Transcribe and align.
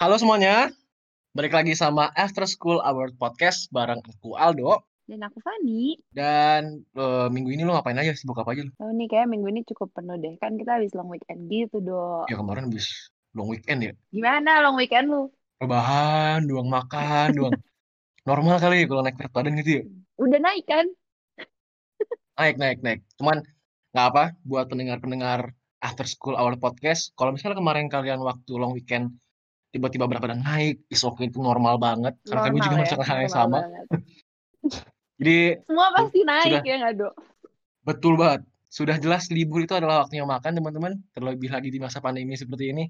Halo 0.00 0.16
semuanya, 0.16 0.72
balik 1.36 1.52
lagi 1.52 1.76
sama 1.76 2.08
After 2.16 2.48
School 2.48 2.80
Award 2.80 3.20
Podcast 3.20 3.68
bareng 3.68 4.00
aku 4.00 4.32
Aldo. 4.32 4.80
Dan 5.04 5.20
aku 5.20 5.44
Fani. 5.44 6.00
Dan 6.08 6.88
uh, 6.96 7.28
minggu 7.28 7.52
ini 7.52 7.68
lo 7.68 7.76
ngapain 7.76 8.00
aja? 8.00 8.16
Sibuk 8.16 8.40
apa 8.40 8.56
aja 8.56 8.64
lo? 8.64 8.72
Oh, 8.80 8.96
nih 8.96 9.12
kayak 9.12 9.28
minggu 9.28 9.52
ini 9.52 9.60
cukup 9.68 9.92
penuh 9.92 10.16
deh. 10.16 10.40
Kan 10.40 10.56
kita 10.56 10.80
habis 10.80 10.96
long 10.96 11.12
weekend 11.12 11.52
gitu, 11.52 11.84
Dok. 11.84 12.32
Ya 12.32 12.40
kemarin 12.40 12.72
habis 12.72 13.12
long 13.36 13.52
weekend 13.52 13.80
ya. 13.84 13.92
Gimana 14.08 14.64
long 14.64 14.80
weekend 14.80 15.12
lu? 15.12 15.28
Rebahan, 15.60 16.48
doang 16.48 16.72
makan, 16.72 17.26
doang. 17.36 17.60
Normal 18.24 18.56
kali 18.56 18.80
ya 18.80 18.86
kalau 18.88 19.04
naik 19.04 19.20
berat 19.20 19.32
badan 19.36 19.52
gitu 19.60 19.70
ya. 19.70 19.82
Udah 20.16 20.40
naik 20.40 20.64
kan? 20.64 20.88
Naik, 22.40 22.56
naik, 22.56 22.80
naik. 22.80 23.04
Cuman 23.20 23.44
nggak 23.92 24.06
apa, 24.16 24.32
buat 24.48 24.64
pendengar-pendengar 24.64 25.52
After 25.84 26.08
School 26.08 26.40
Award 26.40 26.56
Podcast, 26.56 27.12
kalau 27.20 27.36
misalnya 27.36 27.60
kemarin 27.60 27.92
kalian 27.92 28.24
waktu 28.24 28.56
long 28.56 28.72
weekend 28.72 29.20
tiba-tiba 29.70 30.04
berat 30.10 30.22
badan 30.22 30.42
naik, 30.42 30.82
is 30.90 31.02
okay 31.02 31.30
itu 31.30 31.38
normal 31.38 31.78
banget. 31.78 32.14
Karena 32.26 32.40
kami 32.46 32.58
juga 32.58 32.66
Normal 32.66 32.70
ya, 32.70 32.80
merasakan 32.82 33.06
hal 33.06 33.18
yang 33.18 33.30
normal 33.30 33.38
sama. 33.38 33.58
Jadi 35.20 35.38
Semua 35.68 35.88
pasti 35.92 36.18
naik 36.24 36.44
Sudah. 36.50 36.62
ya 36.64 36.74
nggak, 36.80 36.94
Dok? 36.96 37.14
Betul 37.84 38.14
banget. 38.16 38.40
Sudah 38.70 38.96
jelas 39.02 39.26
libur 39.34 39.60
itu 39.66 39.74
adalah 39.74 40.06
waktunya 40.06 40.24
makan, 40.24 40.50
teman-teman. 40.56 40.92
Terlebih 41.12 41.50
lagi 41.50 41.68
di 41.68 41.78
masa 41.82 41.98
pandemi 41.98 42.38
seperti 42.38 42.70
ini. 42.70 42.84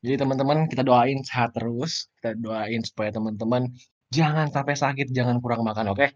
Jadi 0.00 0.22
teman-teman 0.22 0.70
kita 0.70 0.86
doain 0.86 1.18
sehat 1.26 1.52
terus. 1.56 2.06
Kita 2.18 2.36
doain 2.38 2.80
supaya 2.86 3.10
teman-teman 3.10 3.66
jangan 4.14 4.46
sampai 4.54 4.78
sakit, 4.78 5.10
jangan 5.10 5.42
kurang 5.42 5.66
makan, 5.66 5.92
oke? 5.92 6.06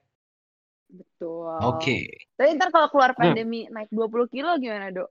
Betul. 0.90 1.54
Oke. 1.62 1.98
Tapi 2.34 2.58
ntar 2.58 2.70
kalau 2.70 2.88
keluar 2.90 3.14
Hmm. 3.14 3.34
pandemi 3.34 3.66
naik 3.70 3.90
20 3.90 4.26
kilo 4.30 4.58
gimana, 4.58 4.90
Dok? 4.90 5.10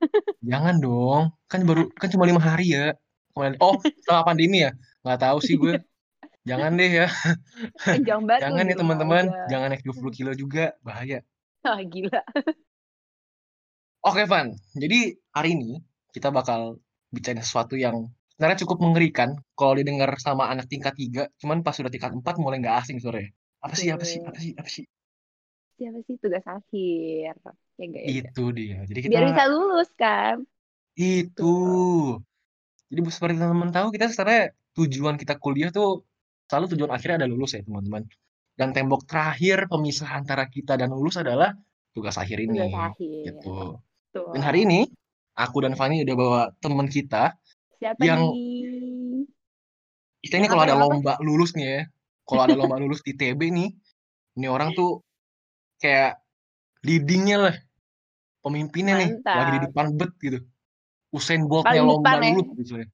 Jangan 0.50 0.74
dong. 0.82 1.22
Kan 1.48 1.64
baru 1.64 1.88
kan 1.96 2.08
cuma 2.12 2.26
lima 2.26 2.42
hari 2.42 2.74
ya. 2.76 2.92
Kemarin- 3.34 3.58
Oh, 3.58 3.74
sama 4.06 4.22
pandemi 4.22 4.62
ya? 4.62 4.70
Nggak 5.02 5.20
tahu 5.20 5.38
sih 5.42 5.58
gue. 5.58 5.82
Jangan 6.44 6.76
deh 6.76 6.90
ya. 7.02 7.06
Lu 7.98 8.04
Jangan 8.06 8.64
di 8.68 8.74
ya 8.74 8.78
teman-teman. 8.78 9.24
aja. 9.32 9.48
Jangan 9.50 9.68
naik 9.74 9.82
20 9.82 10.12
kilo 10.14 10.30
juga. 10.38 10.76
Bahaya. 10.86 11.24
Ah, 11.64 11.80
gila. 11.82 12.20
Oke, 14.04 14.22
Van. 14.28 14.52
Jadi 14.76 15.16
hari 15.32 15.56
ini 15.56 15.80
kita 16.12 16.28
bakal 16.28 16.78
bicara 17.08 17.40
sesuatu 17.40 17.74
yang 17.74 18.12
sebenarnya 18.36 18.60
cukup 18.68 18.78
mengerikan 18.84 19.32
kalau 19.56 19.74
didengar 19.80 20.12
sama 20.20 20.52
anak 20.52 20.68
tingkat 20.68 20.92
3, 20.92 21.32
cuman 21.40 21.64
pas 21.64 21.72
sudah 21.72 21.88
tingkat 21.88 22.12
4 22.12 22.36
mulai 22.36 22.60
nggak 22.60 22.84
asing 22.84 23.00
sore. 23.00 23.32
Apa 23.64 23.74
sih, 23.74 23.88
apa 23.88 24.04
sih, 24.04 24.20
apa 24.20 24.36
sih, 24.36 24.52
apa 24.52 24.68
sih? 24.68 24.84
Siapa 25.80 25.98
sih 26.04 26.14
tugas 26.20 26.44
akhir? 26.44 27.34
Ya 27.80 27.84
enggak 27.88 28.02
ya? 28.04 28.08
Itu 28.28 28.44
dia. 28.52 28.84
Jadi 28.84 28.98
kita 29.08 29.10
Biar 29.10 29.24
bisa 29.32 29.44
lulus 29.48 29.90
kan? 29.96 30.44
itu. 30.94 31.56
Jadi 32.92 33.00
seperti 33.08 33.34
teman-teman 33.40 33.70
tahu 33.72 33.88
kita 33.94 34.10
sebenarnya 34.12 34.52
tujuan 34.76 35.14
kita 35.16 35.34
kuliah 35.40 35.70
tuh 35.72 36.04
selalu 36.50 36.76
tujuan 36.76 36.90
akhirnya 36.92 37.24
ada 37.24 37.28
lulus 37.30 37.56
ya, 37.56 37.62
teman-teman. 37.64 38.04
Dan 38.54 38.70
tembok 38.70 39.02
terakhir 39.08 39.66
pemisah 39.66 40.10
antara 40.14 40.46
kita 40.46 40.78
dan 40.78 40.92
lulus 40.94 41.18
adalah 41.18 41.56
tugas 41.96 42.14
akhir 42.20 42.38
ini. 42.44 42.70
Tugas 42.70 42.94
akhir. 42.94 43.22
Gitu. 43.34 43.54
Dan 44.14 44.42
hari 44.46 44.62
ini 44.62 44.80
aku 45.34 45.66
dan 45.66 45.74
Fani 45.74 46.06
udah 46.06 46.14
bawa 46.14 46.40
teman 46.62 46.86
kita 46.86 47.34
Siapa 47.82 47.98
yang- 48.04 48.30
nih? 48.30 49.26
Kita 50.24 50.40
ini 50.40 50.48
kalau 50.48 50.62
ada 50.64 50.72
lomba 50.78 51.20
lulus 51.20 51.52
nih 51.52 51.66
ya, 51.68 51.82
kalau 52.24 52.48
ada 52.48 52.56
lomba 52.56 52.80
lulus 52.80 53.04
di 53.04 53.12
TB 53.12 53.40
nih, 53.52 53.68
ini 54.40 54.46
orang 54.48 54.72
tuh 54.72 55.04
kayak 55.76 56.16
leadingnya 56.80 57.36
lah, 57.44 57.54
pemimpinnya 58.40 59.04
nih, 59.04 59.10
lagi 59.20 59.50
di 59.52 59.58
Mantap. 59.60 59.64
depan 59.68 59.86
bet 60.00 60.12
gitu. 60.24 60.38
Usain 61.14 61.46
Bolt-nya 61.46 61.86
lomba 61.86 62.18
depan 62.18 62.26
ya? 62.26 62.34
lulus 62.34 62.48
gitu 62.58 62.72
ya. 62.82 62.86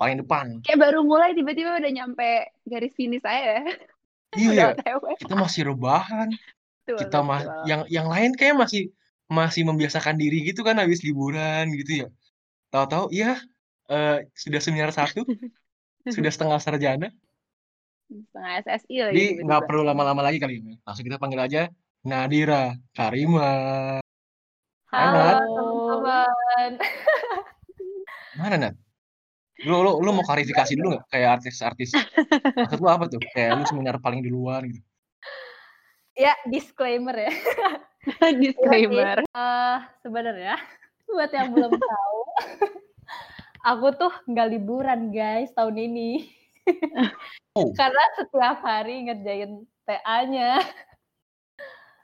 Paling 0.00 0.16
depan. 0.24 0.46
Kayak 0.64 0.80
baru 0.80 1.00
mulai 1.04 1.36
tiba-tiba 1.36 1.76
udah 1.76 1.92
nyampe 1.92 2.28
garis 2.64 2.92
finish 2.96 3.20
saya 3.20 3.60
ya. 3.60 3.62
Iya, 4.36 4.66
kita 5.20 5.34
masih 5.36 5.72
rebahan, 5.72 6.28
Betul, 6.84 6.98
kita 7.04 7.18
mah 7.24 7.40
betul. 7.44 7.64
yang 7.68 7.82
yang 7.88 8.06
lain 8.08 8.30
kayak 8.36 8.56
masih 8.56 8.92
masih 9.26 9.66
membiasakan 9.66 10.16
diri 10.16 10.44
gitu 10.46 10.62
kan 10.62 10.78
habis 10.80 11.04
liburan 11.04 11.72
gitu 11.76 12.04
ya. 12.04 12.08
Tahu-tahu 12.72 13.12
ya 13.12 13.40
eh, 13.88 14.28
sudah 14.36 14.60
seminar 14.60 14.92
satu, 14.92 15.24
sudah 16.14 16.30
setengah 16.32 16.60
sarjana. 16.60 17.08
Setengah 18.06 18.52
SSI 18.62 18.96
lagi 19.02 19.14
Jadi 19.16 19.26
nggak 19.42 19.62
perlu 19.66 19.82
lama-lama 19.82 20.22
lagi 20.22 20.38
kali 20.38 20.62
ini. 20.62 20.78
Langsung 20.86 21.04
kita 21.04 21.18
panggil 21.18 21.40
aja 21.42 21.62
Nadira 22.06 22.70
Karima. 22.94 23.98
Halo 24.86 25.42
teman-teman. 25.42 26.70
Mana 28.36 28.56
Nat? 28.60 28.74
Lu, 29.64 29.80
lu, 29.80 30.04
lu 30.04 30.10
mau 30.12 30.20
klarifikasi 30.20 30.76
dulu 30.76 30.96
nggak 30.96 31.04
kayak 31.08 31.40
artis-artis? 31.40 31.96
Maksud 32.52 32.76
lu 32.76 32.88
apa 32.92 33.08
tuh? 33.08 33.20
Kayak 33.32 33.56
lu 33.56 33.64
seminar 33.64 33.96
paling 34.04 34.20
duluan 34.20 34.68
gitu. 34.68 34.84
Ya, 36.16 36.36
disclaimer 36.48 37.16
ya. 37.16 37.32
Disclaimer. 38.40 39.24
Eh, 39.24 39.78
sebenarnya 40.04 40.56
buat 41.08 41.30
yang 41.32 41.50
belum 41.56 41.72
tahu, 41.92 42.20
aku 43.64 43.86
tuh 43.96 44.12
nggak 44.28 44.48
liburan 44.52 45.10
guys 45.10 45.50
tahun 45.56 45.76
ini. 45.80 46.28
Oh. 47.56 47.72
Karena 47.72 48.04
setiap 48.20 48.60
hari 48.60 49.08
ngerjain 49.08 49.64
TA-nya. 49.88 50.60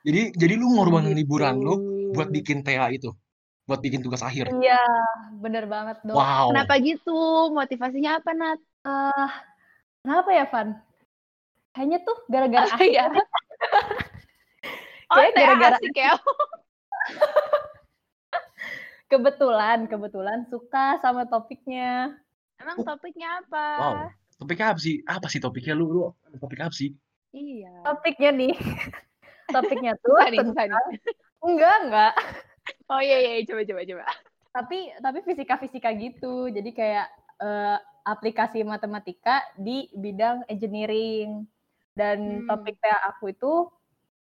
Jadi 0.03 0.34
jadi 0.34 0.54
lu 0.59 0.75
ngorbanin 0.75 1.15
Gitu. 1.15 1.21
liburan 1.22 1.62
lu 1.62 1.75
buat 2.16 2.28
bikin 2.34 2.66
TA 2.66 2.91
itu, 2.91 3.15
buat 3.62 3.78
bikin 3.78 4.03
tugas 4.03 4.21
akhir. 4.21 4.50
Iya, 4.50 4.83
bener 5.39 5.65
banget 5.67 6.03
dong. 6.03 6.19
Wow. 6.19 6.50
Kenapa 6.50 6.75
gitu? 6.83 7.21
Motivasinya 7.50 8.19
apa, 8.19 8.31
Nat? 8.33 8.61
Eh, 8.83 9.31
kenapa 10.03 10.31
ya, 10.31 10.45
Van? 10.50 10.69
Kayaknya 11.72 11.99
tuh 12.03 12.17
gara-gara 12.27 12.67
Oh, 12.75 12.83
iya. 12.83 13.06
akhir. 13.06 13.22
Oh, 15.12 15.21
Kayak 15.21 15.33
TA 15.37 15.41
gara-gara 15.45 15.77
asik 15.77 15.93
ya. 15.93 16.12
kebetulan, 19.06 19.84
kebetulan 19.84 20.49
suka 20.49 20.97
sama 21.05 21.28
topiknya. 21.28 22.17
Emang 22.56 22.81
topiknya 22.81 23.45
apa? 23.45 23.67
Wow. 23.77 23.95
Topiknya 24.41 24.72
apa 24.72 24.81
sih? 24.81 25.05
Apa 25.05 25.28
sih 25.28 25.37
topiknya 25.37 25.77
lu? 25.77 25.84
Lu 26.09 26.17
topik 26.41 26.65
apa 26.65 26.72
sih? 26.72 26.97
Iya. 27.37 27.84
Topiknya 27.84 28.31
nih. 28.33 28.55
Topiknya 29.53 29.93
tuh 30.01 30.17
tentang- 30.33 30.81
enggak, 31.45 31.77
enggak. 31.84 32.15
Oh 32.92 33.00
iya, 33.00 33.16
iya. 33.25 33.41
Coba, 33.48 33.64
coba, 33.64 33.82
coba. 33.88 34.04
tapi 34.53 34.92
tapi 35.00 35.25
fisika-fisika 35.25 35.88
gitu 35.97 36.53
jadi 36.53 36.70
kayak 36.76 37.06
eh, 37.41 37.76
aplikasi 38.04 38.60
matematika 38.60 39.41
di 39.56 39.88
bidang 39.97 40.44
engineering 40.44 41.48
dan 41.97 42.44
Hmm. 42.44 42.44
topik 42.44 42.76
TA 42.76 43.16
aku 43.16 43.32
itu 43.32 43.72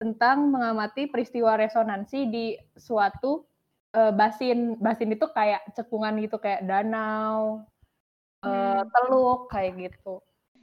tentang 0.02 0.50
mengamati 0.50 1.06
peristiwa 1.06 1.54
resonansi 1.54 2.26
di 2.26 2.44
suatu 2.74 3.46
eh, 3.94 4.10
basin 4.10 4.74
basin 4.82 5.14
itu 5.14 5.26
kayak 5.30 5.70
cekungan 5.78 6.18
gitu 6.18 6.42
kayak 6.42 6.66
danau 6.66 7.62
eh, 8.42 8.82
Hmm. 8.82 8.90
teluk 8.90 9.46
kayak 9.54 9.72
gitu 9.78 10.18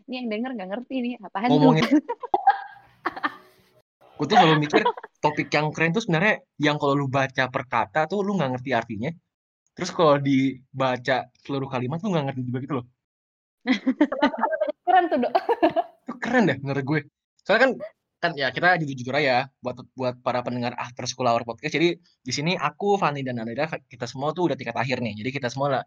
Ini 0.05 0.13
yang 0.21 0.27
denger 0.29 0.51
nggak 0.53 0.69
ngerti 0.69 0.95
nih. 1.01 1.13
Apaan 1.23 1.49
Ngomongin 1.49 1.81
tuh? 1.87 1.97
gue 4.15 4.25
tuh 4.31 4.37
selalu 4.39 4.63
mikir 4.63 4.81
topik 5.19 5.47
yang 5.51 5.67
keren 5.75 5.91
tuh 5.91 6.03
sebenarnya 6.03 6.39
yang 6.61 6.79
kalau 6.79 6.95
lu 6.95 7.07
baca 7.11 7.51
per 7.51 7.63
kata 7.67 8.07
tuh 8.07 8.23
lu 8.23 8.39
nggak 8.39 8.57
ngerti 8.57 8.71
artinya. 8.71 9.11
Terus 9.75 9.91
kalau 9.91 10.15
dibaca 10.23 11.27
seluruh 11.43 11.67
kalimat 11.67 11.99
lu 11.99 12.15
nggak 12.15 12.25
ngerti 12.31 12.41
juga 12.47 12.59
gitu 12.63 12.73
loh. 12.79 12.85
keren 14.85 15.03
tuh 15.09 15.17
dok 15.25 15.33
Itu 16.05 16.13
keren 16.21 16.43
deh 16.47 16.57
menurut 16.63 16.83
gue. 16.85 16.99
Soalnya 17.43 17.61
kan 17.67 17.71
kan 18.23 18.31
ya 18.33 18.49
kita 18.49 18.79
jujur-jujur 18.81 19.13
aja 19.21 19.51
buat 19.59 19.77
buat 19.93 20.15
para 20.23 20.41
pendengar 20.41 20.73
After 20.79 21.03
School 21.05 21.27
Hour 21.27 21.43
Podcast. 21.43 21.75
Jadi 21.75 21.99
di 21.99 22.31
sini 22.33 22.55
aku, 22.55 22.95
Fani 22.95 23.21
dan 23.21 23.37
Nadira 23.37 23.67
kita 23.67 24.07
semua 24.07 24.31
tuh 24.31 24.49
udah 24.49 24.57
tingkat 24.57 24.73
akhir 24.79 25.03
nih. 25.03 25.19
Jadi 25.19 25.29
kita 25.35 25.51
semua 25.51 25.81
lah 25.81 25.83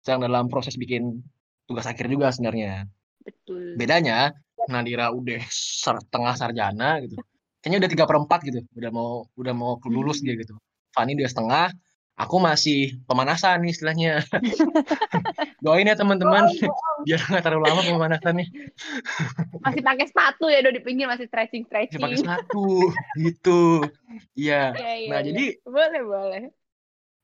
sedang 0.00 0.24
dalam 0.24 0.48
proses 0.48 0.78
bikin 0.78 1.20
tugas 1.66 1.84
akhir 1.84 2.06
juga 2.06 2.30
sebenarnya. 2.30 2.86
Betul. 3.20 3.74
Bedanya 3.76 4.32
Nadira 4.70 5.10
udah 5.10 5.42
setengah 5.50 6.34
sarjana 6.38 7.02
gitu. 7.04 7.18
Kayaknya 7.60 7.78
udah 7.84 7.90
tiga 7.92 8.04
perempat 8.08 8.40
gitu. 8.42 8.60
Udah 8.72 8.90
mau 8.90 9.10
udah 9.36 9.52
mau 9.52 9.76
lulus 9.84 10.20
dia 10.20 10.34
gitu. 10.34 10.56
Fani 10.90 11.12
udah 11.14 11.28
setengah. 11.28 11.66
Aku 12.16 12.36
masih 12.36 13.00
pemanasan 13.08 13.64
nih 13.64 13.72
istilahnya. 13.72 14.12
Doain 15.64 15.88
ya 15.88 15.96
teman-teman 15.96 16.52
biar 17.00 17.16
nggak 17.16 17.40
terlalu 17.40 17.64
lama 17.64 17.80
pemanasannya. 17.80 18.44
Masih 19.60 19.80
pakai 19.80 20.04
sepatu 20.04 20.52
ya, 20.52 20.60
Do, 20.60 20.68
di 20.68 20.84
pinggir 20.84 21.08
masih 21.08 21.24
stretching 21.28 21.64
Masih 21.64 21.88
stretching. 21.88 22.00
pakai 22.00 22.18
sepatu 22.20 22.66
gitu. 23.16 23.60
Iya. 24.36 24.76
Iya, 24.76 24.92
iya, 25.00 25.08
Nah 25.08 25.18
iya. 25.20 25.26
jadi 25.32 25.44
boleh, 25.64 26.02
boleh. 26.04 26.42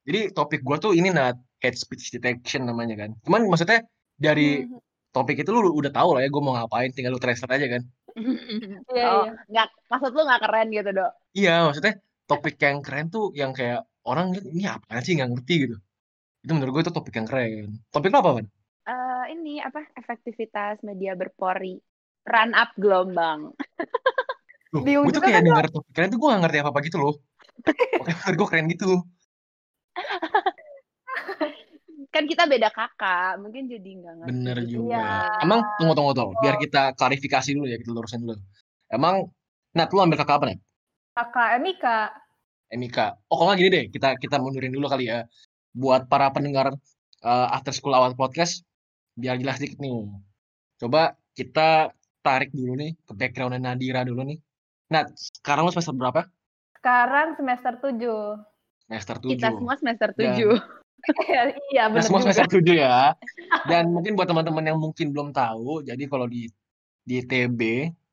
jadi 0.06 0.21
topik 0.33 0.65
gua 0.65 0.79
tuh 0.79 0.94
ini 0.94 1.12
nat 1.12 1.37
hate 1.61 1.77
speech 1.77 2.09
detection 2.12 2.65
namanya 2.65 2.97
kan. 2.97 3.11
Cuman 3.21 3.49
maksudnya 3.49 3.85
dari 4.17 4.65
Hmm. 4.65 4.81
Topik 5.17 5.37
itu 5.41 5.49
lu 5.49 5.73
udah 5.73 5.89
tahu 5.89 6.09
lah 6.13 6.21
ya 6.21 6.29
gue 6.29 6.43
mau 6.45 6.53
ngapain 6.53 6.93
tinggal 6.93 7.17
lu 7.17 7.21
translate 7.21 7.57
aja 7.57 7.67
kan. 7.81 7.83
Iya, 8.97 9.05
oh, 9.13 9.25
iya. 9.29 9.33
nggak 9.49 9.69
maksud 9.93 10.11
lu 10.17 10.23
nggak 10.25 10.43
keren 10.45 10.69
gitu, 10.73 10.91
Dok? 10.93 11.13
Iya, 11.37 11.55
maksudnya 11.69 11.95
topik 12.29 12.57
yang 12.61 12.79
keren 12.85 13.07
tuh 13.13 13.25
yang 13.37 13.53
kayak 13.53 13.85
orang 14.09 14.33
lihat, 14.33 14.45
ini 14.49 14.65
apaan 14.69 15.03
sih 15.05 15.13
nggak 15.17 15.31
ngerti 15.33 15.55
gitu. 15.69 15.77
Itu 16.45 16.53
menurut 16.57 16.73
gue 16.77 16.83
itu 16.89 16.93
topik 16.93 17.13
yang 17.17 17.29
keren. 17.29 17.81
Topik 17.93 18.13
lo 18.13 18.21
apa? 18.21 18.31
Eh, 18.41 18.49
Eh, 18.87 19.25
ini 19.35 19.59
apa 19.59 19.83
efektivitas 19.99 20.79
media 20.87 21.19
berpori 21.19 21.75
run 22.23 22.51
up 22.55 22.71
gelombang. 22.79 23.51
Loh, 24.75 24.83
Di 24.87 24.95
gue 24.95 25.11
tuh 25.11 25.23
kayak 25.23 25.43
kan 25.43 25.47
denger 25.47 25.67
topik 25.75 25.93
keren 25.95 26.09
tuh 26.15 26.19
gue 26.23 26.29
gak 26.31 26.43
ngerti 26.47 26.59
apa-apa 26.62 26.81
gitu 26.87 26.99
loh. 27.03 27.15
Oke, 28.01 28.12
menurut 28.15 28.37
gue 28.39 28.49
keren 28.51 28.67
gitu. 28.71 28.91
Kan 32.17 32.25
kita 32.25 32.49
beda 32.49 32.73
kakak, 32.73 33.37
mungkin 33.45 33.69
jadi 33.69 33.91
nggak 34.01 34.15
ngerti. 34.17 34.29
Bener 34.33 34.57
gitu. 34.65 34.89
juga. 34.89 34.97
Iya. 34.97 35.45
Emang 35.45 35.61
tunggu 35.77 35.93
tunggu 35.93 36.13
tunggu, 36.17 36.33
biar 36.41 36.57
kita 36.57 36.97
klarifikasi 36.97 37.53
dulu 37.53 37.69
ya, 37.69 37.77
kita 37.77 37.93
lurusin 37.93 38.25
dulu. 38.25 38.41
Emang 38.89 39.29
Nat, 39.77 39.93
lu 39.93 40.01
ambil 40.01 40.17
kakak 40.17 40.41
apa 40.41 40.45
Nat? 40.49 40.61
kakak 41.13 41.49
Emika. 41.61 41.99
Emika. 42.73 43.07
Oh, 43.29 43.37
kalau 43.37 43.53
gini 43.53 43.69
deh, 43.69 43.85
kita 43.93 44.17
kita 44.17 44.41
mundurin 44.41 44.73
dulu 44.73 44.89
kali 44.89 45.13
ya. 45.13 45.29
Buat 45.77 46.09
para 46.09 46.33
pendengar 46.33 46.73
eh, 47.21 47.49
After 47.53 47.77
School 47.77 47.93
Awal 47.93 48.17
Podcast, 48.17 48.65
biar 49.12 49.37
jelas 49.37 49.61
dikit 49.61 49.77
nih. 49.77 50.09
Coba 50.81 51.21
kita 51.37 51.93
tarik 52.25 52.49
dulu 52.57 52.81
nih 52.81 52.97
ke 53.05 53.12
background 53.12 53.61
Nadira 53.61 54.09
dulu 54.09 54.25
nih. 54.25 54.41
Nat, 54.89 55.12
sekarang 55.12 55.69
lu 55.69 55.73
semester 55.77 55.93
berapa? 55.93 56.25
Sekarang 56.81 57.37
semester 57.37 57.77
7. 57.77 58.41
Semester 58.89 59.17
7. 59.21 59.37
Kita 59.37 59.49
semua 59.53 59.77
semester 59.77 60.09
Dan- 60.17 60.65
7. 61.05 61.55
iya, 61.75 61.83
Nah, 61.87 61.99
benar 61.99 62.03
semua 62.03 62.21
juga. 62.21 62.25
semester 62.33 62.47
7 62.49 62.75
ya. 62.77 62.97
Dan 63.69 63.85
mungkin 63.93 64.17
buat 64.17 64.29
teman-teman 64.29 64.65
yang 64.65 64.79
mungkin 64.81 65.13
belum 65.13 65.29
tahu, 65.31 65.85
jadi 65.85 66.05
kalau 66.09 66.27
di 66.27 66.49
di 67.07 67.23
TB, 67.23 67.61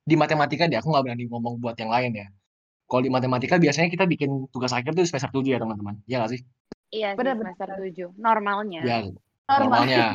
di 0.06 0.16
matematika 0.16 0.70
deh, 0.70 0.78
aku 0.78 0.94
nggak 0.94 1.04
berani 1.08 1.26
ngomong 1.26 1.58
buat 1.58 1.74
yang 1.80 1.90
lain 1.90 2.12
ya. 2.14 2.28
Kalau 2.86 3.02
di 3.02 3.10
matematika 3.10 3.58
biasanya 3.58 3.90
kita 3.90 4.06
bikin 4.06 4.46
tugas 4.54 4.70
akhir 4.70 4.94
tuh 4.94 5.08
semester 5.08 5.32
7 5.34 5.50
ya 5.50 5.58
teman-teman. 5.58 5.98
Iya 6.06 6.22
nggak 6.22 6.32
sih? 6.38 6.42
Iya 6.94 7.08
sih, 7.14 7.18
Bener, 7.18 7.36
semester 7.42 7.68
7. 7.82 8.14
Normalnya. 8.22 8.82
Ya, 8.86 8.98
Normal. 9.02 9.18
normalnya. 9.82 10.06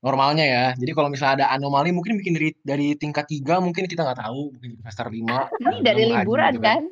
Normalnya 0.00 0.44
ya. 0.48 0.64
Jadi 0.76 0.92
kalau 0.96 1.08
misalnya 1.12 1.44
ada 1.44 1.46
anomali 1.52 1.92
mungkin 1.92 2.16
bikin 2.20 2.32
dari 2.36 2.50
dari 2.64 2.88
tingkat 2.96 3.28
3 3.28 3.60
mungkin 3.60 3.84
kita 3.84 4.00
nggak 4.04 4.20
tahu, 4.20 4.52
mungkin 4.56 4.70
semester 4.80 5.06
5. 5.08 5.48
Ini 5.60 5.76
dari 5.80 6.02
liburan 6.08 6.54
kan? 6.60 6.82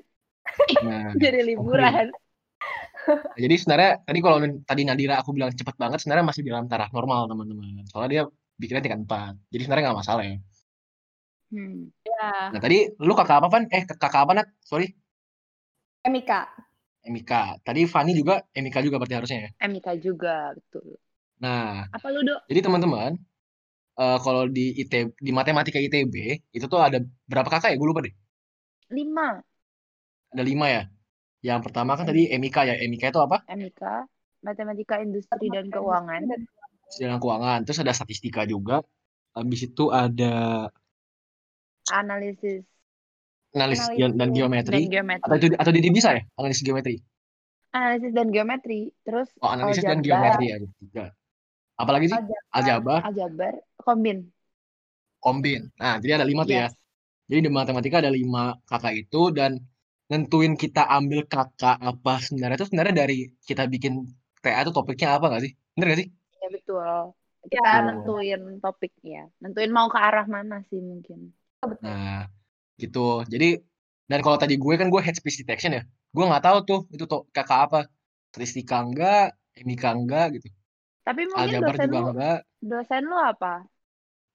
Nah, 0.85 1.13
Dari 1.23 1.41
liburan. 1.45 2.09
Jadi 3.43 3.55
sebenarnya 3.60 3.90
tadi 4.05 4.19
kalau 4.25 4.37
tadi 4.66 4.82
Nadira 4.88 5.14
aku 5.22 5.31
bilang 5.37 5.50
cepet 5.55 5.75
banget, 5.78 5.99
sebenarnya 6.02 6.26
masih 6.31 6.43
di 6.46 6.50
dalam 6.52 6.66
taraf 6.70 6.90
normal 6.96 7.28
teman-teman. 7.31 7.84
Soalnya 7.90 8.10
dia 8.14 8.22
bikinnya 8.60 8.82
tingkat 8.84 9.00
4. 9.06 9.32
Jadi 9.52 9.62
sebenarnya 9.64 9.84
nggak 9.90 10.00
masalah 10.02 10.22
ya. 10.26 10.37
Hmm. 11.49 11.88
Ya, 12.05 12.52
Nah 12.52 12.60
tadi 12.60 12.93
lu 13.00 13.12
kakak 13.16 13.40
apa 13.40 13.49
Van? 13.49 13.64
Eh 13.72 13.82
kakak 13.88 14.20
apa 14.28 14.32
Nat? 14.37 14.49
Sorry. 14.60 14.93
Emika. 16.05 16.49
Emika. 17.05 17.56
Tadi 17.64 17.88
Fani 17.88 18.12
juga 18.12 18.44
Emika 18.52 18.84
juga 18.84 19.00
berarti 19.00 19.16
harusnya 19.16 19.38
ya. 19.49 19.50
Emika 19.64 19.93
juga, 19.96 20.52
betul. 20.52 20.99
Nah, 21.40 21.87
Apa 21.94 22.10
lu, 22.10 22.20
Dok? 22.26 22.50
jadi 22.50 22.60
teman-teman 22.66 23.14
eh, 23.96 24.19
kalau 24.20 24.44
di 24.50 24.75
IT 24.82 24.93
di 25.16 25.31
matematika 25.31 25.78
ITB 25.78 26.14
itu 26.52 26.66
tuh 26.66 26.81
ada 26.82 26.99
berapa 27.31 27.49
kakak 27.49 27.72
ya? 27.72 27.76
Gue 27.78 27.88
lupa 27.88 28.02
deh. 28.05 28.12
5. 28.90 29.40
Ada 30.34 30.43
lima 30.44 30.66
ya. 30.69 30.82
Yang 31.44 31.61
pertama 31.70 31.94
kan 31.94 32.05
tadi 32.06 32.26
Emika 32.31 32.67
ya. 32.67 32.75
Emika 32.79 33.11
itu 33.14 33.20
apa? 33.23 33.43
Emika, 33.46 34.05
Matematika 34.43 34.99
Industri 34.99 35.46
dan 35.50 35.70
Keuangan. 35.70 36.23
Sedang 36.88 37.20
keuangan. 37.20 37.62
Terus 37.69 37.79
ada 37.85 37.93
statistika 37.94 38.43
juga. 38.49 38.81
Habis 39.37 39.70
itu 39.70 39.93
ada 39.93 40.67
Analisis 41.88 42.64
analisis 43.56 43.88
Analisis 43.88 43.88
ge- 43.96 44.17
dan 44.19 44.19
dan 44.19 44.29
geometri. 44.37 44.81
geometri. 44.93 45.25
Atau 45.25 45.37
itu 45.40 45.46
atau 45.56 45.70
di 45.73 45.90
bisa 45.94 46.11
ya? 46.17 46.23
Analisis 46.37 46.64
geometri. 46.67 46.94
Analisis 47.73 48.12
dan 48.12 48.29
geometri. 48.34 48.81
Terus 49.05 49.29
Oh, 49.41 49.50
analisis 49.52 49.84
dan 49.84 50.00
aljabar, 50.00 50.05
geometri 50.05 50.44
ya. 50.52 50.56
Tiga. 50.82 51.05
Apalagi 51.79 52.06
sih? 52.11 52.19
Aljabar. 52.19 52.43
Aljabar, 52.52 53.00
Aljabar, 53.08 53.55
kombin. 53.81 54.19
kombin. 55.23 55.62
Nah, 55.79 55.96
jadi 56.02 56.20
ada 56.20 56.26
lima 56.26 56.43
tuh 56.44 56.55
ya. 56.56 56.67
Yes. 56.69 56.75
Jadi 57.29 57.41
di 57.44 57.50
matematika 57.52 57.96
ada 58.00 58.12
lima 58.12 58.56
kakak 58.64 58.94
itu 59.05 59.23
dan 59.37 59.61
nentuin 60.08 60.56
kita 60.56 60.88
ambil 60.88 61.28
kakak 61.28 61.76
apa 61.76 62.12
sebenarnya 62.25 62.56
itu 62.56 62.66
sebenarnya 62.72 62.94
dari 63.05 63.28
kita 63.44 63.69
bikin 63.69 64.08
TA 64.40 64.64
itu 64.64 64.72
topiknya 64.72 65.20
apa 65.20 65.28
nggak 65.28 65.43
sih? 65.44 65.52
Bener 65.76 65.87
nggak 65.93 66.00
sih? 66.00 66.08
Ya 66.40 66.49
betul. 66.49 66.81
Ya. 66.81 67.49
Kita 67.49 67.70
nentuin 67.84 68.43
topik 68.60 68.93
ya. 69.05 69.25
Nentuin 69.40 69.70
mau 69.70 69.87
ke 69.93 69.99
arah 70.00 70.25
mana 70.25 70.64
sih 70.72 70.81
mungkin. 70.81 71.32
Nah, 71.84 72.26
gitu. 72.81 73.22
Jadi 73.28 73.60
dan 74.08 74.20
kalau 74.25 74.40
tadi 74.40 74.56
gue 74.56 74.75
kan 74.81 74.88
gue 74.88 75.00
head 75.05 75.16
speech 75.16 75.44
detection 75.44 75.76
ya. 75.76 75.82
Gue 76.10 76.25
nggak 76.25 76.44
tahu 76.44 76.58
tuh 76.64 76.81
itu 76.93 77.05
to 77.05 77.28
kakak 77.31 77.69
apa. 77.69 77.81
Statistika 78.32 78.84
enggak, 78.84 79.37
emika 79.56 79.93
enggak 79.93 80.40
gitu. 80.40 80.49
Tapi 81.05 81.25
mungkin 81.25 81.49
Aljabar 81.49 81.72
dosen 81.72 81.88
juga 81.88 81.99
lu, 82.00 82.08
enggak. 82.12 82.38
dosen 82.60 83.02
lu 83.08 83.16
apa? 83.16 83.55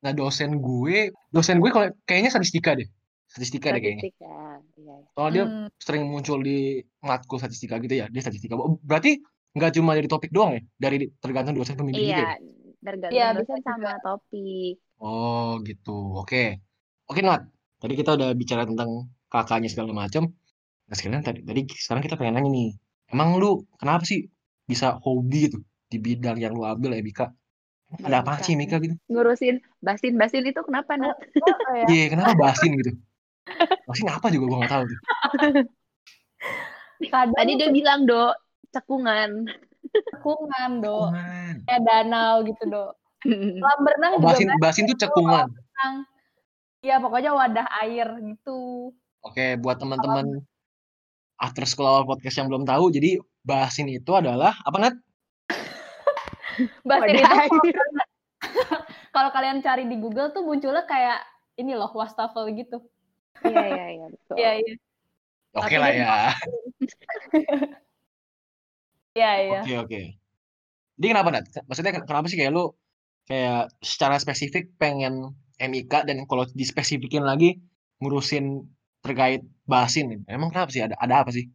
Nah, 0.03 0.11
dosen 0.11 0.51
gue, 0.57 1.13
dosen 1.29 1.57
gue 1.61 1.69
kalau 1.69 1.87
kayaknya 2.03 2.29
statistika 2.33 2.73
deh. 2.73 2.89
Statistika 3.33 3.67
deh 3.73 3.81
kayaknya. 3.81 4.05
Statistika. 4.05 4.33
Iya. 4.77 4.95
iya. 4.95 4.95
Soalnya 5.17 5.33
dia 5.33 5.45
Hmm, 5.49 5.67
sering 5.81 6.03
muncul 6.13 6.37
di 6.47 6.57
matkul 7.01 7.37
statistika 7.41 7.75
gitu 7.83 7.95
ya. 8.01 8.05
Dia 8.13 8.21
statistika. 8.25 8.53
Oh, 8.57 8.77
Berarti 8.89 9.11
nggak 9.57 9.71
cuma 9.77 9.91
dari 9.97 10.07
topik 10.09 10.29
doang 10.33 10.51
ya? 10.57 10.61
Dari 10.83 10.97
tergantung 11.23 11.53
dosen 11.57 11.75
pembimbing 11.77 12.13
juga 12.13 12.23
ya? 12.29 12.37
Iya, 12.37 12.37
tergantung 12.85 13.15
Iya, 13.17 13.25
dosen 13.37 13.45
bisa 13.45 13.55
sama 13.65 13.91
topik. 14.05 14.73
Oh 15.01 15.49
gitu. 15.67 15.91
Oke. 16.21 16.61
Oke 17.09 17.19
Nat. 17.25 17.41
Tadi 17.81 17.93
kita 17.99 18.11
udah 18.17 18.29
bicara 18.41 18.63
tentang 18.69 18.89
kakaknya 19.33 19.69
segala 19.73 19.91
macam. 19.91 20.23
Nah 20.87 20.95
sekarang 20.97 21.21
tadi, 21.27 21.39
tadi 21.43 21.61
sekarang 21.85 22.01
kita 22.05 22.15
pengen 22.19 22.33
nanya 22.39 22.49
nih. 22.53 22.69
Emang 23.13 23.29
lu 23.41 23.65
kenapa 23.81 24.03
sih 24.09 24.19
bisa 24.71 24.97
hobi 25.03 25.49
gitu 25.51 25.57
di 25.91 25.97
bidang 26.05 26.37
yang 26.43 26.53
lu 26.57 26.63
ambil 26.65 26.95
ya 26.97 27.01
Mika? 27.03 27.25
Ada 28.07 28.17
apa 28.23 28.33
Mika. 28.39 28.45
sih 28.45 28.53
Mika 28.57 28.75
gitu? 28.83 28.95
Ngurusin 29.11 29.55
basin-basin 29.83 30.43
itu 30.49 30.61
kenapa, 30.65 30.91
Nat? 30.97 31.15
apa 31.43 31.71
ya? 31.77 31.85
Iya 31.91 32.05
kenapa 32.13 32.31
basin 32.39 32.71
gitu? 32.79 32.91
Basin 33.83 34.07
apa 34.07 34.27
juga 34.27 34.45
gua 34.47 34.57
nggak 34.61 34.71
tahu 34.71 34.83
tuh. 34.85 34.99
Kadang 37.03 37.35
Tadi 37.35 37.51
dia 37.55 37.69
bilang, 37.69 38.03
Dok, 38.03 38.33
cekungan. 38.71 39.29
cekungan, 40.13 40.71
do. 40.79 41.11
Cekungan. 41.11 41.53
Kayak 41.67 41.81
danau 41.83 42.33
gitu, 42.43 42.63
do. 42.65 42.85
Kolam 43.23 43.79
berenang 43.81 44.11
Oh, 44.13 44.19
juga 44.19 44.27
basin 44.29 44.47
basin 44.57 44.83
tuh 44.87 44.97
cekungan. 44.97 45.47
berenang. 45.47 45.93
Iya, 46.79 46.95
pokoknya 46.99 47.31
wadah 47.31 47.67
air 47.81 48.07
gitu. 48.19 48.91
Oke, 49.21 49.55
buat 49.55 49.79
teman-teman 49.79 50.43
after 51.37 51.63
school 51.63 51.87
awal 51.87 52.03
podcast 52.03 52.35
yang 52.35 52.47
belum 52.47 52.63
tahu, 52.63 52.91
jadi 52.91 53.19
basin 53.41 53.87
itu 53.87 54.11
adalah 54.11 54.55
apa 54.61 54.77
Nat? 54.79 54.95
Basin 56.87 57.01
Wadah 57.01 57.15
itu 57.15 57.23
air. 57.23 57.49
kalau 57.49 57.63
kalian- 57.71 58.11
kalau 59.09 59.29
kalian 59.31 59.57
cari 59.59 59.83
di 59.85 59.95
Google 59.95 60.29
tuh 60.29 60.43
munculnya 60.43 60.83
kayak 60.83 61.23
ini 61.55 61.71
loh, 61.71 61.89
wastafel 61.89 62.51
gitu. 62.51 62.83
Iya, 63.47 63.61
iya, 63.71 63.83
iya, 63.95 64.05
betul. 64.13 64.35
Iya, 64.39 64.49
iya. 64.59 64.71
Oke 65.59 65.75
lah 65.81 65.91
ya. 65.99 66.07
Iya, 69.15 69.29
iya. 69.43 69.59
Oke 69.59 69.71
oke. 69.79 69.99
Jadi 70.97 71.07
kenapa 71.11 71.29
Nat? 71.33 71.45
Maksudnya 71.67 71.91
ken- 71.95 72.07
kenapa 72.09 72.25
sih 72.29 72.37
kayak 72.39 72.53
lu 72.53 72.63
kayak 73.29 73.59
secara 73.81 74.15
spesifik 74.21 74.63
pengen 74.81 75.13
MIK 75.57 75.93
dan 76.07 76.17
kalau 76.29 76.45
dispesifikin 76.53 77.23
lagi 77.25 77.57
ngurusin 78.01 78.45
terkait 79.03 79.41
basin. 79.71 80.23
Emang 80.29 80.49
kenapa 80.53 80.69
sih? 80.73 80.81
Ada 80.85 80.95
ada 80.99 81.15
apa 81.25 81.31
sih? 81.33 81.45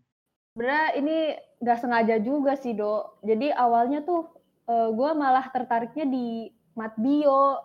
Sebenarnya 0.53 0.87
ini 1.01 1.17
nggak 1.63 1.79
sengaja 1.83 2.17
juga 2.29 2.53
sih, 2.59 2.73
Do. 2.81 2.95
Jadi 3.29 3.47
awalnya 3.55 3.99
tuh 4.09 4.21
gue 4.69 5.11
malah 5.23 5.47
tertariknya 5.55 6.05
di 6.15 6.27
mat 6.79 6.95
bio. 6.99 7.57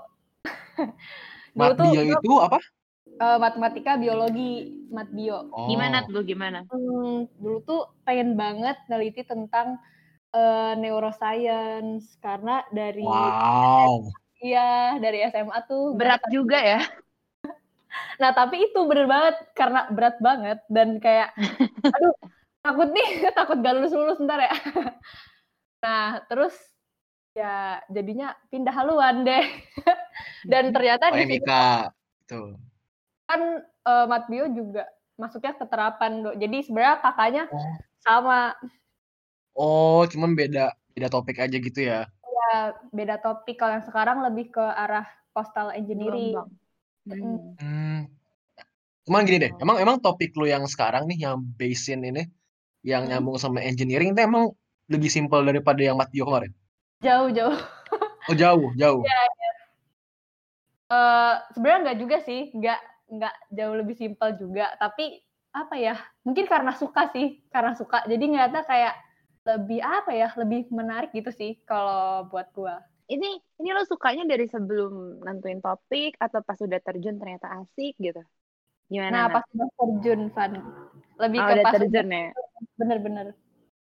Dulu 1.57 1.59
Mat 1.59 1.73
tuh 1.79 1.85
bio 1.85 2.01
gua, 2.07 2.19
itu 2.19 2.31
apa? 2.45 2.59
Eh, 3.17 3.37
matematika 3.37 3.97
biologi, 3.97 4.73
mat 4.89 5.09
bio. 5.09 5.49
Gimana 5.69 6.05
Oh. 6.05 6.09
tuh, 6.09 6.21
gimana? 6.23 6.59
Hmm, 6.69 7.29
dulu 7.37 7.57
tuh 7.63 7.81
pengen 8.03 8.33
banget 8.33 8.77
neliti 8.89 9.21
tentang 9.21 9.77
eh, 10.33 10.73
neuroscience 10.77 12.17
karena 12.17 12.65
dari 12.73 13.05
Wow. 13.05 14.09
iya 14.41 14.97
dari 14.97 15.21
SMA 15.29 15.61
tuh 15.69 15.93
Berat 15.93 16.25
juga 16.33 16.57
ya? 16.57 16.81
Nah, 18.17 18.33
tapi 18.33 18.57
itu 18.57 18.79
bener 18.89 19.05
banget 19.05 19.37
karena 19.53 19.85
berat 19.93 20.17
banget 20.17 20.59
dan 20.65 20.97
kayak 20.97 21.29
aduh, 21.95 22.13
takut 22.65 22.89
nih, 22.89 23.09
takut 23.37 23.61
gak 23.61 23.73
lulus-lulus 23.77 24.17
ntar 24.25 24.41
ya. 24.41 24.53
Nah, 25.85 26.17
terus 26.25 26.57
ya 27.37 27.77
jadinya 27.93 28.33
pindah 28.49 28.73
haluan 28.73 29.21
deh. 29.21 29.45
Dan 30.45 30.73
ternyata 30.73 31.13
Oh, 31.13 31.17
di 31.17 31.25
situ 31.29 31.45
MIK. 31.45 31.51
Tuh. 32.25 32.57
Kan 33.33 33.41
eh, 33.65 34.05
mat 34.05 34.29
bio 34.29 34.45
juga 34.53 34.85
masuknya 35.17 35.57
ke 35.57 35.65
terapan, 35.65 36.21
Do. 36.21 36.31
Jadi 36.37 36.57
sebenarnya 36.69 37.01
kakaknya 37.01 37.43
Oh. 37.49 37.75
sama 38.05 38.53
Oh, 39.53 40.01
cuman 40.09 40.33
beda 40.33 40.73
beda 40.93 41.07
topik 41.09 41.37
aja 41.37 41.57
gitu 41.57 41.79
ya. 41.81 42.09
ya, 42.09 42.53
beda 42.89 43.21
topik. 43.21 43.57
Kalau 43.57 43.77
yang 43.77 43.85
sekarang 43.85 44.21
lebih 44.25 44.53
ke 44.53 44.61
arah 44.61 45.05
coastal 45.33 45.73
engineering. 45.73 46.37
Hmm. 47.05 47.53
Hmm. 47.57 47.99
Cuman 49.05 49.27
gini 49.27 49.37
deh, 49.45 49.51
emang 49.61 49.77
emang 49.77 49.97
topik 50.01 50.33
lu 50.33 50.47
yang 50.49 50.65
sekarang 50.65 51.05
nih 51.05 51.29
yang 51.29 51.41
basin 51.57 52.01
ini 52.01 52.29
yang 52.81 53.05
Hmm. 53.05 53.17
nyambung 53.21 53.37
sama 53.37 53.61
engineering 53.61 54.13
itu 54.17 54.21
emang 54.25 54.53
lebih 54.89 55.09
simpel 55.13 55.45
daripada 55.45 55.81
yang 55.81 55.95
mat 55.97 56.09
bio 56.09 56.25
kemarin? 56.25 56.51
Jauh-jauh. 57.03 57.57
Oh 58.23 58.35
jauh, 58.35 58.71
jauh. 58.79 59.01
Ya, 59.03 59.19
ya. 59.27 59.51
Eh, 60.93 61.33
sebenarnya 61.51 61.79
nggak 61.89 61.99
juga 61.99 62.17
sih, 62.23 62.49
nggak 62.55 62.79
nggak 63.13 63.53
jauh 63.53 63.75
lebih 63.77 63.95
simpel 63.97 64.33
juga, 64.37 64.73
tapi 64.81 65.21
apa 65.53 65.75
ya? 65.77 65.95
Mungkin 66.25 66.49
karena 66.49 66.73
suka 66.73 67.13
sih, 67.13 67.45
karena 67.53 67.77
suka. 67.77 68.01
Jadi 68.09 68.23
ngeliatnya 68.33 68.65
kayak 68.65 68.95
lebih 69.45 69.79
apa 69.85 70.11
ya? 70.11 70.29
Lebih 70.33 70.73
menarik 70.73 71.13
gitu 71.13 71.29
sih 71.29 71.61
kalau 71.67 72.25
buat 72.27 72.49
gua. 72.55 72.81
Ini 73.05 73.29
ini 73.59 73.69
lo 73.75 73.83
sukanya 73.83 74.23
dari 74.25 74.47
sebelum 74.47 75.21
nentuin 75.21 75.59
topik 75.59 76.17
atau 76.17 76.39
pas 76.41 76.57
udah 76.57 76.79
terjun 76.81 77.19
ternyata 77.19 77.61
asik 77.61 77.99
gitu? 77.99 78.23
Gimana? 78.89 79.11
Nah, 79.11 79.25
pas 79.29 79.45
udah 79.53 79.69
terjun, 79.77 80.31
Van. 80.31 80.53
Lebih 81.19 81.39
Oh, 81.43 81.47
ke 81.51 81.53
pas 81.61 81.73
terjun 81.77 82.07
ya. 82.09 82.27
bener-bener. 82.79 83.25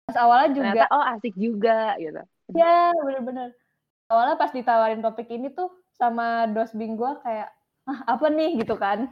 Pas 0.08 0.16
awalnya 0.16 0.50
juga, 0.56 0.66
Ternyata 0.72 0.86
oh 0.94 1.04
asik 1.18 1.34
juga 1.36 1.78
gitu. 2.00 2.22
ya 2.56 2.90
bener-bener. 3.04 3.54
Awalnya 4.10 4.36
pas 4.40 4.50
ditawarin 4.50 5.02
topik 5.04 5.28
ini 5.30 5.52
tuh 5.54 5.70
sama 5.94 6.48
dosbing 6.50 6.96
gua 6.96 7.20
kayak, 7.22 7.52
ah 7.90 8.14
apa 8.14 8.26
nih 8.30 8.62
gitu 8.62 8.78
kan. 8.78 9.10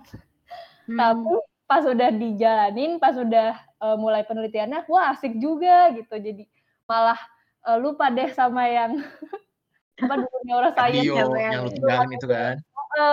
Hmm. 0.87 0.95
Tapi 0.95 1.35
pas 1.67 1.83
udah 1.83 2.09
dijalanin, 2.15 2.97
pas 2.97 3.19
udah 3.19 3.49
eh, 3.59 3.97
mulai 3.99 4.23
penelitiannya, 4.23 4.87
wah 4.87 5.11
asik 5.13 5.35
juga 5.37 5.91
gitu. 5.99 6.15
Jadi 6.15 6.47
malah 6.87 7.19
eh, 7.67 7.79
lupa 7.83 8.07
deh 8.09 8.31
sama 8.31 8.71
yang 8.71 9.03
apa 10.07 10.15
dulunya 10.15 10.55
orang 10.55 10.73
sains 10.79 11.03
Bio 11.03 11.15
yang- 11.35 11.35
yang 11.59 11.63
lu 11.67 11.71
tinggalin 11.75 12.11
itu 12.15 12.27
kan. 12.31 12.55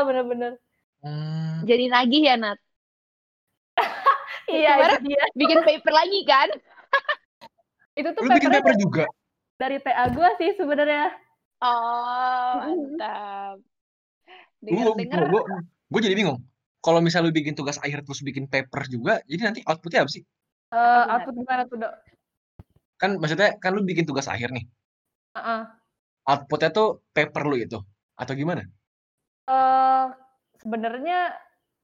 Bener-bener. 0.06 0.54
Hmm. 1.02 1.66
Jadi 1.66 1.84
nagih 1.90 2.24
ya 2.24 2.36
Nat. 2.38 2.60
Iya, 4.46 4.72
itu 4.78 5.10
dia. 5.10 5.24
Bikin 5.34 5.60
paper 5.66 5.90
lagi 5.90 6.22
kan? 6.22 6.50
Itu 8.00 8.14
tuh 8.14 8.22
Lu 8.24 8.30
bikin 8.30 8.54
papernya 8.54 8.62
paper 8.62 8.76
juga? 8.78 9.04
dari 9.58 9.78
TA 9.82 10.06
gua 10.14 10.30
sih 10.38 10.54
sebenarnya. 10.54 11.10
Oh, 11.66 12.52
mantap. 12.62 13.58
Gue 14.66 14.82
Dengar-dengar 14.82 15.30
gue 15.30 15.42
gue 15.66 16.02
jadi 16.02 16.16
bingung. 16.18 16.40
Kalau 16.82 17.02
misal 17.02 17.26
lu 17.26 17.34
bikin 17.34 17.58
tugas 17.58 17.82
akhir 17.82 18.06
terus 18.06 18.22
bikin 18.22 18.46
paper 18.46 18.86
juga, 18.86 19.18
jadi 19.26 19.42
nanti 19.50 19.62
outputnya 19.66 20.06
apa 20.06 20.12
sih? 20.14 20.22
Eh, 20.22 20.78
benar. 20.78 21.10
output 21.18 21.34
gimana 21.34 21.62
tuh, 21.66 21.78
Dok? 21.82 21.94
Kan 23.02 23.10
maksudnya 23.18 23.58
kan 23.58 23.74
lu 23.74 23.82
bikin 23.82 24.06
tugas 24.06 24.30
akhir 24.30 24.54
nih. 24.54 24.66
Heeh. 25.38 25.62
Outputnya 26.26 26.70
tuh 26.70 27.02
paper 27.14 27.44
lu 27.46 27.58
itu 27.58 27.80
atau 28.18 28.34
gimana? 28.34 28.66
eh 29.46 30.06
sebenarnya 30.58 31.38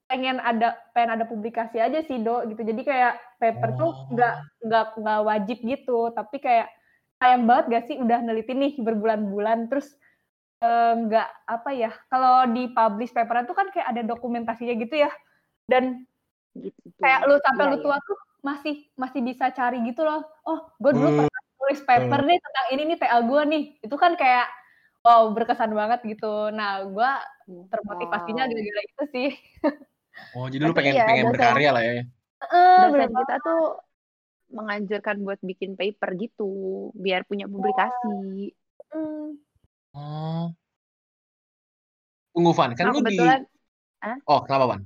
pengen 0.09 0.41
ada 0.41 0.81
pengen 0.97 1.13
ada 1.13 1.25
publikasi 1.29 1.77
aja 1.77 2.01
sih 2.09 2.17
do 2.25 2.41
gitu 2.49 2.65
jadi 2.65 2.81
kayak 2.81 3.13
paper 3.37 3.69
tuh 3.77 3.93
Oh. 3.93 4.09
nggak 4.09 4.33
nggak 4.65 4.85
nggak 4.97 5.19
wajib 5.29 5.57
gitu 5.61 6.09
tapi 6.11 6.41
kayak 6.41 6.73
sayang 7.21 7.45
banget 7.45 7.65
gak 7.69 7.83
sih 7.85 7.95
udah 8.01 8.17
neliti 8.25 8.57
nih 8.57 8.81
berbulan-bulan 8.81 9.69
terus 9.69 9.93
eh, 10.61 10.91
nggak 11.05 11.27
apa 11.49 11.69
ya 11.73 11.91
kalau 12.11 12.45
di 12.55 12.69
publish 12.71 13.11
papernya 13.15 13.45
tuh 13.49 13.57
kan 13.57 13.67
kayak 13.73 13.87
ada 13.91 14.01
dokumentasinya 14.05 14.73
gitu 14.77 14.95
ya 15.05 15.11
dan 15.71 16.05
gitu. 16.55 16.79
kayak 17.01 17.19
lu 17.29 17.35
sampai 17.41 17.63
Iya, 17.65 17.71
lu 17.71 17.77
iya. 17.77 17.83
tua 17.85 17.97
tuh 18.07 18.17
masih 18.41 18.75
masih 18.97 19.21
bisa 19.21 19.45
cari 19.53 19.77
gitu 19.89 20.01
loh 20.01 20.21
oh 20.49 20.59
gue 20.81 20.91
dulu 20.97 21.09
Hmm. 21.13 21.19
pernah 21.25 21.41
tulis 21.61 21.79
paper 21.85 22.19
nih 22.25 22.37
tentang 22.41 22.65
ini 22.73 22.81
nih 22.89 22.97
TA 23.01 23.17
gue 23.21 23.41
nih 23.53 23.63
itu 23.85 23.95
kan 23.97 24.13
kayak 24.17 24.47
wow 25.05 25.29
berkesan 25.33 25.71
banget 25.77 25.99
gitu 26.11 26.49
nah 26.53 26.81
gue 26.85 27.09
termotivasinya 27.69 28.43
Wow. 28.45 28.49
gara-gara 28.51 28.81
itu 28.89 29.03
sih 29.13 29.29
Oh, 30.37 30.47
jadi 30.47 30.63
lu 30.63 30.73
pengen 30.75 30.95
iya, 30.95 31.05
pengen 31.07 31.25
dosen- 31.27 31.33
berkarya 31.35 31.69
lah 31.75 31.83
ya. 31.83 31.93
Heeh, 32.41 32.77
Dosen 32.83 33.09
kita 33.15 33.35
tuh 33.45 33.61
menganjurkan 34.51 35.17
buat 35.23 35.39
bikin 35.39 35.71
paper 35.79 36.09
gitu 36.19 36.49
biar 36.95 37.23
punya 37.29 37.47
publikasi. 37.47 38.51
banget. 38.91 39.50
Oh. 39.91 40.51
Tunggu 42.31 42.51
Van, 42.55 42.71
kan 42.73 42.87
Nah, 42.87 42.93
lu 42.93 42.99
di 42.99 43.11
kebetulan 43.11 43.41
Oh, 44.25 44.39
kenapa 44.41 44.65
Van? 44.71 44.81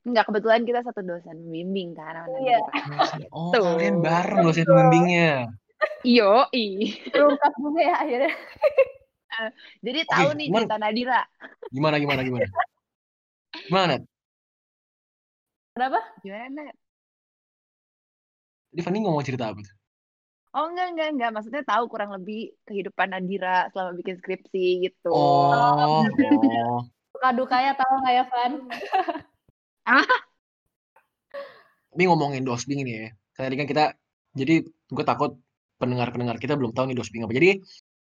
enggak 0.00 0.24
kebetulan 0.24 0.64
kita 0.64 0.80
satu 0.80 1.04
dosen 1.04 1.36
membimbing 1.44 1.92
kan 1.92 2.24
sama 2.24 2.32
Iya. 2.40 2.58
Oh, 3.28 3.52
Tuh. 3.52 3.76
kalian 3.76 4.00
bareng 4.00 4.40
dosen 4.40 4.64
pembimbingnya. 4.64 5.50
Iyo, 6.02 6.48
ih. 6.52 6.94
terungkap 7.10 7.52
juga 7.56 7.80
ya 7.80 7.94
akhirnya 7.98 8.32
Jadi 9.84 10.00
Oke, 10.00 10.10
tahu 10.10 10.28
nih 10.36 10.46
cuman- 10.48 10.60
cerita 10.64 10.76
Nadira. 10.76 11.20
Gimana 11.68 11.96
gimana 11.96 12.20
gimana? 12.20 12.46
Gimana? 13.66 13.84
Nat? 13.90 14.02
kenapa 15.70 16.00
Gimana, 16.20 16.44
Nat? 16.50 16.76
Jadi 18.70 18.80
Fanny 18.80 18.98
ngomong 19.00 19.24
cerita 19.24 19.50
apa 19.50 19.58
tuh? 19.58 19.74
Oh 20.50 20.66
enggak 20.66 20.86
enggak 20.90 21.08
enggak 21.14 21.30
maksudnya 21.30 21.62
tahu 21.62 21.84
kurang 21.86 22.10
lebih 22.10 22.50
kehidupan 22.66 23.14
Nadira 23.14 23.70
selama 23.70 23.94
bikin 23.94 24.18
skripsi 24.18 24.82
gitu. 24.82 25.08
Oh, 25.14 26.10
oh. 26.26 26.82
duka 27.14 27.28
dukanya 27.38 27.72
tahu 27.78 27.92
nggak 28.02 28.14
ya 28.18 28.24
Van 28.30 28.52
Ini 31.94 32.02
ngomongin 32.06 32.42
dosbing 32.46 32.82
ini 32.82 32.92
ya. 33.06 33.08
Karena 33.34 33.46
tadi 33.50 33.56
kan 33.58 33.68
kita 33.70 33.84
jadi 34.34 34.54
gue 34.66 35.04
takut 35.06 35.30
pendengar-pendengar 35.80 36.36
kita 36.42 36.54
belum 36.58 36.74
tahu 36.74 36.90
nih 36.90 36.96
dosbing 36.98 37.22
apa. 37.26 37.34
Jadi 37.34 37.50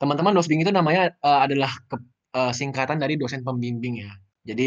teman-teman 0.02 0.32
dosbing 0.34 0.60
itu 0.62 0.70
namanya 0.74 1.14
eh, 1.14 1.40
adalah 1.46 1.70
ke- 1.90 2.06
eh, 2.34 2.52
singkatan 2.54 2.98
dari 3.02 3.14
dosen 3.18 3.42
pembimbing 3.46 4.02
ya. 4.06 4.10
Jadi 4.46 4.66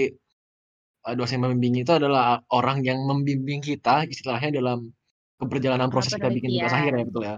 eh, 1.08 1.15
dosen 1.15 1.39
pembimbing 1.44 1.84
itu 1.84 1.91
adalah 1.96 2.39
orang 2.51 2.84
yang 2.84 3.00
membimbing 3.03 3.60
kita 3.60 4.03
istilahnya 4.08 4.60
dalam 4.60 4.91
keberjalanan 5.39 5.88
Dalam 5.88 5.94
proses 5.94 6.15
kita 6.15 6.32
bikin 6.32 6.50
tugas 6.55 6.75
akhir 6.75 6.91
ya 6.96 7.03
betul 7.08 7.24
ya. 7.24 7.36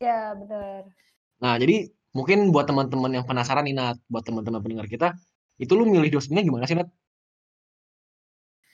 Ya 0.00 0.34
benar 0.36 0.82
Nah, 1.36 1.60
jadi 1.60 1.92
mungkin 2.16 2.48
buat 2.48 2.64
teman-teman 2.64 3.12
yang 3.12 3.24
penasaran 3.28 3.68
nih 3.68 3.76
Nat, 3.76 4.00
buat 4.08 4.24
teman-teman 4.24 4.56
pendengar 4.64 4.88
kita, 4.88 5.12
itu 5.60 5.68
lu 5.76 5.84
milih 5.84 6.08
dosbingnya 6.08 6.48
gimana 6.48 6.64
sih 6.64 6.72
Nat? 6.80 6.88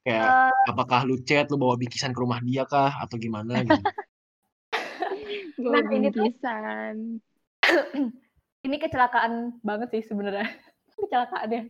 Kayak 0.06 0.30
Eh, 0.30 0.70
apakah 0.70 1.02
lu 1.02 1.18
chat, 1.26 1.50
lu 1.50 1.58
bawa 1.58 1.74
bikisan 1.74 2.14
ke 2.14 2.22
rumah 2.22 2.38
dia 2.38 2.62
kah 2.62 3.02
atau 3.02 3.18
gimana 3.18 3.66
gitu? 3.66 3.82
Nah, 5.62 5.82
ini 5.94 6.08
tuh- 6.10 6.22
bingkisan. 6.22 6.94
ini 8.66 8.76
kecelakaan 8.78 9.58
banget 9.62 9.88
sih 9.94 10.02
sebenarnya 10.06 10.46
kecelakaannya 11.02 11.60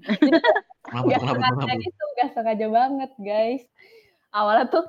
Kenapa 0.85 1.05
nggak 1.09 1.21
tuh? 1.21 1.25
Kenapa 1.25 1.41
sengaja 1.41 1.57
Kenapa 1.57 1.73
tuh? 1.73 1.81
gitu 1.85 2.03
nggak 2.17 2.31
sengaja 2.37 2.67
banget 2.69 3.11
guys 3.21 3.63
awalnya 4.33 4.65
tuh 4.69 4.85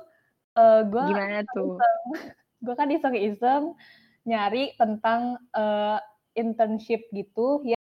eh 0.56 0.80
gue 0.88 1.04
Gimana 1.08 1.40
tuh? 1.52 1.76
gue 2.64 2.74
kan 2.76 2.88
iseng-iseng 2.92 3.64
nyari 4.24 4.72
tentang 4.80 5.36
eh, 5.52 5.98
internship 6.34 7.06
gitu 7.14 7.62
ya 7.62 7.76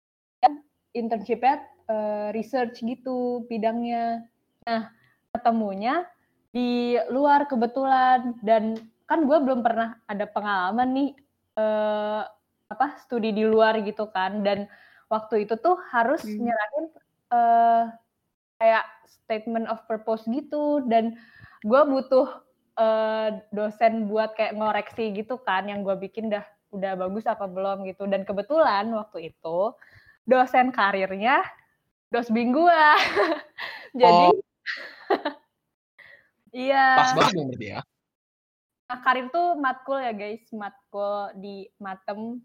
internshipnya 0.96 1.66
eh, 1.90 2.28
research 2.32 2.80
gitu 2.82 3.44
bidangnya. 3.46 4.26
Nah 4.66 4.90
ketemunya 5.34 6.08
di 6.50 6.96
luar 7.12 7.44
kebetulan 7.46 8.34
dan 8.40 8.78
kan 9.04 9.24
gue 9.24 9.38
belum 9.40 9.60
pernah 9.60 10.00
ada 10.08 10.24
pengalaman 10.28 10.88
nih 10.96 11.10
eh, 11.60 12.22
apa 12.68 12.86
studi 13.04 13.32
di 13.34 13.44
luar 13.44 13.80
gitu 13.84 14.08
kan. 14.10 14.40
Dan 14.46 14.66
waktu 15.12 15.44
itu 15.48 15.56
tuh 15.60 15.76
harus 15.92 16.24
Hmm. 16.24 16.48
nyerahin 16.48 16.86
eh, 17.28 17.84
kayak 18.58 18.84
statement 19.06 19.66
of 19.68 19.84
purpose 19.86 20.24
gitu. 20.30 20.82
Dan 20.88 21.18
gue 21.66 21.82
butuh 21.84 22.47
eh, 22.78 23.28
dosen 23.50 24.06
buat 24.06 24.38
kayak 24.38 24.54
ngoreksi 24.54 25.10
gitu 25.18 25.42
kan 25.42 25.66
yang 25.66 25.82
gue 25.82 25.98
bikin 25.98 26.30
dah 26.30 26.46
udah 26.70 26.94
bagus 26.94 27.24
apa 27.24 27.48
belum 27.48 27.88
gitu 27.88 28.06
dan 28.06 28.22
kebetulan 28.22 28.86
waktu 28.92 29.34
itu 29.34 29.58
dosen 30.28 30.70
karirnya 30.70 31.42
dosbing 32.12 32.54
gue 32.54 32.82
jadi 34.00 34.30
Oh. 34.30 34.36
iya 36.52 37.00
Pas 37.00 37.12
banget 37.16 37.32
dong 37.32 37.48
berarti 37.48 37.68
ya. 37.72 37.80
Nah, 38.88 38.98
karir 39.04 39.28
tuh 39.28 39.52
matkul 39.60 40.00
ya 40.00 40.16
guys, 40.16 40.40
matkul 40.48 41.36
di 41.36 41.68
Matem. 41.76 42.40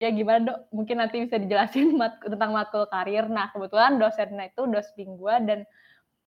Ya 0.00 0.08
gimana 0.08 0.40
dok? 0.40 0.58
Mungkin 0.72 0.96
nanti 0.96 1.20
bisa 1.28 1.36
dijelasin 1.36 1.92
mat 2.00 2.20
tentang 2.24 2.56
matkul 2.56 2.88
karir. 2.88 3.28
Nah 3.28 3.52
kebetulan 3.52 4.00
dosennya 4.00 4.48
itu 4.48 4.64
dosbing 4.64 5.20
gue 5.20 5.34
dan 5.44 5.60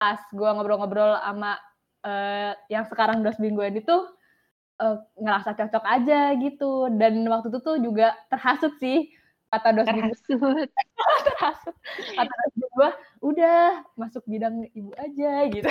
pas 0.00 0.18
gue 0.32 0.48
ngobrol-ngobrol 0.56 1.20
sama 1.20 1.60
eh, 2.02 2.52
yang 2.68 2.84
sekarang 2.86 3.22
dosbing 3.22 3.54
gue 3.54 3.66
ini 3.68 3.80
tuh 3.82 4.06
eh, 4.78 4.96
ngerasa 5.18 5.54
cocok 5.54 5.84
aja 5.84 6.34
gitu. 6.36 6.90
Dan 6.92 7.22
waktu 7.26 7.48
itu 7.50 7.58
tuh 7.60 7.76
juga 7.78 8.14
terhasut 8.28 8.74
sih 8.78 9.10
kata 9.48 9.68
gue 9.70 9.84
Terhasut. 9.84 10.68
terhasut. 11.28 11.74
Kata 12.16 12.32
dosbing 12.32 12.72
gue 12.72 12.88
udah 13.22 13.58
masuk 13.94 14.22
bidang 14.24 14.66
ibu 14.72 14.90
aja 14.96 15.32
gitu. 15.48 15.68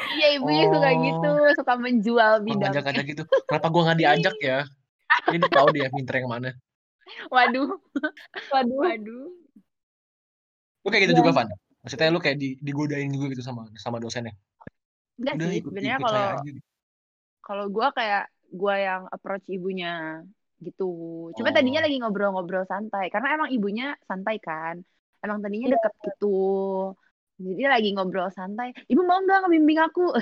Iya 0.00 0.40
ibunya 0.40 0.64
suka 0.72 0.90
Oh. 0.90 1.00
gitu, 1.04 1.32
suka 1.60 1.72
menjual 1.76 2.32
bidang. 2.40 2.72
ngajak-ngajak 2.72 3.04
gitu. 3.04 3.22
Kenapa 3.46 3.66
gua 3.68 3.82
nggak 3.92 3.98
diajak 4.00 4.36
ya? 4.40 4.58
Dia 5.28 5.38
tahu 5.52 5.68
dia 5.70 5.86
pinter 5.92 6.24
yang 6.24 6.30
mana. 6.32 6.50
Waduh, 7.28 7.76
Waduh. 8.48 8.78
waduh. 8.80 9.28
Lu 10.80 10.88
kayak 10.88 11.04
gitu 11.04 11.14
Iya. 11.14 11.20
juga, 11.20 11.30
Van? 11.36 11.48
Maksudnya 11.84 12.08
lu 12.08 12.18
kayak 12.18 12.38
di, 12.40 12.56
digodain 12.58 13.12
juga 13.12 13.28
gitu 13.34 13.44
sama 13.44 13.68
sama 13.76 14.00
dosennya? 14.00 14.32
Enggak 15.20 15.34
Udah 15.36 15.48
sih, 15.48 15.58
ikut, 15.60 15.70
sebenarnya 15.70 15.96
ikut 15.96 16.04
kalau 16.06 16.26
kalau 17.46 17.64
gue 17.68 17.88
kayak 17.98 18.24
gue 18.50 18.74
yang 18.88 19.02
approach 19.14 19.46
ibunya 19.52 19.92
gitu. 20.60 20.88
Cuma 21.36 21.48
Oh. 21.50 21.54
tadinya 21.56 21.80
lagi 21.84 21.96
ngobrol-ngobrol 22.00 22.64
santai 22.68 23.06
karena 23.12 23.28
emang 23.36 23.48
ibunya 23.54 23.86
santai 24.08 24.36
kan. 24.40 24.76
emang 25.20 25.44
tadinya 25.44 25.76
deket 25.76 25.92
gitu 26.00 26.32
jadi 27.40 27.72
lagi 27.72 27.88
ngobrol 27.96 28.28
santai 28.32 28.72
ibu 28.88 29.00
mau 29.04 29.20
nggak 29.24 29.48
ngebimbing 29.48 29.80
aku 29.80 30.12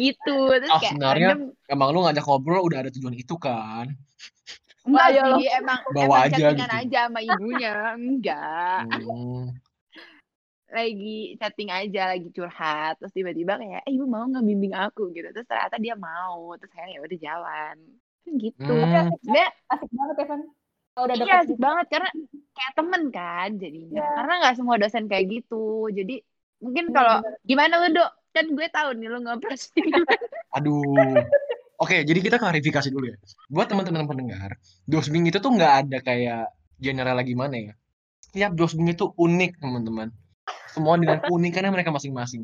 gitu 0.00 0.36
terus 0.60 0.68
Ah, 0.72 0.80
kayak 0.80 0.92
sebenarnya 0.92 1.28
random 1.32 1.40
emang 1.72 1.88
lu 1.96 2.00
ngajak 2.04 2.24
ngobrol 2.28 2.60
udah 2.68 2.78
ada 2.84 2.90
tujuan 2.92 3.16
itu 3.16 3.34
kan. 3.40 3.88
enggak 4.84 5.08
lo. 5.16 5.40
sih 5.40 5.48
emang 5.48 5.80
Bawa 5.96 6.04
emang 6.04 6.20
aja 6.28 6.46
gitu. 6.52 6.76
aja 6.84 7.00
sama 7.08 7.20
ibunya 7.24 7.72
enggak 7.96 8.84
Hmm. 8.84 9.48
Lagi 10.74 11.38
chatting 11.38 11.70
aja 11.70 12.10
lagi 12.10 12.28
curhat 12.30 12.98
terus 12.98 13.14
tiba-tiba 13.14 13.54
kayak 13.56 13.86
eh 13.86 13.92
ibu 13.94 14.04
mau 14.04 14.26
ngebimbing 14.26 14.74
aku 14.74 15.14
gitu 15.14 15.30
terus 15.30 15.46
ternyata 15.46 15.78
dia 15.78 15.94
mau 15.94 16.52
terus 16.58 16.74
saya 16.74 16.90
ya 16.90 17.00
udah 17.00 17.18
jalan 17.18 17.76
gitu 18.36 18.74
Hmm. 18.74 19.12
dia 19.22 19.46
Asik 19.68 19.90
banget 19.92 20.16
ya. 20.18 20.24
Kalau 20.94 21.04
udah 21.06 21.16
iya 21.18 21.34
asik 21.42 21.58
banget 21.58 21.86
karena 21.90 22.08
kayak 22.54 22.72
temen 22.74 23.02
kan 23.10 23.48
jadinya 23.58 23.98
Iya. 23.98 24.08
karena 24.14 24.32
nggak 24.42 24.54
semua 24.56 24.76
dosen 24.78 25.04
kayak 25.06 25.24
gitu 25.30 25.64
jadi 25.90 26.14
mungkin 26.58 26.84
Iya, 26.88 26.94
kalau 26.94 27.16
gimana 27.42 27.74
lu 27.82 27.88
dok 27.92 28.10
kan 28.30 28.46
gue 28.50 28.66
tahu 28.66 28.88
nih 28.98 29.08
lu 29.10 29.18
ngapres 29.22 29.70
Aduh. 30.56 30.82
Oke, 31.74 32.06
jadi 32.06 32.18
kita 32.22 32.38
klarifikasi 32.38 32.86
dulu 32.94 33.10
ya. 33.10 33.18
Buat 33.50 33.74
teman-teman 33.74 34.06
pendengar, 34.06 34.54
dosbing 34.86 35.26
itu 35.26 35.42
tuh 35.42 35.50
nggak 35.50 35.72
ada 35.84 35.98
kayak 35.98 36.46
general 36.78 37.18
gimana 37.26 37.54
ya. 37.58 37.72
Setiap 38.22 38.54
dosbing 38.54 38.94
itu 38.94 39.10
unik, 39.10 39.58
teman-teman. 39.58 40.14
Semua 40.74 40.98
dengan 40.98 41.22
keunikannya 41.22 41.70
mereka 41.70 41.94
masing-masing. 41.94 42.42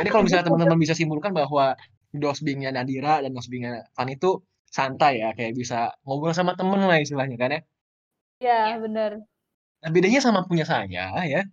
Jadi 0.00 0.08
kalau 0.08 0.24
misalnya 0.24 0.48
teman-teman 0.48 0.80
bisa 0.80 0.96
simpulkan 0.96 1.36
bahwa 1.36 1.76
dosbingnya 2.10 2.72
Nadira 2.72 3.20
dan 3.20 3.36
dosbingnya 3.36 3.84
Fan 3.92 4.08
itu 4.08 4.40
santai 4.64 5.20
ya, 5.20 5.36
kayak 5.36 5.52
bisa 5.52 5.92
ngobrol 6.08 6.32
sama 6.32 6.56
temen 6.56 6.80
lah 6.80 6.96
istilahnya 6.96 7.36
kan 7.36 7.50
ya. 7.52 7.60
Iya, 8.40 8.58
Iya. 8.72 8.76
bener. 8.80 9.10
Nah, 9.84 9.90
bedanya 9.92 10.20
sama 10.24 10.48
punya 10.48 10.64
saya 10.64 10.88
ya. 10.88 11.44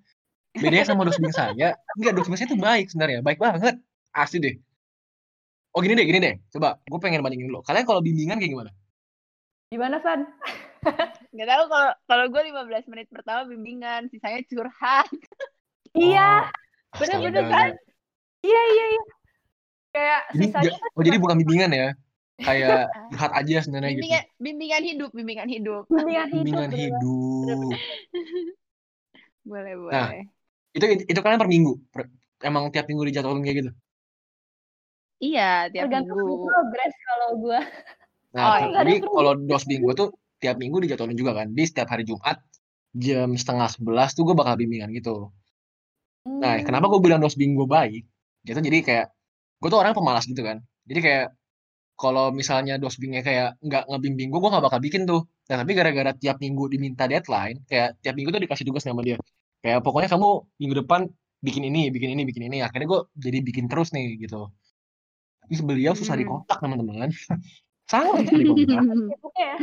Bedanya 0.57 0.87
sama 0.89 1.05
dosbing 1.05 1.29
saya, 1.35 1.77
enggak 1.99 2.13
dosbing 2.17 2.37
saya 2.39 2.47
itu 2.49 2.57
baik 2.57 2.85
sebenarnya, 2.89 3.19
baik 3.21 3.37
banget. 3.37 3.77
Asli 4.15 4.39
deh. 4.41 4.55
Oh 5.75 5.83
gini 5.85 5.93
deh, 5.93 6.05
gini 6.09 6.17
deh. 6.17 6.35
Coba, 6.49 6.81
gue 6.81 6.99
pengen 7.03 7.21
bandingin 7.21 7.53
dulu. 7.53 7.61
Kalian 7.61 7.85
kalau 7.85 8.01
bimbingan 8.01 8.41
kayak 8.41 8.49
gimana? 8.57 8.71
Gimana, 9.69 10.01
Van? 10.01 10.25
nggak 11.35 11.47
tahu 11.51 11.63
kalau 11.67 11.91
kalau 12.07 12.25
gue 12.31 12.41
15 12.47 12.89
menit 12.89 13.07
pertama 13.11 13.43
bimbingan 13.45 14.07
sisanya 14.07 14.39
curhat 14.47 15.09
Iya, 15.99 16.21
Oh, 16.21 16.99
bener-bener 16.99 17.43
astaga. 17.43 17.51
kan? 17.53 17.69
Iya, 18.45 18.59
iya, 18.73 18.83
iya. 18.93 19.01
Kayak 19.93 20.21
Jadi, 20.33 20.45
sisanya 20.45 20.75
kan 20.83 20.91
oh 20.97 21.01
jadi 21.07 21.17
bukan 21.23 21.37
bimbingan 21.41 21.71
ya? 21.71 21.87
Kayak 22.45 22.79
curhat 23.09 23.31
aja 23.39 23.55
sebenarnya 23.63 23.91
gitu. 24.03 24.03
bimbingan 24.03 24.23
bimbingan 24.45 24.83
hidup 24.89 25.09
bimbingan 25.17 25.49
hidup 25.49 25.83
bimbingan 25.91 26.29
hidup. 26.31 26.43
Bimbingan 26.43 26.71
bener. 26.71 26.79
hidup. 27.01 27.79
boleh 29.45 29.75
boleh 29.83 29.93
Nah. 29.93 30.07
Itu 30.77 30.85
itu 31.11 31.19
kalian 31.23 31.41
per 31.41 31.49
minggu. 31.53 31.71
Per- 31.93 32.11
emang 32.49 32.63
tiap 32.73 32.85
minggu 32.89 33.03
dijadwalin 33.09 33.43
kayak 33.45 33.57
gitu. 33.65 33.71
iya 35.25 35.41
tiap 35.71 35.83
Tergantung 35.85 36.17
minggu 36.29 36.45
progres 36.47 36.93
kalau 37.07 37.29
gue. 37.43 37.59
Nah, 38.35 38.47
Oh, 38.47 38.57
tuh, 38.59 38.67
iya. 38.71 38.79
jadi 38.83 38.91
kalau 39.15 39.31
dosbing 39.49 39.79
gue 39.85 39.93
tuh 40.01 40.07
tiap 40.41 40.55
minggu 40.61 40.77
dijadwalin 40.83 41.17
juga 41.21 41.31
kan. 41.39 41.47
Di 41.57 41.63
setiap 41.69 41.87
hari 41.93 42.03
Jumat 42.09 42.37
jam 43.05 43.29
setengah 43.41 43.69
sebelas 43.75 44.09
tuh 44.15 44.23
gue 44.27 44.35
bakal 44.41 44.55
bimbingan 44.61 44.89
gitu. 44.97 45.31
Nah, 46.43 46.53
kenapa 46.67 46.85
gue 46.91 46.99
bilang 47.03 47.19
dosbing 47.23 47.55
gue 47.55 47.67
baik? 47.67 48.03
Gitu 48.45 48.59
jadi 48.59 48.79
kayak 48.87 49.05
gue 49.61 49.69
tuh 49.73 49.79
orang 49.81 49.93
pemalas 49.97 50.23
gitu 50.27 50.41
kan. 50.43 50.57
Jadi 50.87 50.99
kayak 51.05 51.25
kalau 51.97 52.29
misalnya 52.29 52.77
dosbingnya 52.77 53.21
kayak 53.25 53.57
nggak 53.65 53.83
ngebimbing 53.89 54.29
gue, 54.29 54.39
gue 54.43 54.51
nggak 54.53 54.65
bakal 54.69 54.79
bikin 54.83 55.03
tuh. 55.09 55.25
Nah, 55.49 55.55
tapi 55.63 55.71
gara-gara 55.73 56.11
tiap 56.13 56.37
minggu 56.43 56.63
diminta 56.69 57.03
deadline, 57.09 57.57
kayak 57.65 57.97
tiap 58.03 58.13
minggu 58.17 58.29
tuh 58.35 58.41
dikasih 58.43 58.65
tugas 58.69 58.83
sama 58.85 59.01
dia. 59.01 59.17
Kayak 59.63 59.81
pokoknya 59.81 60.09
kamu 60.13 60.29
minggu 60.61 60.75
depan 60.85 61.01
bikin 61.41 61.63
ini, 61.69 61.89
bikin 61.89 62.09
ini, 62.13 62.21
bikin 62.29 62.43
ini. 62.51 62.57
Akhirnya 62.61 62.87
gue 62.91 63.01
jadi 63.17 63.37
bikin 63.41 63.65
terus 63.71 63.89
nih 63.95 64.19
gitu. 64.21 64.51
Tapi 65.41 65.53
beliau 65.63 65.93
susah 65.97 66.13
Hmm. 66.15 66.21
dikontak 66.21 66.57
teman-teman. 66.61 67.09
Sangat 67.91 68.13
susah 68.27 68.37
dikontak. 68.37 68.77
Sibuknya 69.11 69.45
ya. 69.47 69.57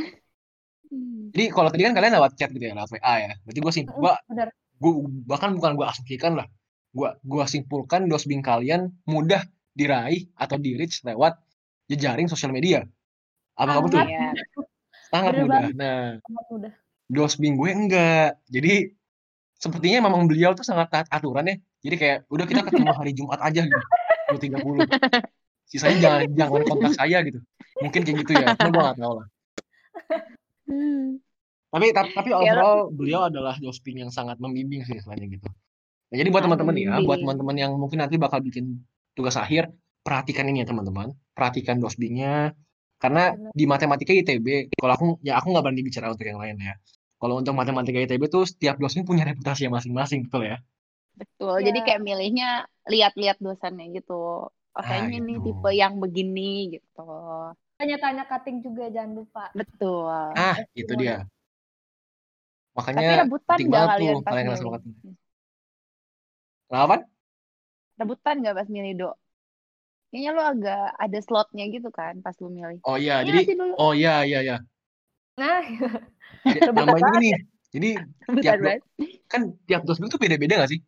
Hmm. 0.90 1.22
Jadi 1.34 1.44
kalau 1.54 1.68
tadi 1.72 1.82
kan 1.86 1.92
kalian 1.96 2.12
lewat 2.18 2.32
chat 2.38 2.50
gitu 2.54 2.64
ya, 2.64 2.74
lewat 2.78 2.90
WA 2.94 3.14
ya. 3.20 3.32
Berarti 3.44 3.58
gue 3.62 3.72
sim, 3.74 3.84
gua, 3.88 4.14
Bener. 4.30 4.48
gua 4.82 4.92
bahkan 5.26 5.50
bukan 5.54 5.70
gue 5.78 5.86
asumsikan 5.86 6.32
lah. 6.38 6.46
Gua 6.94 7.18
gua 7.26 7.44
simpulkan 7.50 8.06
dosbing 8.06 8.38
kalian 8.40 8.94
mudah 9.04 9.42
diraih 9.74 10.30
atau 10.38 10.54
di 10.54 10.78
reach 10.78 11.02
lewat 11.02 11.34
jejaring 11.90 12.30
sosial 12.30 12.54
media. 12.54 12.86
Apakah 13.58 13.82
Sangat. 13.82 13.86
betul? 13.90 14.00
Iya. 14.06 14.28
Sangat 15.10 15.32
Bener 15.34 15.42
mudah. 15.44 15.54
banget. 15.58 15.74
Nah, 15.74 16.06
Sangat 16.22 16.46
mudah. 16.50 16.72
dosbing 17.10 17.54
gue 17.58 17.70
enggak. 17.74 18.30
Jadi 18.46 18.74
sepertinya 19.58 19.98
memang 20.06 20.26
beliau 20.30 20.54
tuh 20.54 20.62
sangat 20.62 20.88
taat 20.94 21.06
aturan 21.10 21.50
ya. 21.50 21.56
Jadi 21.84 21.96
kayak 21.98 22.18
udah 22.30 22.46
kita 22.46 22.60
ketemu 22.64 22.90
hari 22.94 23.12
Jumat 23.12 23.40
aja 23.42 23.60
gitu. 23.66 23.82
230. 24.32 24.86
Sisanya 25.68 25.96
jangan 26.00 26.20
jangan 26.38 26.62
kontak 26.64 26.92
saya 26.94 27.18
gitu. 27.26 27.38
Mungkin 27.82 28.00
kayak 28.06 28.16
gitu 28.22 28.32
ya. 28.38 28.46
Cuma 28.54 28.70
gue 28.70 28.82
gak 28.86 28.98
tahu 29.02 29.12
lah. 29.18 29.26
Hmm. 30.64 31.06
Tapi 31.74 31.86
tapi, 31.90 32.30
Ya, 32.30 32.38
overall 32.38 32.86
beliau 32.94 33.26
adalah 33.26 33.58
dosbing 33.58 33.98
yang 34.06 34.10
sangat 34.14 34.38
membimbing 34.38 34.86
sih 34.86 34.94
istilahnya 35.02 35.26
gitu. 35.26 35.48
Nah, 36.10 36.16
jadi 36.20 36.28
buat 36.32 36.44
teman-teman 36.46 36.74
ya, 36.78 36.92
buat 37.06 37.18
teman-teman 37.22 37.56
yang 37.62 37.72
mungkin 37.82 37.98
nanti 38.02 38.16
bakal 38.24 38.40
bikin 38.44 38.64
tugas 39.16 39.36
akhir, 39.40 39.72
perhatikan 40.06 40.44
ini 40.50 40.62
ya 40.62 40.66
teman-teman. 40.70 41.08
Perhatikan 41.36 41.76
dosbingnya. 41.82 42.54
Karena 43.02 43.34
di 43.58 43.64
matematika 43.68 44.12
ITB, 44.14 44.46
kalau 44.80 44.92
aku 44.96 45.04
ya 45.26 45.32
aku 45.38 45.46
nggak 45.52 45.64
berani 45.66 45.82
bicara 45.84 46.06
untuk 46.14 46.24
yang 46.30 46.40
lain 46.40 46.56
ya. 46.60 46.74
Kalau 47.20 47.34
untuk 47.40 47.54
matematika 47.56 47.98
ITB 48.04 48.22
tuh 48.30 48.44
setiap 48.48 48.76
dosen 48.82 49.02
punya 49.08 49.24
reputasi 49.28 49.66
masing-masing, 49.68 50.28
betul 50.28 50.42
ya? 50.50 50.56
betul 51.14 51.54
Iya. 51.62 51.66
jadi 51.70 51.78
kayak 51.86 52.00
milihnya 52.02 52.46
lihat-lihat 52.90 53.38
dosennya 53.38 53.84
gitu 53.96 54.12
oh, 54.14 54.50
Ah, 54.74 54.82
kayaknya 54.82 55.18
nih 55.26 55.36
gitu. 55.38 55.46
tipe 55.46 55.68
yang 55.82 55.94
begini 56.02 56.74
gitu 56.74 57.00
Tanya-tanya 57.78 58.22
cutting 58.30 58.56
juga 58.66 58.84
jangan 58.94 59.12
lupa. 59.18 59.44
betul 59.58 60.06
Ah, 60.34 60.56
itu 60.78 60.92
dia. 61.00 61.26
tapi 62.74 62.78
Makanya 62.78 63.08
rebutan 63.22 63.58
penting 63.58 63.68
banget 63.74 63.88
kalian 63.94 64.14
tuh 64.14 64.24
pas 64.26 64.34
kalian. 64.34 64.58
Kenapa? 66.68 66.96
rebutan 67.94 68.34
nggak 68.42 68.56
pas 68.58 68.68
milih 68.68 68.92
dok 68.98 69.14
kayaknya 70.10 70.30
lu 70.34 70.42
agak 70.42 70.82
ada 70.98 71.18
slotnya 71.26 71.64
gitu 71.70 71.88
kan 71.90 72.14
pas 72.24 72.34
lu 72.42 72.48
milih 72.50 72.78
Oh 72.86 72.96
iya, 72.98 73.22
Iya 73.22 73.26
jadi 73.28 73.40
oh 73.78 73.92
iya 73.94 74.14
iya 74.28 74.38
iya. 74.46 74.56
Nah, 75.34 75.62
Rebutan 76.46 76.86
juga 77.02 77.18
nih. 77.18 77.34
Jadi 77.74 77.88
rebutan 77.98 78.42
tiap 78.42 78.54
do- 78.58 78.66
banget 78.66 78.82
kan 79.32 79.42
tiap 79.66 79.82
dosbing 79.86 80.10
tuh 80.12 80.20
beda-beda 80.22 80.54
gak 80.62 80.70
sih? 80.70 80.80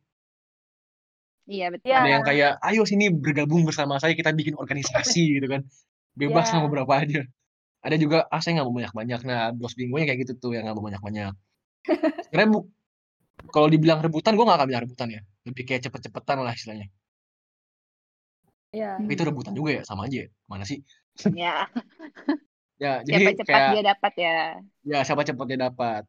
iya 1.47 1.67
betul 1.71 1.91
Iya. 1.91 1.97
Ada 2.03 2.09
yang 2.15 2.25
kayak 2.27 2.51
ayo 2.71 2.83
sini 2.87 3.05
bergabung 3.11 3.63
bersama 3.67 3.95
saya 4.03 4.15
kita 4.19 4.31
bikin 4.35 4.55
organisasi 4.59 5.23
gitu 5.39 5.47
kan. 5.51 5.63
Bebas 6.15 6.47
Iya. 6.51 6.59
mau 6.63 6.69
berapa 6.71 6.93
aja. 7.03 7.21
Ada 7.87 7.97
juga 8.03 8.19
ah 8.35 8.41
saya 8.43 8.59
nggak 8.61 8.67
mau 8.69 8.77
banyak-banyak. 8.83 9.21
Nah, 9.31 9.41
dosbing 9.55 9.89
gue 9.95 10.01
kayak 10.07 10.19
gitu 10.27 10.33
tuh 10.43 10.51
yang 10.55 10.67
nggak 10.67 10.77
mau 10.79 10.87
banyak-banyak. 10.91 11.33
Sebenarnya 12.27 12.51
bu, 12.55 12.61
kalau 13.53 13.69
dibilang 13.71 14.01
rebutan 14.05 14.35
gue 14.37 14.45
nggak 14.47 14.59
akan 14.59 14.69
bilang 14.69 14.83
rebutan 14.87 15.09
ya. 15.11 15.21
Lebih 15.47 15.63
kayak 15.69 15.83
cepet-cepetan 15.89 16.37
lah 16.43 16.53
istilahnya. 16.55 16.87
ya. 18.75 19.01
Tapi 19.01 19.13
itu 19.15 19.25
rebutan 19.25 19.55
juga 19.57 19.71
ya 19.79 19.83
sama 19.87 20.07
aja. 20.07 20.27
ya. 20.27 20.29
Mana 20.51 20.65
sih? 20.69 20.79
ya 21.43 21.67
Ya 22.77 23.01
siapa 23.09 23.33
jadi 23.33 23.41
cepat 23.41 23.49
kayak 23.49 23.73
dia 23.73 23.83
dapat 23.89 24.13
ya 24.21 24.35
ya 24.85 24.99
siapa 25.01 25.23
cepat 25.25 25.47
dia 25.49 25.61
dapat. 25.71 26.03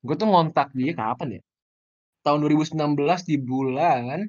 Gue 0.00 0.14
tuh 0.16 0.28
ngontak 0.30 0.72
dia 0.72 0.92
kapan 0.96 1.28
ya? 1.36 1.40
Tahun 2.24 2.38
2019 2.40 3.28
di 3.28 3.36
bulan 3.36 4.24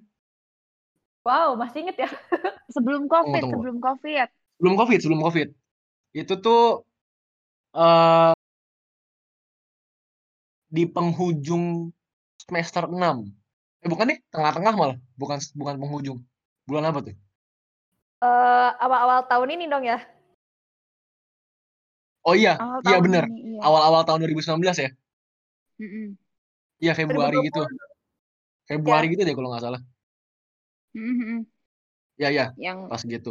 Wow, 1.23 1.55
masih 1.59 1.85
inget 1.87 1.97
ya? 2.03 2.09
sebelum 2.75 3.07
covid 3.07 3.43
tunggu. 3.43 3.53
sebelum 3.59 3.77
covid 3.79 4.27
Sebelum 4.59 4.75
Covid, 4.75 4.99
sebelum 4.99 5.21
Covid. 5.23 5.47
Itu 6.11 6.33
tuh 6.43 6.83
eh 7.71 8.33
di 10.69 10.83
penghujung 10.85 11.89
semester 12.49 12.83
6. 12.95 13.17
Eh 13.83 13.89
bukan 13.93 14.05
deh, 14.11 14.19
tengah-tengah 14.33 14.73
malah. 14.81 14.97
Bukan 15.21 15.37
bukan 15.59 15.75
penghujung. 15.81 16.19
Bulan 16.69 16.85
apa 16.91 16.99
tuh? 17.07 17.15
Eh, 18.27 18.69
awal-awal 18.83 19.19
tahun 19.31 19.49
ini 19.55 19.65
dong 19.71 19.83
ya? 19.87 19.97
Oh 22.27 22.35
iya, 22.41 22.53
awal 22.61 22.81
iya 22.85 22.95
ini 23.05 23.17
iya 23.49 23.63
Awal-awal 23.65 24.01
tahun 24.07 24.19
2019 24.23 24.75
ya? 24.83 24.89
Mm-mm. 25.81 26.17
Iya 26.83 26.93
Februari 26.99 27.37
2020. 27.37 27.47
gitu. 27.47 27.61
Februari 28.69 29.05
gitu 29.11 29.21
deh 29.27 29.35
kalau 29.37 29.49
nggak 29.51 29.63
salah. 29.65 29.81
Mm-mm. 30.95 31.45
Iya 32.19 32.27
iya, 32.35 32.45
yang 32.63 32.79
pas 32.89 33.01
gitu. 33.13 33.29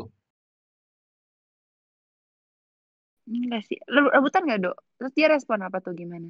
enggak 3.30 3.62
sih 3.68 3.78
Re- 3.94 4.12
rebutan 4.14 4.42
nggak 4.46 4.60
dok 4.64 4.76
terus 4.96 5.12
dia 5.16 5.26
respon 5.34 5.58
apa 5.66 5.78
tuh 5.84 5.92
gimana 6.00 6.28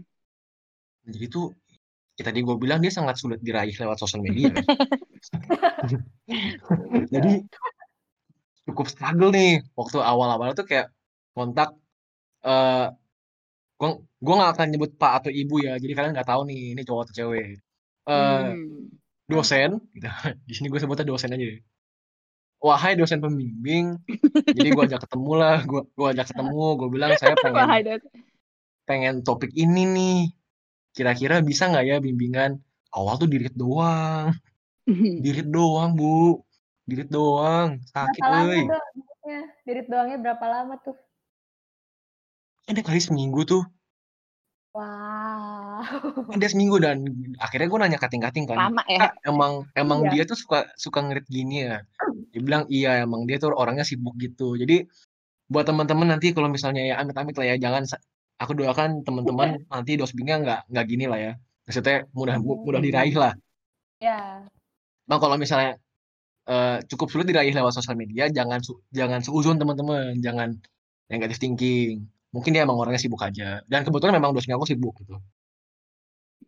Jadi 1.13 1.27
tuh 1.35 1.47
ya 2.19 2.23
tadi 2.27 2.43
gue 2.43 2.57
bilang 2.59 2.83
dia 2.83 2.91
sangat 2.91 3.17
sulit 3.23 3.39
diraih 3.47 3.73
lewat 3.79 3.99
sosial 4.03 4.21
media 4.27 4.51
kan. 4.53 4.65
Jadi 7.15 7.33
cukup 8.69 8.87
struggle 8.93 9.31
nih 9.33 9.65
waktu 9.79 9.97
awal-awal 10.03 10.53
tuh 10.59 10.67
kayak 10.69 10.93
kontak 11.33 11.73
eh 12.45 12.87
Gua 13.79 13.95
gua 14.19 14.35
nggak 14.43 14.53
akan 14.59 14.67
nyebut 14.75 14.91
Pak 14.99 15.13
atau 15.23 15.31
Ibu 15.31 15.55
ya, 15.63 15.79
jadi 15.79 15.93
kalian 15.95 16.13
nggak 16.19 16.27
tahu 16.27 16.43
nih 16.51 16.75
ini 16.75 16.83
cowok 16.83 17.03
atau 17.07 17.15
cewek. 17.15 17.47
Eh, 18.11 18.43
Hmm. 18.59 18.91
dosen, 19.31 19.71
gitu. 19.95 20.09
Di 20.49 20.53
sini 20.57 20.67
gue 20.73 20.81
sebutnya 20.83 21.07
dosen 21.07 21.31
aja 21.31 21.45
deh. 21.47 21.61
Wahai 22.59 22.99
dosen 22.99 23.23
pembimbing, 23.23 24.03
jadi 24.51 24.75
gue 24.75 24.83
ajak 24.91 25.07
ketemu 25.07 25.33
lah, 25.39 25.63
gue 25.63 25.81
gue 25.95 26.07
ajak 26.11 26.27
ketemu, 26.35 26.65
gue 26.75 26.89
bilang 26.91 27.11
saya 27.15 27.39
pengen 27.39 27.71
pengen 28.89 29.15
topik 29.23 29.55
ini 29.55 29.83
nih. 29.87 30.19
Kira-kira 30.97 31.41
bisa 31.45 31.69
nggak 31.71 31.85
ya 31.87 31.97
bimbingan? 32.03 32.59
Awal 32.89 33.21
tuh 33.21 33.29
dirit 33.29 33.53
doang, 33.53 34.33
dirit 35.25 35.49
doang 35.49 35.93
bu, 35.93 36.41
dirit 36.89 37.09
doang, 37.13 37.79
sakit 37.93 38.23
Berapa 38.25 38.35
lama 38.35 38.49
euy. 38.49 38.63
maksudnya? 38.65 39.41
Dirit 39.69 39.87
doangnya 39.93 40.19
berapa 40.19 40.45
lama 40.49 40.75
tuh? 40.81 40.97
Ada 42.69 42.81
kali 42.85 43.01
seminggu 43.01 43.45
tuh, 43.49 43.65
Wow. 44.77 46.29
ada 46.29 46.47
seminggu 46.47 46.77
dan 46.79 47.03
akhirnya 47.41 47.67
gue 47.73 47.79
nanya 47.81 47.99
kating-kating 47.99 48.45
kan, 48.47 48.69
Lama 48.69 48.85
ya. 48.87 49.01
Kak, 49.09 49.13
emang 49.25 49.65
emang 49.75 50.05
Iya. 50.07 50.11
dia 50.13 50.23
tuh 50.29 50.39
suka 50.39 50.69
suka 50.77 51.01
ngerit 51.03 51.27
gini 51.27 51.65
ya? 51.67 51.83
Dia 52.31 52.41
bilang 52.45 52.63
iya 52.69 53.03
emang 53.03 53.25
dia 53.25 53.41
tuh 53.41 53.51
orangnya 53.57 53.83
sibuk 53.89 54.15
gitu. 54.21 54.55
Jadi 54.55 54.85
buat 55.49 55.65
teman-teman 55.65 56.13
nanti 56.13 56.37
kalau 56.37 56.53
misalnya 56.53 56.85
ya 56.85 56.95
amit-amit 57.01 57.35
lah 57.41 57.47
ya 57.49 57.57
jangan 57.57 57.89
aku 58.39 58.55
doakan 58.55 59.03
teman-teman 59.03 59.67
nanti 59.67 59.99
dosbingnya 59.99 60.37
nggak 60.43 60.61
nggak 60.71 60.87
gini 60.87 61.05
lah 61.11 61.19
ya. 61.19 61.33
Maksudnya 61.67 62.07
mudah 62.15 62.37
mu- 62.41 62.63
mudah 62.65 62.81
diraih 62.81 63.17
lah. 63.19 63.33
Ya. 63.99 64.47
Bang 65.05 65.21
kalau 65.21 65.37
misalnya 65.37 65.77
eh, 66.49 66.79
cukup 66.89 67.13
sulit 67.13 67.29
diraih 67.29 67.53
lewat 67.53 67.77
sosial 67.77 67.99
media, 67.99 68.31
jangan 68.33 68.63
su- 68.65 68.81
jangan 68.89 69.21
seuzon 69.21 69.61
teman-teman, 69.61 70.17
jangan 70.23 70.57
negative 71.13 71.37
thinking. 71.37 72.09
Mungkin 72.33 72.57
dia 72.57 72.65
emang 72.65 72.81
orangnya 72.81 73.01
sibuk 73.01 73.21
aja. 73.21 73.61
Dan 73.69 73.85
kebetulan 73.85 74.17
memang 74.17 74.33
dosen 74.33 74.57
aku 74.57 74.65
sibuk 74.65 74.97
gitu. 75.03 75.19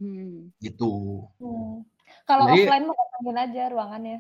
Hmm. 0.01 0.55
Gitu. 0.57 1.27
Hmm. 1.37 1.85
Kalau 2.25 2.49
offline 2.49 2.85
mah 2.89 2.97
datangin 2.97 3.37
aja 3.37 3.63
ruangannya. 3.69 4.19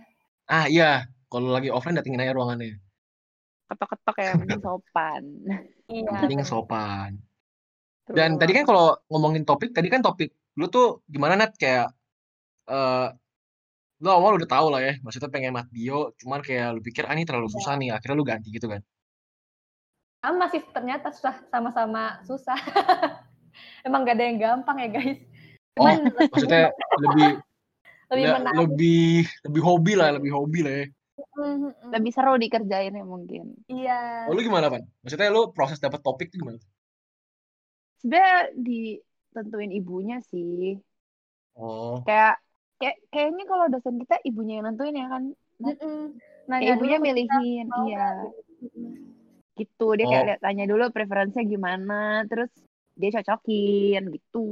Ah 0.51 0.67
iya, 0.67 1.07
kalau 1.31 1.49
lagi 1.55 1.71
offline 1.71 1.97
datengin 1.97 2.21
aja 2.21 2.35
ruangannya. 2.35 2.77
Ketok-ketok 3.71 4.17
ya, 4.19 4.31
mending 4.37 4.61
sopan. 4.67 5.23
Iya. 5.89 6.11
Yang 6.11 6.21
penting 6.27 6.41
sopan. 6.45 7.11
Dan 8.11 8.37
tadi 8.37 8.53
kan 8.57 8.65
kalau 8.67 8.99
ngomongin 9.07 9.47
topik, 9.47 9.71
tadi 9.71 9.89
kan 9.91 10.03
topik 10.03 10.35
lu 10.59 10.67
tuh 10.67 11.07
gimana 11.07 11.39
Nat 11.39 11.55
kayak 11.55 11.95
eh 12.71 13.09
lu 14.01 14.09
awal 14.09 14.41
udah 14.41 14.49
tahu 14.49 14.67
lah 14.73 14.81
ya, 14.81 14.97
maksudnya 15.05 15.29
pengen 15.29 15.53
mat 15.53 15.69
bio, 15.69 16.17
cuman 16.17 16.41
kayak 16.41 16.73
lu 16.73 16.81
pikir 16.81 17.05
ah 17.05 17.13
ini 17.13 17.29
terlalu 17.29 17.53
susah 17.53 17.77
nih, 17.77 17.93
akhirnya 17.93 18.17
lu 18.17 18.25
ganti 18.25 18.49
gitu 18.49 18.65
kan. 18.65 18.81
Sama 20.25 20.49
sih 20.49 20.65
ternyata 20.73 21.13
susah 21.13 21.37
sama-sama 21.53 22.25
susah. 22.25 22.57
Emang 23.87 24.09
gak 24.09 24.17
ada 24.17 24.25
yang 24.25 24.39
gampang 24.41 24.77
ya 24.81 24.89
guys. 24.89 25.21
Oh, 25.77 25.85
Cuman 25.85 25.97
maksudnya 26.33 26.73
lebih 26.97 27.29
lebih 28.13 28.25
le- 28.25 28.35
menarik. 28.41 28.57
lebih 28.57 29.05
lebih 29.49 29.63
hobi 29.63 29.93
lah, 29.97 30.09
lebih 30.17 30.31
hobi 30.33 30.61
lah 30.65 30.75
ya. 30.81 30.87
Mm, 31.21 31.45
mm, 31.45 31.57
mm. 31.69 31.91
lebih 31.93 32.13
seru 32.17 32.35
dikerjainnya 32.41 33.05
mungkin. 33.05 33.53
Iya. 33.69 34.29
Oh, 34.29 34.33
lu 34.33 34.41
gimana, 34.41 34.73
Pan? 34.73 34.89
Maksudnya 35.05 35.29
lu 35.29 35.53
proses 35.53 35.77
dapet 35.77 36.01
topik 36.01 36.33
tuh 36.33 36.41
gimana? 36.41 36.57
Sebenarnya 38.01 38.37
ditentuin 38.67 39.73
ibunya 39.77 40.17
sih. 40.31 40.81
Oh, 41.57 42.01
Kayak 42.09 42.35
kayak 42.81 42.97
kayaknya 43.13 43.45
kalau 43.45 43.67
dosen 43.69 43.97
kita 44.01 44.17
ibunya 44.25 44.53
yang 44.59 44.65
nentuin 44.73 44.97
ya 44.97 45.07
kan. 45.13 45.23
Kayak 45.61 45.79
Nanya 46.49 46.69
ibunya 46.75 46.99
milihin, 46.99 47.67
iya. 47.85 48.09
Mm-mm. 48.65 48.93
Gitu. 49.61 49.87
Dia 49.99 50.07
kayak 50.09 50.23
Oh. 50.25 50.27
lihat 50.29 50.41
tanya 50.41 50.65
dulu 50.65 50.85
preferensinya 50.89 51.45
gimana, 51.45 52.25
terus 52.27 52.51
dia 52.97 53.11
cocokin 53.21 54.03
gitu. 54.17 54.47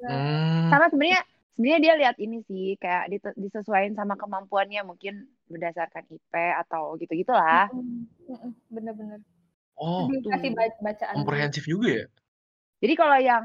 hmm, 0.00 0.68
Sama 0.72 0.86
sebenarnya 0.88 1.20
sebenarnya 1.54 1.80
dia 1.84 1.94
lihat 2.00 2.16
ini 2.22 2.36
sih 2.48 2.64
kayak 2.80 3.04
disesuaikan 3.36 3.94
sama 3.98 4.14
kemampuannya 4.16 4.80
mungkin 4.88 5.28
berdasarkan 5.52 6.04
IP 6.08 6.32
atau 6.64 6.96
gitu-gitulah. 6.96 7.68
Mm-mm. 7.68 8.08
Mm-mm. 8.32 8.52
Bener-bener. 8.72 9.20
oh, 9.76 10.08
Dikasih 10.08 10.50
ba- 10.56 10.78
bacaan. 10.80 11.14
komprehensif 11.20 11.64
juga 11.68 11.88
ya. 11.92 12.06
Jadi 12.78 12.94
kalau 12.94 13.18
yang 13.18 13.44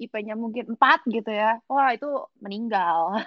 IP-nya 0.00 0.34
mungkin 0.34 0.74
4 0.74 1.06
gitu 1.06 1.30
ya, 1.30 1.62
wah 1.70 1.94
itu 1.94 2.08
meninggal. 2.42 3.22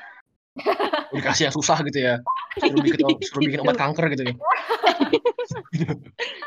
Dikasih 1.15 1.47
yang 1.47 1.56
susah 1.56 1.78
gitu 1.86 2.00
ya. 2.02 2.19
Suruh 2.58 2.82
bikin 2.82 3.06
suruh 3.23 3.43
bikin 3.45 3.62
obat 3.62 3.78
kanker 3.78 4.10
gitu 4.17 4.34
ya. 4.34 4.36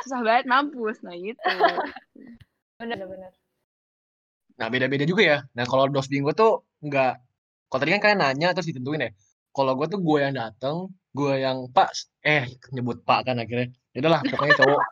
Susah 0.05 0.21
banget 0.27 0.45
mampus, 0.51 0.99
nah 1.07 1.15
gitu. 1.15 1.41
Bener-bener. 2.77 3.33
Nah, 4.59 4.67
beda-beda 4.69 5.05
juga 5.09 5.23
ya. 5.23 5.39
Nah, 5.57 5.65
kalau 5.65 5.89
dos 5.89 6.11
bingo 6.11 6.35
tuh 6.37 6.67
nggak, 6.85 7.15
kalau 7.71 7.81
tadi 7.81 7.91
kan 7.97 8.03
kalian 8.03 8.21
nanya 8.21 8.53
terus 8.53 8.69
ditentuin 8.69 9.09
ya. 9.09 9.11
Kalau 9.55 9.73
gue 9.79 9.87
tuh 9.89 10.03
gue 10.03 10.19
yang 10.21 10.35
dateng, 10.37 10.91
gue 11.15 11.33
yang 11.41 11.71
Pak, 11.73 11.95
eh 12.27 12.51
nyebut 12.75 13.01
Pak 13.07 13.31
kan 13.31 13.41
akhirnya. 13.41 13.73
Ya 13.95 13.99
udahlah, 14.05 14.21
pokoknya 14.27 14.55
cowok. 14.61 14.83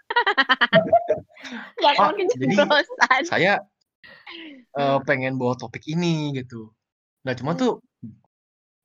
Gak 1.82 1.94
Pak, 1.94 2.08
mungkin 2.16 2.26
jadi 2.34 2.56
saya 3.28 3.52
eh, 4.78 4.98
pengen 5.04 5.36
bawa 5.40 5.54
topik 5.54 5.84
ini 5.86 6.32
gitu. 6.34 6.70
Nah, 7.26 7.34
cuma 7.34 7.52
tuh 7.54 7.80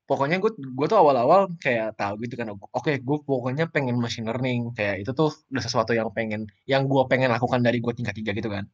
pokoknya 0.04 0.38
gue 0.44 0.52
gue 0.52 0.86
tuh 0.86 1.00
awal-awal 1.00 1.48
kayak 1.64 1.96
tahu 1.96 2.20
gitu 2.24 2.36
kan. 2.36 2.52
Oke, 2.76 3.00
gue 3.00 3.18
pokoknya 3.24 3.72
pengen 3.72 3.96
machine 3.98 4.28
learning. 4.28 4.76
Kayak 4.76 5.08
itu 5.08 5.12
tuh 5.14 5.32
udah 5.50 5.64
sesuatu 5.64 5.92
yang 5.92 6.12
pengen, 6.12 6.48
yang 6.68 6.86
gue 6.88 7.02
pengen 7.08 7.32
lakukan 7.32 7.64
dari 7.64 7.80
gue 7.80 7.94
tingkat 7.96 8.16
tiga 8.16 8.32
gitu 8.34 8.52
kan. 8.52 8.68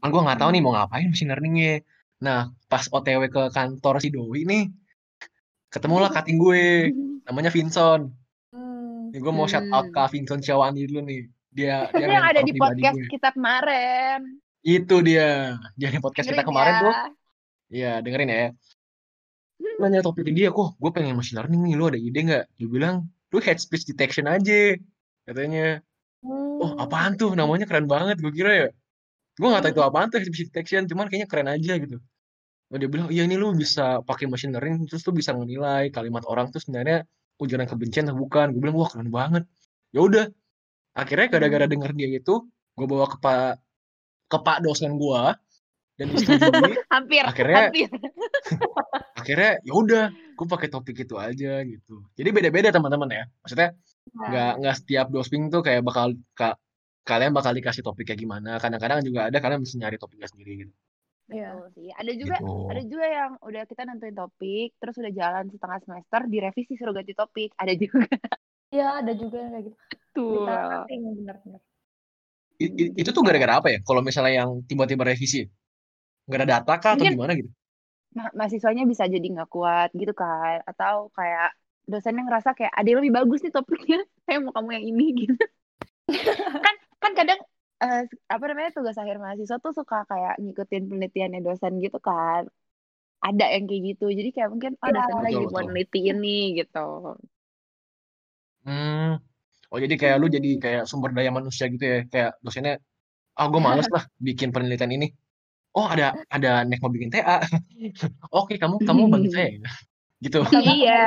Kan 0.00 0.08
gue 0.08 0.22
nggak 0.22 0.38
tahu 0.38 0.50
nih 0.54 0.62
mau 0.62 0.72
ngapain 0.72 1.10
machine 1.10 1.30
learningnya. 1.30 1.82
Nah, 2.22 2.48
pas 2.66 2.86
OTW 2.88 3.28
ke 3.28 3.42
kantor 3.52 4.00
si 4.00 4.08
Doi 4.08 4.48
nih, 4.48 4.72
ketemulah 5.68 6.08
cutting 6.08 6.40
gue, 6.40 6.88
namanya 7.28 7.52
Vincent. 7.52 8.08
Hmm. 8.54 9.12
Nih, 9.12 9.20
gue 9.20 9.32
mau 9.34 9.44
shout 9.44 9.68
out 9.68 9.90
Hmm. 9.90 9.92
ke 9.92 10.02
Vincent 10.16 10.40
Syawani 10.40 10.88
dulu 10.88 11.04
nih. 11.04 11.22
Dia 11.52 11.92
dia 11.92 12.06
yang 12.16 12.24
ada 12.24 12.40
di 12.40 12.56
podcast 12.56 12.96
gue. 12.96 13.10
kita 13.10 13.36
kemarin. 13.36 14.40
Itu 14.66 14.98
dia. 15.06 15.54
Dia 15.78 15.88
di 15.94 16.02
podcast 16.02 16.26
kita 16.26 16.42
Dengerin 16.42 16.50
kemarin 16.50 16.72
ya. 16.74 16.80
tuh. 16.82 16.94
Iya, 17.70 17.92
dengerin 18.02 18.30
ya. 18.30 18.46
Nanya 19.78 20.00
topik 20.02 20.26
dia, 20.34 20.50
kok 20.50 20.74
gue 20.76 20.90
pengen 20.90 21.14
machine 21.14 21.38
learning 21.38 21.62
nih, 21.70 21.74
lu 21.78 21.84
ada 21.86 21.98
ide 22.00 22.20
nggak? 22.26 22.44
Dia 22.58 22.66
bilang, 22.66 22.96
lu 23.30 23.38
head 23.38 23.62
speech 23.62 23.86
detection 23.86 24.26
aja. 24.26 24.74
Katanya, 25.22 25.80
oh 26.26 26.74
Hmm. 26.74 26.82
apaan 26.82 27.14
tuh? 27.14 27.32
Namanya 27.38 27.64
keren 27.70 27.86
banget, 27.86 28.18
gue 28.18 28.32
kira 28.34 28.52
ya. 28.52 28.68
Gue 29.38 29.48
nggak 29.52 29.62
tahu 29.68 29.72
itu 29.78 29.82
apaan 29.86 30.06
tuh 30.10 30.18
head 30.18 30.26
speech 30.28 30.50
detection, 30.50 30.88
cuman 30.90 31.06
kayaknya 31.06 31.28
keren 31.30 31.48
aja 31.48 31.72
gitu. 31.78 31.96
Oh, 32.66 32.76
dia 32.80 32.88
bilang, 32.90 33.08
iya 33.14 33.22
ini 33.28 33.38
lu 33.38 33.54
bisa 33.54 34.02
pakai 34.02 34.26
machine 34.26 34.50
learning, 34.50 34.90
terus 34.90 35.06
lu 35.06 35.14
bisa 35.14 35.30
menilai 35.30 35.86
kalimat 35.94 36.26
orang 36.26 36.50
tuh 36.50 36.58
sebenarnya 36.58 37.06
ujaran 37.38 37.68
kebencian 37.70 38.10
atau 38.10 38.18
bukan. 38.18 38.50
Gue 38.50 38.60
bilang, 38.66 38.76
wah 38.80 38.90
keren 38.90 39.10
banget. 39.12 39.44
Ya 39.94 40.00
udah, 40.02 40.24
akhirnya 40.96 41.26
gara-gara 41.30 41.64
Hmm. 41.68 41.72
denger 41.78 41.90
dia 41.94 42.08
itu, 42.18 42.34
gue 42.76 42.86
bawa 42.88 43.06
ke 43.06 43.16
pak 43.22 43.60
ke 44.26 44.38
pak 44.38 44.58
dosen 44.60 44.96
gue 44.96 45.22
dan 45.96 46.06
disetujui. 46.08 46.72
Hampir, 46.94 47.22
Akhirnya- 47.24 47.72
hampir. 47.72 47.88
akhirnya 49.20 49.52
ya 49.60 49.72
udah, 49.72 50.04
gue 50.12 50.46
pakai 50.46 50.68
topik 50.68 50.96
itu 51.00 51.16
aja 51.16 51.62
gitu. 51.62 52.04
Jadi 52.14 52.28
beda-beda 52.30 52.68
teman-teman 52.70 53.08
ya. 53.08 53.24
Maksudnya 53.42 53.70
Nah, 54.14 54.30
nggak 54.30 54.52
nggak 54.62 54.76
setiap 54.76 55.06
dosing 55.10 55.50
tuh 55.50 55.60
kayak 55.60 55.82
bakal 55.82 56.14
ka- 56.32 56.56
kalian 57.02 57.34
bakal 57.34 57.50
dikasih 57.52 57.82
topik 57.82 58.06
kayak 58.06 58.22
gimana. 58.22 58.56
Kadang-kadang 58.56 59.02
juga 59.02 59.26
ada 59.26 59.38
kalian 59.38 59.60
bisa 59.60 59.76
nyari 59.76 59.96
topiknya 59.96 60.30
sendiri 60.30 60.52
gitu. 60.62 60.72
Iya. 61.26 61.58
Sih. 61.74 61.90
Ada 61.90 62.12
juga 62.14 62.36
Gitu. 62.38 62.54
ada 62.70 62.82
juga 62.86 63.06
yang 63.08 63.32
udah 63.40 63.62
kita 63.66 63.82
nentuin 63.82 64.14
topik, 64.14 64.78
terus 64.78 64.94
udah 64.96 65.10
jalan 65.10 65.44
setengah 65.50 65.78
semester, 65.82 66.20
direvisi 66.28 66.72
suruh 66.74 66.94
ganti 66.94 67.12
topik. 67.12 67.50
Ada 67.58 67.74
juga 67.82 68.06
Iya, 68.70 68.88
ada 69.02 69.12
juga 69.12 69.36
yang 69.42 69.52
kayak 69.52 69.64
gitu. 69.66 69.78
tuh. 70.12 70.46
Ditarating 70.46 71.00
bener-bener. 71.18 71.60
Itu 73.00 73.10
tuh 73.12 73.22
gara-gara 73.26 73.60
apa 73.60 73.68
ya? 73.72 73.78
Kalau 73.84 74.00
misalnya 74.00 74.44
yang 74.44 74.50
tiba-tiba 74.64 75.04
revisi, 75.04 75.44
nggak 76.26 76.38
ada 76.42 76.48
data 76.58 76.72
kah 76.80 76.90
atau 76.96 77.04
Mungkin- 77.04 77.14
gimana 77.16 77.32
gitu? 77.36 77.50
Ma- 78.16 78.32
mahasiswanya 78.32 78.88
bisa 78.88 79.04
jadi 79.04 79.26
nggak 79.28 79.50
kuat 79.52 79.92
gitu 79.92 80.16
kan, 80.16 80.64
atau 80.64 81.12
kayak 81.12 81.52
dosennya 81.84 82.24
ngerasa 82.24 82.56
kayak 82.56 82.72
ada 82.72 82.88
yang 82.88 82.98
lebih 83.04 83.14
bagus 83.14 83.44
nih 83.44 83.52
topiknya, 83.52 84.00
saya 84.24 84.40
mau 84.40 84.56
kamu 84.56 84.70
yang 84.80 84.84
ini 84.88 85.06
gitu. 85.26 85.44
kan 86.66 86.74
kan 87.02 87.12
kadang 87.12 87.40
eh, 87.84 88.02
apa 88.32 88.44
namanya 88.48 88.72
tugas 88.72 88.96
akhir 88.96 89.20
mahasiswa 89.20 89.60
tuh 89.60 89.76
suka 89.76 90.08
kayak 90.08 90.40
ngikutin 90.40 90.82
penelitiannya 90.88 91.40
dosen 91.44 91.76
gitu 91.84 92.00
kan. 92.00 92.48
Ada 93.20 93.52
yang 93.52 93.64
kayak 93.68 93.82
gitu. 93.94 94.06
Jadi 94.08 94.28
kayak 94.32 94.48
mungkin 94.54 94.72
oh 94.80 94.88
Iya, 94.88 94.96
dosen 94.96 95.16
lagi 95.20 95.36
betul, 95.44 95.52
mau 95.52 96.00
ini 96.00 96.38
gitu. 96.56 96.88
Hmm. 98.64 99.20
Oh 99.72 99.78
jadi 99.82 99.94
kayak 99.98 100.16
lu 100.22 100.26
jadi 100.30 100.50
kayak 100.62 100.82
sumber 100.86 101.10
daya 101.12 101.30
manusia 101.34 101.66
gitu 101.66 101.82
ya? 101.82 101.98
Kayak 102.06 102.30
dosennya, 102.42 102.74
ah 103.34 103.46
gue 103.50 103.60
males 103.60 103.88
lah 103.90 104.04
bikin 104.18 104.54
penelitian 104.54 104.92
ini. 104.94 105.08
Oh 105.76 105.84
ada 105.84 106.16
ada 106.32 106.64
nek 106.64 106.80
mau 106.80 106.88
bikin 106.88 107.12
TA. 107.12 107.42
Oke 108.32 108.56
kamu 108.56 108.80
kamu 108.86 109.00
bantu 109.12 109.28
saya 109.34 109.60
ya? 109.60 109.70
Gitu. 110.24 110.40
Karena 110.48 110.72
Iya, 110.72 111.04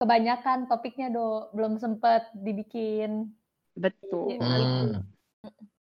Kebanyakan 0.00 0.64
topiknya 0.64 1.12
do 1.12 1.52
belum 1.52 1.76
sempet 1.76 2.32
dibikin. 2.32 3.28
betul. 3.76 4.40
Iya. 4.40 4.40
Hmm. 4.40 5.04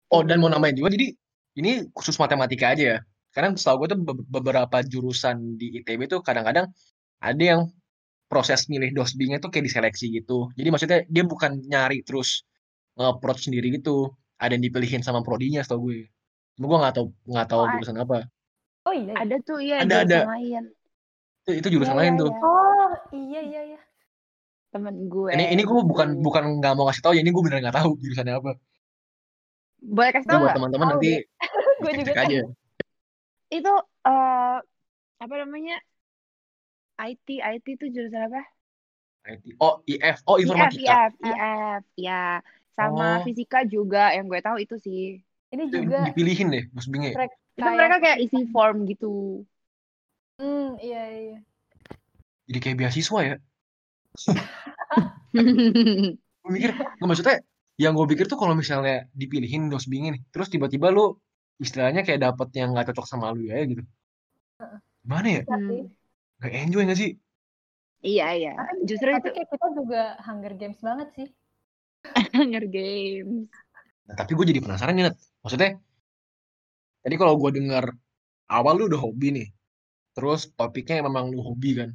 Oh 0.07 0.23
dan 0.23 0.39
mau 0.39 0.47
nambahin 0.47 0.79
juga 0.79 0.95
jadi 0.95 1.11
ini 1.59 1.91
khusus 1.91 2.15
matematika 2.15 2.71
aja 2.71 2.83
ya. 2.95 2.99
Karena 3.35 3.51
setahu 3.53 3.83
gue 3.83 3.87
tuh 3.91 3.99
be- 3.99 4.27
beberapa 4.31 4.79
jurusan 4.79 5.59
di 5.59 5.83
ITB 5.83 6.07
tuh 6.07 6.23
kadang-kadang 6.23 6.71
ada 7.19 7.43
yang 7.43 7.67
proses 8.31 8.67
milih 8.71 8.89
dosbingnya 8.97 9.37
tuh 9.43 9.49
kayak 9.51 9.65
diseleksi 9.71 10.05
gitu. 10.17 10.51
Jadi 10.57 10.67
maksudnya 10.73 10.99
dia 11.07 11.23
bukan 11.23 11.51
nyari 11.71 12.03
terus 12.07 12.43
nge-approach 12.97 13.47
sendiri 13.47 13.67
gitu. 13.77 14.11
Ada 14.37 14.55
yang 14.59 14.63
dipilihin 14.67 15.01
sama 15.07 15.19
prodinya 15.25 15.61
setahu 15.65 15.79
gue. 15.89 15.99
Cuma 16.55 16.65
gue 16.71 16.77
nggak 16.83 16.93
tahu 16.97 17.05
nggak 17.31 17.47
tahu 17.49 17.59
Oh, 17.61 17.67
jurusan 17.75 17.97
apa. 18.03 18.17
Oh 18.87 18.93
iya. 18.95 19.13
Ada 19.19 19.35
tuh 19.47 19.57
iya 19.63 19.75
Ada, 19.83 19.95
jurusan 20.03 20.07
ada. 20.07 20.19
lain. 20.35 20.63
Itu, 21.47 21.51
itu 21.59 21.67
jurusan 21.79 21.95
Iya, 21.95 22.01
lain 22.03 22.13
iya, 22.13 22.21
tuh. 22.21 22.29
iya. 22.31 22.39
Oh 22.47 22.89
iya 23.15 23.39
iya 23.49 23.61
iya. 23.71 23.79
Temen 24.73 24.95
gue. 25.07 25.31
Ini 25.31 25.45
ini 25.55 25.61
gue 25.63 25.79
bukan 25.91 26.07
bukan 26.19 26.43
nggak 26.59 26.73
mau 26.75 26.85
ngasih 26.91 27.03
tahu 27.03 27.13
ya 27.15 27.21
ini 27.23 27.31
gue 27.31 27.43
beneran 27.43 27.61
nggak 27.63 27.77
tahu 27.79 27.91
jurusannya 28.03 28.35
apa. 28.35 28.51
Boleh 29.77 30.11
kasih 30.11 30.27
Itu 30.27 30.33
tau 30.35 30.41
buat 30.43 30.53
teman-teman 30.57 30.85
Tahu 30.87 30.93
nanti 30.97 31.09
Gue 31.83 31.91
juga 31.93 32.11
cek 32.11 32.23
aja. 32.27 32.39
Itu 33.53 33.71
eh 34.07 34.55
apa 35.23 35.35
namanya? 35.41 35.75
IT, 36.97 37.27
IT 37.39 37.65
itu 37.77 37.85
jurusan 37.93 38.27
apa? 38.31 38.41
IT. 39.27 39.43
Oh 39.61 39.81
IF, 39.85 40.17
oh 40.25 40.37
IF, 40.39 40.45
informatika. 40.49 41.11
IF, 41.11 41.13
IF, 41.21 41.83
ya. 41.99 42.41
Sama 42.77 43.21
Oh. 43.21 43.25
fisika 43.25 43.65
juga 43.65 44.13
yang 44.13 44.29
gue 44.29 44.39
tahu 44.41 44.57
itu 44.61 44.75
sih. 44.77 45.17
Ini 45.49 45.63
juga 45.71 46.05
dipilihin 46.13 46.47
deh 46.53 46.63
dosbingnya. 46.73 47.17
track 47.17 47.31
Itu 47.57 47.61
kayak 47.65 47.77
mereka 47.77 47.97
kayak 48.03 48.17
isi 48.21 48.39
form 48.53 48.77
gitu. 48.85 49.41
Hmm, 50.37 50.77
iya 50.77 51.01
iya. 51.09 51.37
Jadi 52.47 52.59
kayak 52.61 52.77
beasiswa 52.77 53.19
ya. 53.25 53.35
Gue 55.33 56.51
mikir, 56.55 56.71
nggak 56.73 57.07
maksudnya 57.09 57.35
yang 57.77 57.93
gue 57.93 58.07
pikir 58.09 58.25
tuh 58.25 58.39
kalau 58.39 58.55
misalnya 58.57 59.05
dipilihin 59.13 59.69
dosbingnya 59.69 60.17
nih, 60.17 60.23
terus 60.33 60.47
tiba-tiba 60.49 60.89
lu 60.89 61.13
istilahnya 61.61 62.01
kayak 62.07 62.21
dapet 62.23 62.47
yang 62.57 62.73
nggak 62.73 62.93
cocok 62.93 63.05
sama 63.05 63.33
lu 63.35 63.45
ya 63.49 63.61
gitu. 63.67 63.83
Gimana 65.03 65.27
ya? 65.27 65.41
Sih. 65.45 65.51
Hmm. 65.51 66.06
Gak 66.41 66.53
enjoy 66.53 66.83
gak 66.85 66.99
sih? 66.99 67.11
Iya, 68.05 68.27
iya. 68.37 68.53
Tapi, 68.53 68.85
Justru 68.85 69.09
tapi 69.09 69.19
itu 69.25 69.29
kayak 69.33 69.49
kita 69.49 69.67
juga 69.73 70.01
Hunger 70.21 70.53
Games 70.53 70.79
banget 70.85 71.07
sih. 71.17 71.27
Hunger 72.37 72.65
Games. 72.69 73.49
Nah, 74.07 74.15
tapi 74.15 74.31
gue 74.37 74.45
jadi 74.53 74.61
penasaran 74.61 74.93
nih, 74.95 75.09
Nat. 75.09 75.17
Maksudnya, 75.41 75.81
tadi 77.01 77.15
kalau 77.17 77.35
gue 77.41 77.51
dengar 77.57 77.91
awal 78.47 78.73
lu 78.79 78.87
udah 78.87 79.01
hobi 79.01 79.27
nih, 79.33 79.47
terus 80.15 80.47
topiknya 80.55 81.03
memang 81.03 81.27
lu 81.33 81.43
hobi 81.43 81.75
kan, 81.75 81.89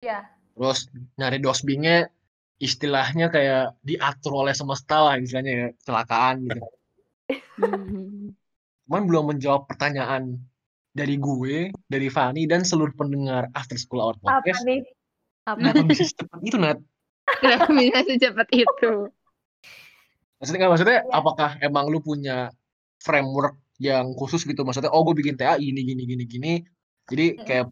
Iya. 0.00 0.24
terus 0.56 0.88
nyari 1.20 1.38
dosbingnya 1.40 2.08
istilahnya 2.56 3.28
kayak 3.28 3.76
diatur 3.84 4.44
oleh 4.44 4.56
semesta 4.56 5.04
lah 5.04 5.14
istilahnya 5.20 5.52
ya, 5.52 5.68
kecelakaan 5.76 6.34
gitu. 6.48 6.60
Hmm. 7.54 8.34
Cuman 8.84 9.02
belum 9.08 9.24
menjawab 9.32 9.64
pertanyaan 9.64 10.36
dari 10.94 11.18
gue, 11.18 11.74
dari 11.90 12.06
Fani, 12.06 12.46
dan 12.46 12.62
seluruh 12.62 12.94
pendengar 12.94 13.50
After 13.50 13.74
School 13.74 13.98
Hour 13.98 14.14
Apa 14.22 14.38
Podcast. 14.40 14.62
nih? 14.62 14.86
Apa? 15.44 15.58
Kenapa 15.58 15.82
bisa 15.84 16.02
secepat 16.06 16.38
itu, 16.40 16.56
Nat? 16.56 16.78
Kenapa 17.42 17.68
bisa 17.74 18.00
secepat 18.06 18.48
itu? 18.54 18.92
Maksudnya, 20.38 20.58
nggak, 20.62 20.70
maksudnya 20.70 20.98
Iya. 21.02 21.10
apakah 21.10 21.50
emang 21.58 21.90
lu 21.90 21.98
punya 21.98 22.54
framework 23.02 23.58
yang 23.82 24.14
khusus 24.14 24.46
gitu? 24.46 24.62
Maksudnya, 24.62 24.94
oh 24.94 25.02
gue 25.02 25.18
bikin 25.18 25.34
TA 25.34 25.58
gini, 25.58 25.82
gini, 25.82 26.02
gini, 26.06 26.24
gini. 26.24 26.52
Jadi 27.10 27.42
kayak 27.42 27.68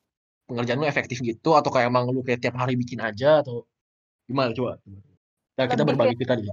pengerjaan 0.51 0.83
lu 0.83 0.91
efektif 0.91 1.23
gitu, 1.23 1.55
atau 1.55 1.71
kayak 1.71 1.89
emang 1.89 2.11
lu 2.11 2.27
kayak 2.27 2.43
tiap 2.43 2.59
hari 2.59 2.75
bikin 2.75 2.99
aja, 3.01 3.41
atau 3.41 3.65
gimana? 4.27 4.51
Coba. 4.51 4.83
Nah, 5.57 5.65
kita 5.71 5.87
berbagi 5.87 6.19
kita 6.19 6.35
di 6.35 6.51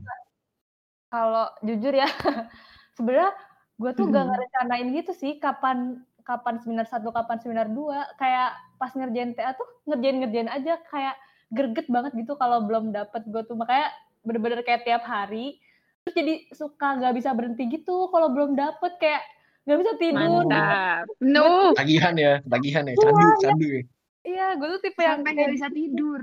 Kalau 1.09 1.49
jujur 1.65 1.97
ya, 1.97 2.05
sebenarnya 2.95 3.33
gue 3.81 3.91
tuh 3.97 4.05
gak 4.13 4.21
Mhm. 4.21 4.29
ngerencanain 4.29 4.87
gitu 4.93 5.11
sih 5.17 5.41
kapan 5.41 6.05
kapan 6.23 6.59
seminar 6.61 6.85
satu, 6.87 7.11
kapan 7.11 7.37
seminar 7.41 7.67
dua. 7.69 8.05
Kayak 8.19 8.55
pas 8.79 8.91
ngerjain 8.95 9.35
TA 9.35 9.53
tuh 9.55 9.67
ngerjain-ngerjain 9.89 10.49
aja 10.49 10.79
kayak 10.87 11.15
greget 11.49 11.87
banget 11.89 12.13
gitu 12.15 12.37
kalau 12.37 12.63
belum 12.63 12.93
dapet 12.93 13.25
gue 13.25 13.41
tuh 13.43 13.57
makanya 13.57 13.89
bener-bener 14.21 14.61
kayak 14.61 14.85
tiap 14.85 15.03
hari 15.03 15.57
terus 16.05 16.15
jadi 16.15 16.33
suka 16.53 17.01
nggak 17.01 17.13
bisa 17.17 17.29
berhenti 17.33 17.65
gitu 17.69 18.07
kalau 18.13 18.29
belum 18.31 18.53
dapet 18.53 18.95
kayak 19.01 19.21
nggak 19.65 19.79
bisa 19.85 19.91
tidur 20.01 20.45
Mantap. 20.45 21.05
No. 21.21 21.75
tagihan 21.77 22.15
ya, 22.17 22.41
tagihan 22.47 22.89
ya, 22.89 22.95
candu, 22.97 23.17
Wah, 23.21 23.35
candu 23.41 23.67
ya. 23.67 23.81
iya 24.25 24.47
gue 24.57 24.67
tuh 24.77 24.81
tipe 24.81 25.01
yang 25.01 25.21
Sampai 25.21 25.33
nggak 25.35 25.53
bisa 25.57 25.67
tidur. 25.69 26.21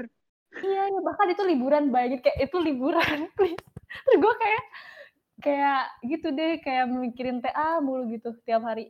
iya 0.56 0.82
iya, 0.88 1.00
bahkan 1.04 1.26
itu 1.28 1.42
liburan 1.44 1.84
bayangin 1.92 2.20
kayak 2.24 2.48
itu 2.48 2.56
liburan 2.56 3.18
please 3.36 3.60
terus 4.08 4.16
gue 4.18 4.34
kayak 4.40 4.64
kayak 5.36 5.82
gitu 6.08 6.32
deh 6.32 6.52
kayak 6.64 6.84
mikirin 6.88 7.44
TA 7.44 7.78
mulu 7.84 8.08
gitu 8.08 8.32
tiap 8.48 8.64
hari 8.64 8.88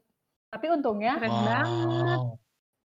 tapi 0.56 0.72
untungnya 0.72 1.20
Keren 1.20 1.36
banget. 1.44 2.18
Wow. 2.18 2.40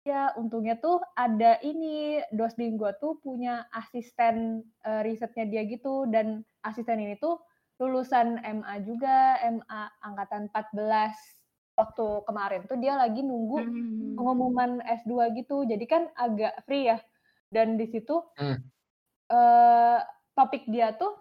ya 0.04 0.36
untungnya 0.36 0.76
tuh 0.78 1.00
ada 1.16 1.64
ini 1.64 2.20
dosbing 2.36 2.76
gue 2.76 2.92
tuh 3.00 3.16
punya 3.24 3.64
asisten 3.72 4.60
eh, 4.84 5.02
risetnya 5.02 5.48
dia 5.48 5.64
gitu 5.64 6.04
dan 6.12 6.44
asisten 6.62 7.00
ini 7.00 7.16
tuh 7.16 7.40
lulusan 7.80 8.36
MA 8.44 8.84
juga 8.84 9.40
MA 9.42 9.82
angkatan 10.04 10.52
14 10.52 11.16
waktu 11.74 12.06
kemarin 12.28 12.68
tuh 12.68 12.78
dia 12.78 12.94
lagi 12.94 13.24
nunggu 13.24 13.58
Hmm. 13.64 14.14
pengumuman 14.14 14.78
S2 15.02 15.34
gitu 15.34 15.66
jadi 15.66 15.86
kan 15.88 16.06
agak 16.14 16.62
free 16.68 16.86
ya 16.86 17.00
dan 17.50 17.80
di 17.80 17.88
situ 17.88 18.22
Hmm. 18.38 18.60
eh 19.32 20.00
topik 20.36 20.68
dia 20.68 20.94
tuh 20.94 21.16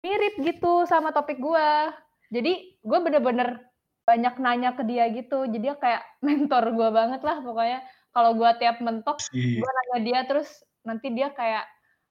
mirip 0.00 0.38
gitu 0.40 0.86
sama 0.86 1.10
topik 1.10 1.36
gua 1.36 1.92
jadi 2.30 2.78
gue 2.80 2.98
bener-bener 3.02 3.67
banyak 4.08 4.34
nanya 4.40 4.70
ke 4.72 4.82
dia 4.88 5.04
gitu 5.12 5.44
jadi 5.44 5.60
dia 5.60 5.74
kayak 5.76 6.02
mentor 6.26 6.72
gua 6.72 6.88
banget 6.88 7.20
lah 7.20 7.44
pokoknya 7.44 7.80
kalau 8.16 8.32
gua 8.32 8.56
tiap 8.56 8.80
mentok 8.80 9.20
gue 9.36 9.70
nanya 9.76 9.98
dia 10.00 10.20
terus 10.24 10.48
nanti 10.88 11.12
dia 11.12 11.28
kayak 11.28 11.68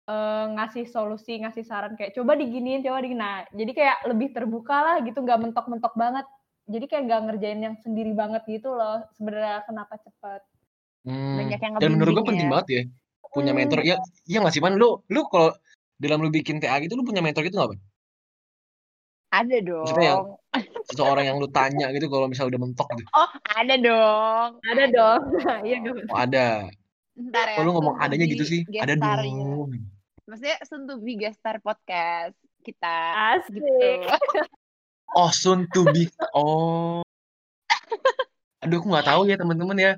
eh, 0.09 0.45
ngasih 0.57 0.89
solusi 0.89 1.37
ngasih 1.45 1.69
saran 1.69 1.93
kayak 2.01 2.17
coba 2.17 2.33
diginiin 2.41 2.81
coba 2.81 3.05
diginiin 3.05 3.21
nah 3.21 3.45
jadi 3.53 3.73
kayak 3.77 3.97
lebih 4.09 4.33
terbuka 4.33 4.77
lah 4.81 4.97
gitu 5.05 5.21
nggak 5.21 5.41
mentok-mentok 5.45 5.93
banget 5.93 6.25
jadi 6.65 6.85
kayak 6.89 7.03
nggak 7.11 7.23
ngerjain 7.29 7.61
yang 7.61 7.77
sendiri 7.85 8.17
banget 8.17 8.41
gitu 8.49 8.73
loh 8.73 9.05
sebenarnya 9.13 9.61
kenapa 9.69 10.01
cepet 10.01 10.43
Hmm. 11.03 11.35
Banyak 11.35 11.59
yang 11.59 11.73
Dan 11.83 11.91
menurut 11.99 12.23
gue 12.23 12.27
penting 12.31 12.47
ya. 12.47 12.53
banget 12.55 12.69
ya 12.71 12.83
punya 13.33 13.53
Hmm. 13.57 13.59
mentor. 13.65 13.79
Ya, 13.83 13.97
iya 14.29 14.39
nggak 14.45 14.55
sih 14.55 14.63
man? 14.63 14.77
Lu, 14.77 15.01
lu 15.09 15.25
kalau 15.33 15.57
dalam 15.97 16.21
lu 16.21 16.29
bikin 16.29 16.61
TA 16.61 16.79
gitu, 16.85 16.95
lu 16.95 17.03
punya 17.03 17.25
mentor 17.25 17.43
gitu 17.49 17.57
nggak, 17.57 17.71
Ban? 17.75 17.81
Ada 19.33 19.57
dong. 19.65 19.85
Maksudnya 19.89 20.09
yang 20.13 20.25
seseorang 20.93 21.25
yang 21.25 21.37
lu 21.41 21.49
tanya 21.49 21.89
gitu 21.97 22.07
kalau 22.13 22.29
misalnya 22.29 22.53
udah 22.53 22.63
mentok 22.69 22.89
gitu. 23.01 23.09
Oh, 23.17 23.31
ada 23.49 23.75
dong. 23.81 24.51
ada 24.61 24.85
dong 24.93 25.23
iya 25.67 25.77
gue 25.81 26.05
Oh 26.13 26.19
ada. 26.21 26.69
Ntar 27.17 27.47
ya. 27.49 27.57
Kalau 27.57 27.67
lu 27.73 27.73
ngomong 27.81 27.97
adanya 27.97 28.29
gitu 28.29 28.45
sih. 28.45 28.61
Ada 28.77 29.01
dong. 29.01 29.73
Maksudnya 30.29 30.57
soon 30.69 30.85
to 30.85 31.01
be 31.01 31.17
guest 31.17 31.41
star 31.41 31.57
podcast 31.65 32.37
kita. 32.61 32.97
asik 33.41 33.57
Gitu. 33.57 33.89
Oh 35.13 35.29
soon 35.29 35.69
to 35.77 35.85
be. 35.93 36.09
Oh. 36.33 37.05
Aduh 38.65 38.81
aku 38.81 38.89
nggak 38.89 39.13
tahu 39.13 39.29
ya 39.29 39.37
teman-teman 39.37 39.77
ya. 39.77 39.93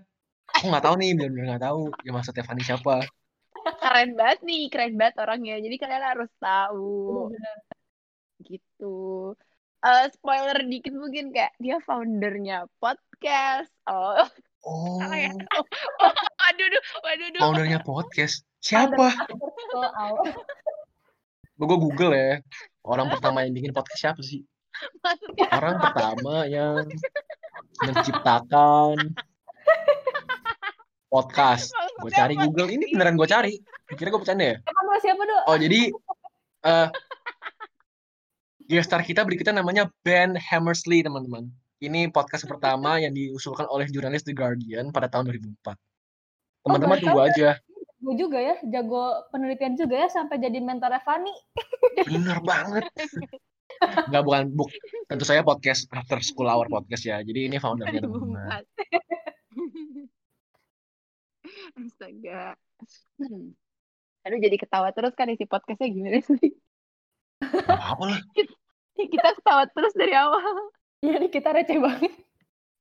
Aku 0.59 0.66
nggak 0.66 0.90
tahu 0.90 0.94
nih, 0.99 1.14
benar-benar 1.14 1.47
nggak 1.55 1.64
tahu. 1.70 1.83
Ya 2.03 2.11
maksudnya 2.11 2.42
Fanny 2.42 2.66
siapa? 2.66 3.07
keren 3.79 4.18
banget 4.18 4.42
nih, 4.42 4.62
keren 4.75 4.99
banget 4.99 5.14
orangnya. 5.23 5.57
Jadi 5.62 5.77
kalian 5.79 6.03
harus 6.03 6.31
tahu. 6.42 7.31
Gitu. 8.44 9.33
Eh, 9.85 10.07
spoiler 10.16 10.64
dikit 10.64 10.96
mungkin 10.96 11.28
kayak 11.28 11.52
dia 11.61 11.76
foundernya 11.85 12.64
podcast. 12.80 13.68
Oh, 13.85 14.24
Oh, 14.64 14.96
salah 15.00 15.20
ya? 15.20 15.33
Oh, 15.61 15.64
waduh, 16.40 16.66
duh, 16.72 16.83
waduh, 17.04 17.28
duh. 17.37 17.40
foundernya 17.44 17.78
podcast. 17.85 18.48
Siapa? 18.64 19.12
Gue 21.54 21.76
Google 21.76 22.12
ya. 22.16 22.33
Orang 22.80 23.12
pertama 23.12 23.44
yang 23.44 23.52
bikin 23.52 23.76
podcast 23.76 24.00
siapa 24.00 24.20
sih? 24.24 24.40
Maksudnya 25.04 25.46
Orang 25.52 25.76
pertama 25.78 26.48
yang 26.48 26.88
menciptakan 27.85 28.96
podcast. 31.07 31.70
Gue 32.00 32.11
cari 32.11 32.35
apa 32.35 32.48
Google. 32.48 32.72
Ini 32.72 32.85
beneran 32.90 33.20
gue 33.20 33.28
cari. 33.28 33.54
Kira 33.94 34.09
gue 34.11 34.20
bercanda 34.20 34.44
ya? 34.48 34.57
Siapa 35.04 35.22
dok? 35.22 35.42
Oh 35.46 35.57
jadi 35.61 35.92
eh 36.64 36.88
guest 38.64 38.88
star 38.88 39.05
kita 39.05 39.20
berikutnya 39.24 39.61
namanya 39.61 39.92
Ben 40.00 40.37
Hammersley 40.37 41.05
teman-teman. 41.05 41.53
Ini 41.85 42.09
podcast 42.09 42.48
pertama 42.48 42.96
yang 42.96 43.12
diusulkan 43.12 43.68
oleh 43.68 43.85
jurnalis 43.92 44.24
The 44.24 44.33
Guardian 44.33 44.88
pada 44.88 45.12
tahun 45.12 45.29
2004. 45.37 45.77
Teman-teman 46.64 46.96
baru 46.96 47.05
tunggu 47.05 47.20
aja. 47.29 47.50
Gue 48.00 48.14
juga 48.16 48.38
ya, 48.40 48.57
jago 48.68 49.29
penelitian 49.33 49.77
juga 49.77 50.05
ya 50.05 50.09
sampai 50.09 50.40
jadi 50.40 50.64
mentor 50.64 50.96
Fanny. 51.05 51.33
Bener 52.09 52.40
banget. 52.40 52.88
Enggak 54.09 54.22
bukan 54.24 54.44
buk. 54.57 54.70
Tentu 55.12 55.24
saya 55.29 55.44
podcast 55.44 55.85
After 55.92 56.24
School 56.24 56.48
Hour 56.48 56.72
podcast 56.72 57.05
ya. 57.05 57.20
Jadi 57.20 57.53
ini 57.53 57.61
foundernya 57.61 58.00
teman-teman. 58.00 58.64
2004. 61.77 61.85
Astaga. 61.85 62.57
Hmm. 63.20 63.53
Aduh 64.24 64.40
jadi 64.40 64.57
ketawa 64.57 64.88
terus 64.96 65.12
kan 65.12 65.29
isi 65.29 65.44
podcastnya 65.44 65.92
gimana 65.92 66.24
sih? 66.24 66.57
Apa 67.68 68.05
lah. 68.05 68.20
Kita 68.94 69.29
ketawa 69.40 69.64
terus 69.75 69.94
dari 69.99 70.14
awal. 70.14 70.70
Iya 71.03 71.20
nih 71.20 71.31
kita 71.31 71.53
receh 71.53 71.79
banget. 71.83 72.12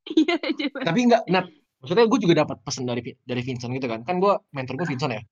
Iya, 0.03 0.35
coba. 0.39 0.79
Tapi 0.83 0.99
enggak, 1.07 1.23
Nat. 1.31 1.45
Maksudnya 1.83 2.05
gue 2.07 2.19
juga 2.23 2.35
dapat 2.43 2.57
pesan 2.63 2.87
dari 2.87 3.01
dari 3.23 3.41
Vincent 3.43 3.71
gitu 3.75 3.87
kan. 3.87 4.03
Kan 4.07 4.19
gue 4.23 4.33
mentor 4.55 4.79
gue 4.79 4.87
Vincent 4.87 5.11
ya. 5.15 5.23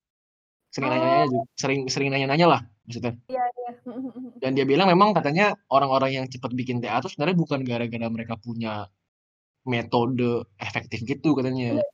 Sering 0.72 0.88
Oh. 0.88 0.96
nanya-nanya 0.96 1.28
juga, 1.28 1.44
sering 1.60 1.82
sering 1.92 2.10
nanya-nanya 2.12 2.48
lah 2.48 2.62
maksudnya. 2.88 3.14
Iya, 3.28 3.44
iya. 3.44 3.72
Dan 4.44 4.52
dia 4.56 4.64
bilang 4.64 4.88
memang 4.88 5.12
katanya 5.12 5.56
orang-orang 5.68 6.24
yang 6.24 6.26
cepat 6.32 6.52
bikin 6.56 6.80
TA 6.80 7.04
tuh 7.04 7.12
sebenarnya 7.12 7.38
bukan 7.40 7.60
gara-gara 7.68 8.08
mereka 8.08 8.36
punya 8.40 8.88
metode 9.68 10.48
efektif 10.58 11.04
gitu 11.04 11.36
katanya. 11.36 11.80
Iya, 11.80 11.86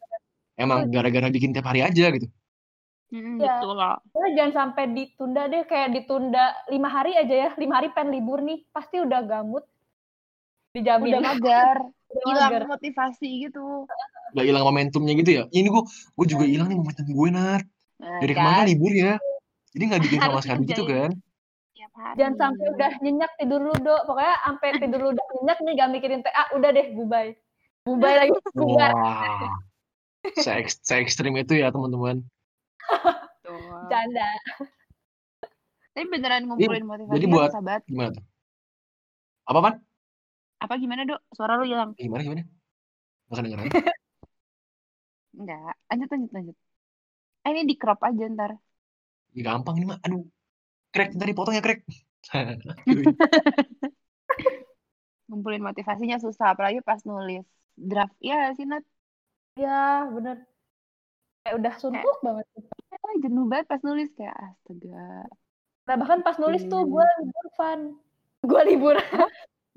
Emang 0.57 0.89
gara-gara 0.89 1.29
bikin 1.29 1.53
tiap 1.53 1.69
hari 1.69 1.85
aja 1.85 2.09
gitu. 2.13 2.25
Mm, 3.07 3.39
Iya. 3.39 3.63
betul 3.63 3.73
lah. 3.79 3.95
Pokoknya 4.11 4.31
jangan 4.35 4.53
sampai 4.53 4.83
ditunda 4.91 5.41
deh, 5.47 5.63
kayak 5.63 5.89
ditunda 5.95 6.43
lima 6.67 6.89
hari 6.91 7.15
aja 7.15 7.35
ya. 7.47 7.49
Lima 7.55 7.79
hari 7.79 7.87
pengen 7.95 8.11
libur 8.19 8.43
nih, 8.43 8.67
pasti 8.75 8.99
udah 8.99 9.21
gamut. 9.23 9.63
Dijamin. 10.75 11.15
Udah 11.15 11.21
mager, 11.23 11.77
Udah 12.07 12.23
hilang 12.27 12.71
motivasi 12.71 13.29
gitu. 13.47 13.87
Gak 14.35 14.45
hilang 14.47 14.63
momentumnya 14.67 15.13
gitu 15.15 15.31
ya. 15.39 15.43
Ini 15.51 15.67
gue 15.71 15.83
gue 15.87 16.25
juga 16.27 16.45
hilang 16.47 16.67
nih 16.71 16.77
momentum 16.79 17.07
gue 17.07 17.29
Nat. 17.31 17.63
Nah, 17.97 18.19
Dari 18.21 18.33
kan, 18.35 18.43
kemarin 18.43 18.59
kan 18.59 18.67
libur 18.67 18.93
ya. 18.93 19.13
Jadi 19.71 19.83
nggak 19.87 20.01
bikin 20.07 20.19
sama 20.19 20.39
sekali 20.43 20.63
gitu 20.67 20.83
kan. 20.87 21.11
Jangan 22.13 22.33
sampai 22.37 22.65
udah 22.77 22.91
nyenyak 23.01 23.31
tidur 23.41 23.61
lu, 23.63 23.73
Dok. 23.81 24.01
Pokoknya 24.05 24.35
sampai 24.45 24.69
tidur 24.77 24.99
lu 25.01 25.09
udah 25.17 25.25
nyenyak 25.33 25.57
nih 25.65 25.73
gak 25.73 25.89
mikirin 25.95 26.21
TA, 26.21 26.43
udah 26.53 26.69
deh 26.69 26.87
bubai. 26.93 27.27
Bubai 27.87 28.13
lagi, 28.19 28.31
bubar. 28.53 28.91
Wah. 28.93 29.55
Se, 30.43 30.51
se 30.67 30.93
ekstrim 30.99 31.39
itu 31.39 31.55
ya 31.55 31.71
teman-teman. 31.71 32.19
Tuh. 33.43 33.83
Canda. 33.91 34.29
Tapi 35.97 36.05
beneran 36.13 36.45
ngumpulin 36.45 36.85
motivasi 36.85 37.15
jadi 37.17 37.25
buat- 37.25 37.51
banget. 37.57 37.81
Gimana 37.89 38.09
tuh? 38.13 38.23
Apa 39.47 39.59
pan? 39.63 39.75
Apa 40.57 40.73
gimana, 40.77 41.01
Dok? 41.07 41.21
Suara 41.33 41.57
lu 41.57 41.65
hilang. 41.65 41.97
Gimana 41.97 42.21
gimana? 42.21 42.43
Gak 43.29 43.35
kedengeran. 43.41 43.65
Enggak. 45.37 45.75
Lanjut, 45.89 46.09
lanjut, 46.11 46.31
lanjut. 46.33 46.57
Eh, 47.45 47.49
ini 47.55 47.61
di 47.63 47.75
crop 47.79 48.03
aja 48.03 48.23
ntar. 48.27 48.51
Ya, 49.31 49.41
gampang 49.47 49.79
ini 49.79 49.85
mah. 49.89 49.99
Aduh. 50.03 50.27
Crack 50.91 51.15
tadi 51.15 51.33
potong 51.35 51.55
ya 51.55 51.63
crack. 51.63 51.81
Ngumpulin 55.27 55.63
motivasinya 55.63 56.17
susah, 56.23 56.55
apalagi 56.55 56.79
pas 56.83 57.03
nulis 57.03 57.43
draft. 57.75 58.15
Iya 58.23 58.55
sih, 58.55 58.67
Nat. 58.67 58.83
Ya, 59.59 60.07
bener. 60.11 60.43
Kayak 61.47 61.63
udah 61.63 61.73
suntuk 61.79 62.17
banget. 62.19 62.45
Jenuh 63.23 63.47
banget 63.47 63.65
pas 63.71 63.79
nulis. 63.79 64.11
Kayak, 64.13 64.35
astaga. 64.35 65.23
Nah, 65.87 65.95
bahkan 65.95 66.19
pas 66.19 66.35
nulis 66.35 66.67
tuh 66.67 66.83
Hmm. 66.83 66.91
gue 66.91 67.07
libur, 67.23 67.45
Van. 67.55 67.79
Gue 68.43 68.61
libur. 68.67 68.95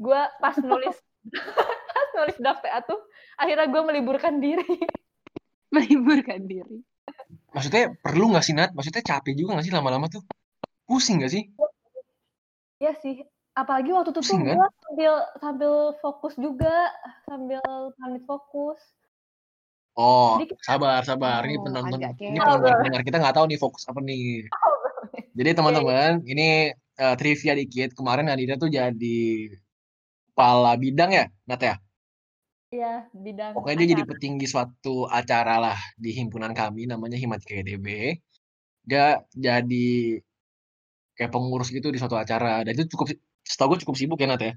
gue 0.01 0.21
pas 0.41 0.57
nulis 0.59 0.97
pas 1.95 2.09
nulis 2.17 2.37
draft 2.41 2.65
TA 2.65 2.81
tuh, 2.83 2.99
akhirnya 3.37 3.69
gue 3.69 3.83
meliburkan 3.85 4.41
diri. 4.41 4.65
Meliburkan 5.71 6.51
diri. 6.51 6.83
Maksudnya 7.55 7.95
perlu 7.95 8.35
nggak 8.35 8.43
sih 8.43 8.57
Nat? 8.57 8.75
Maksudnya 8.75 9.07
capek 9.07 9.39
juga 9.39 9.55
nggak 9.55 9.67
sih 9.69 9.75
lama-lama 9.77 10.11
tuh? 10.11 10.27
Pusing 10.83 11.23
nggak 11.23 11.31
sih? 11.31 11.47
Iya 12.83 12.99
sih. 12.99 13.23
Apalagi 13.55 13.95
waktu 13.95 14.11
itu 14.11 14.19
tuh 14.19 14.25
Pusing 14.27 14.43
kan? 14.43 14.57
gue 14.59 14.69
sambil 14.83 15.13
sambil 15.39 15.73
fokus 16.03 16.35
juga, 16.35 16.91
sambil 17.29 17.63
pamit 17.95 18.27
fokus. 18.27 18.81
Oh, 20.01 20.41
Jadi 20.41 20.57
kita- 20.57 20.65
sabar, 20.65 21.01
sabar. 21.05 21.41
Ini 21.45 21.61
Oh, 21.61 21.65
penonton, 21.69 22.01
ini 22.01 22.39
chaos. 22.41 22.57
pendengar, 22.81 23.03
kita 23.05 23.17
nggak 23.21 23.37
tahu 23.37 23.45
nih 23.53 23.59
fokus 23.61 23.85
apa 23.85 24.01
nih. 24.01 24.49
Jadi 25.39 25.51
teman-teman, 25.53 26.25
ini 26.25 26.73
eh, 26.73 27.15
trivia 27.21 27.53
dikit. 27.53 27.93
Kemarin 27.93 28.33
Nadira 28.33 28.57
tuh 28.57 28.73
jadi 28.73 29.21
kepala 30.33 30.73
bidang 30.81 31.11
ya, 31.13 31.25
Nat 31.45 31.61
ya? 31.61 31.75
Iya, 32.71 33.11
bidang 33.13 33.51
Pokoknya 33.59 33.83
dia 33.83 33.89
jadi 33.99 34.05
petinggi 34.07 34.47
suatu 34.47 35.05
acara 35.11 35.59
lah 35.59 35.79
di 35.99 36.15
himpunan 36.15 36.55
kami, 36.55 36.87
namanya 36.89 37.19
Himat 37.19 37.43
KDB. 37.43 38.17
Dia 38.87 39.21
jadi 39.35 40.23
kayak 41.19 41.31
pengurus 41.35 41.69
gitu 41.75 41.93
di 41.93 41.99
suatu 42.01 42.17
acara. 42.17 42.65
Dan 42.65 42.73
itu 42.79 42.95
cukup, 42.97 43.13
setahu 43.45 43.75
gue 43.77 43.85
cukup 43.85 43.97
sibuk 43.99 44.19
ya 44.23 44.27
Nat 44.31 44.41
ya? 44.41 44.53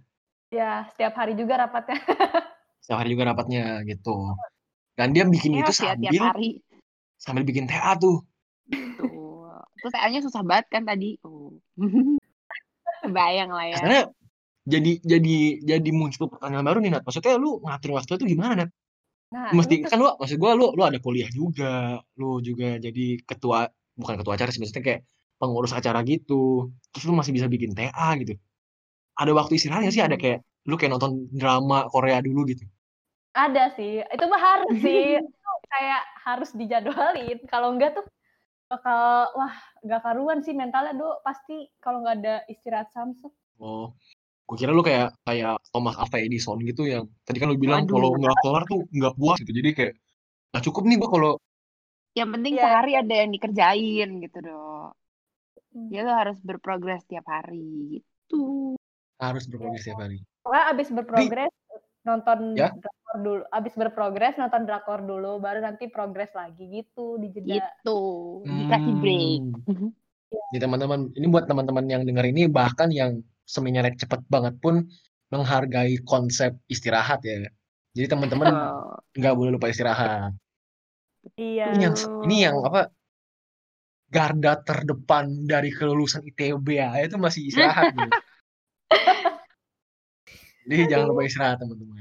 Ya, 0.54 0.72
setiap 0.94 1.18
hari 1.18 1.34
juga 1.36 1.58
rapatnya. 1.68 1.98
Setiap 2.86 3.00
hari 3.00 3.10
juga 3.16 3.34
rapatnya 3.34 3.82
gitu. 3.90 4.38
Dan 4.94 5.12
dia 5.12 5.26
bikin 5.26 5.58
itu 5.58 5.72
ya 5.74 5.98
tiap 5.98 6.12
sambil 6.14 6.22
hari. 6.22 6.50
sambil 7.18 7.44
bikin 7.48 7.66
TA 7.66 7.98
tuh. 7.98 8.22
Tuh. 8.70 9.50
Terus 9.82 9.92
TA-nya 9.92 10.22
susah 10.22 10.42
banget 10.46 10.70
kan 10.70 10.86
tadi. 10.86 11.18
Oh. 11.26 11.52
Kebayang 13.04 13.52
lah 13.52 13.66
ya. 13.68 13.78
Karena 13.82 14.00
jadi 14.64 14.92
jadi 15.04 15.38
jadi 15.60 15.90
muncul 15.92 16.32
pertanyaan 16.32 16.64
baru 16.64 16.80
nih 16.80 16.92
Nat. 16.96 17.04
Maksudnya 17.04 17.36
lu 17.36 17.60
ngatur 17.60 18.00
waktu 18.00 18.16
itu 18.16 18.26
gimana 18.38 18.64
Nat? 18.64 18.70
Nah, 19.34 19.50
Mesti 19.50 19.82
kan 19.84 19.98
lu 19.98 20.08
maksud 20.16 20.38
gua 20.38 20.54
lu 20.54 20.72
lu 20.78 20.84
ada 20.86 21.02
kuliah 21.02 21.28
juga, 21.34 22.00
lu 22.16 22.38
juga 22.40 22.78
jadi 22.78 23.18
ketua 23.26 23.66
bukan 23.98 24.22
ketua 24.22 24.34
acara 24.38 24.54
sih 24.54 24.62
maksudnya 24.62 24.86
kayak 24.86 25.02
pengurus 25.42 25.74
acara 25.76 26.00
gitu. 26.08 26.70
Terus 26.94 27.04
lu 27.10 27.18
masih 27.18 27.34
bisa 27.36 27.50
bikin 27.50 27.74
TA 27.76 28.14
gitu. 28.22 28.38
Ada 29.20 29.32
waktu 29.36 29.58
istirahatnya 29.58 29.92
sih 29.92 30.00
ada 30.06 30.16
Hmm. 30.16 30.22
kayak 30.22 30.40
lu 30.70 30.76
kayak 30.80 30.92
nonton 30.96 31.28
drama 31.34 31.90
Korea 31.92 32.24
dulu 32.24 32.48
gitu. 32.48 32.64
Ada 33.34 33.74
sih. 33.74 34.02
Itu 34.06 34.26
mah 34.30 34.42
harus 34.42 34.70
sih. 34.86 35.18
Itu 35.20 35.52
kayak 35.70 36.02
harus 36.24 36.50
dijadwalin. 36.54 37.38
Kalau 37.50 37.74
enggak 37.74 37.98
tuh 37.98 38.06
bakal 38.70 39.30
wah 39.38 39.54
gak 39.86 40.02
karuan 40.02 40.42
sih 40.42 40.56
mentalnya 40.58 40.98
do 40.98 41.22
pasti 41.22 41.70
kalau 41.78 42.02
nggak 42.02 42.16
ada 42.24 42.36
istirahat 42.50 42.90
samsung. 42.90 43.30
Oh, 43.62 43.94
gue 44.50 44.56
kira 44.58 44.74
lu 44.74 44.82
kayak 44.82 45.14
kayak 45.30 45.62
Thomas 45.70 45.94
Alva 45.94 46.18
Edison 46.18 46.58
gitu 46.66 46.90
yang 46.90 47.06
tadi 47.22 47.38
kan 47.38 47.54
lu 47.54 47.60
bilang 47.60 47.86
kalau 47.86 48.18
nggak 48.18 48.34
kelar 48.42 48.64
tuh 48.66 48.86
nggak 48.90 49.14
puas 49.14 49.38
gitu. 49.46 49.54
Jadi 49.54 49.70
kayak 49.78 49.94
nggak 50.54 50.64
cukup 50.70 50.84
nih 50.90 50.98
gua 51.02 51.10
kalau 51.12 51.34
Yang 52.14 52.30
penting 52.30 52.54
Iya. 52.54 52.62
sehari 52.62 52.94
ada 52.94 53.16
yang 53.26 53.32
dikerjain 53.34 54.10
gitu 54.22 54.38
dong. 54.42 54.94
Hmm. 55.74 55.90
Dia 55.90 56.02
tuh 56.06 56.14
harus 56.14 56.38
berprogres 56.46 57.04
tiap 57.10 57.26
hari 57.26 57.98
gitu. 57.98 58.78
harus 59.18 59.46
berprogres 59.50 59.82
setiap 59.82 60.02
hari. 60.06 60.22
Pokoknya 60.46 60.66
abis 60.74 60.88
berprogres 60.94 61.54
nonton 62.06 62.40
Ya. 62.54 62.70
Dulu. 63.20 63.44
Abis 63.54 63.74
berprogres 63.78 64.38
nonton 64.40 64.66
drakor 64.66 65.06
dulu, 65.06 65.38
baru 65.38 65.62
nanti 65.62 65.90
progres 65.90 66.34
lagi 66.34 66.66
gitu 66.70 67.22
di 67.22 67.30
jeda. 67.30 67.62
Gitu. 67.62 68.02
Dikasih 68.48 68.96
break. 68.98 69.44
Hmm. 69.70 69.90
Ini 70.54 70.58
teman-teman, 70.58 71.14
ini 71.14 71.26
buat 71.30 71.46
teman-teman 71.46 71.86
yang 71.86 72.02
dengar 72.10 72.26
ini 72.26 72.50
bahkan 72.50 72.90
yang 72.90 73.22
seminya 73.46 73.86
cepet 73.86 74.26
banget 74.32 74.58
pun 74.58 74.90
menghargai 75.30 76.02
konsep 76.06 76.58
istirahat 76.70 77.22
ya. 77.22 77.50
Jadi 77.94 78.08
teman-teman 78.10 78.50
Oh, 78.50 78.98
nggak 79.14 79.34
boleh 79.38 79.54
lupa 79.54 79.70
istirahat. 79.70 80.34
Iya. 81.38 81.78
Ini 81.78 81.84
yang 81.86 81.96
ini 82.26 82.36
yang 82.50 82.58
apa? 82.66 82.90
Garda 84.14 84.62
terdepan 84.62 85.50
dari 85.50 85.74
kelulusan 85.74 86.22
ITB 86.22 86.78
ya, 86.78 86.94
itu 87.02 87.18
masih 87.18 87.50
istirahat. 87.50 87.98
Jadi 90.70 90.84
jangan 90.86 91.10
lupa 91.10 91.26
istirahat 91.26 91.58
teman-teman. 91.62 91.98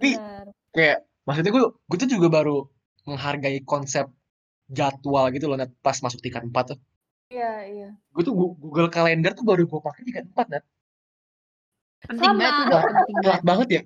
Tapi 0.00 0.16
Benar. 0.16 0.46
kayak 0.72 0.98
maksudnya 1.28 1.52
gue 1.52 1.64
gue 1.76 1.98
tuh 2.00 2.08
juga 2.08 2.28
baru 2.32 2.56
menghargai 3.04 3.60
konsep 3.68 4.08
jadwal 4.72 5.28
gitu 5.36 5.44
loh 5.44 5.60
Nat, 5.60 5.68
pas 5.84 6.00
masuk 6.00 6.24
tingkat 6.24 6.40
4 6.48 6.72
tuh. 6.72 6.78
Iya, 7.28 7.52
iya. 7.68 7.88
Gue 8.16 8.22
tuh 8.24 8.32
Google 8.32 8.88
Calendar 8.88 9.36
tuh 9.36 9.44
baru 9.44 9.68
gue 9.68 9.80
pakai 9.84 10.02
tingkat 10.08 10.24
4 10.32 10.46
Nat. 10.56 10.64
penting 12.00 12.32
Sama. 12.32 12.40
banget 12.40 12.64
tuh, 12.72 12.80
penting 12.80 13.16
Telat 13.20 13.42
banget. 13.44 13.44
banget 13.44 13.68
ya. 13.68 13.82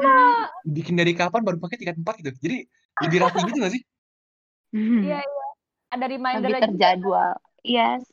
Hmm. 0.00 0.48
Bikin 0.80 0.94
dari 0.96 1.12
kapan 1.12 1.44
baru 1.44 1.56
pakai 1.60 1.76
tingkat 1.76 2.00
4 2.00 2.24
gitu. 2.24 2.30
Jadi 2.40 2.56
lebih 3.04 3.18
rapi 3.20 3.38
gitu 3.44 3.58
gak 3.60 3.72
sih? 3.76 3.82
Hmm. 4.72 5.02
Iya, 5.04 5.20
iya. 5.20 5.46
Ada 5.92 6.06
reminder 6.08 6.48
Lebih 6.48 6.54
lagi 6.56 6.64
terjadwal. 6.72 7.32
Yes. 7.60 8.04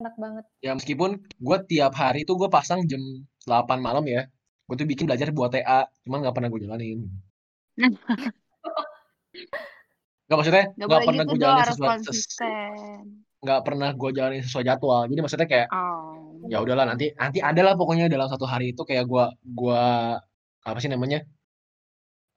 enak 0.00 0.14
banget. 0.16 0.44
Ya 0.64 0.72
meskipun 0.72 1.10
gue 1.20 1.58
tiap 1.68 1.92
hari 1.92 2.24
tuh 2.24 2.40
gue 2.40 2.48
pasang 2.48 2.80
jam 2.88 3.00
8 3.44 3.80
malam 3.84 4.04
ya. 4.08 4.24
Gue 4.70 4.78
tuh 4.78 4.86
bikin 4.86 5.10
belajar 5.10 5.34
buat 5.34 5.50
TA, 5.50 5.90
cuman 6.06 6.22
gak 6.22 6.34
pernah 6.38 6.48
gue 6.54 6.60
jalanin. 6.62 7.10
Gak 10.30 10.38
maksudnya 10.38 10.70
Gak 10.78 10.86
gak 10.86 10.86
boleh 10.86 11.06
pernah 11.10 11.24
gitu 11.26 11.34
gue 11.34 11.42
jalanin 11.42 11.66
sesuai 11.74 11.98
nggak 13.40 13.60
pernah 13.64 13.90
gue 13.96 14.10
jalanin 14.14 14.42
sesuai 14.46 14.64
jadwal. 14.68 15.02
Jadi 15.10 15.20
maksudnya 15.24 15.48
kayak 15.50 15.68
Oh. 15.74 16.46
ya 16.46 16.62
udahlah 16.62 16.86
nanti 16.86 17.10
nanti 17.18 17.42
ada 17.42 17.60
lah 17.66 17.74
pokoknya 17.74 18.06
dalam 18.06 18.28
satu 18.30 18.46
hari 18.46 18.72
itu 18.72 18.86
kayak 18.86 19.04
gua 19.10 19.32
gua 19.44 20.16
apa 20.64 20.78
sih 20.78 20.88
namanya 20.92 21.24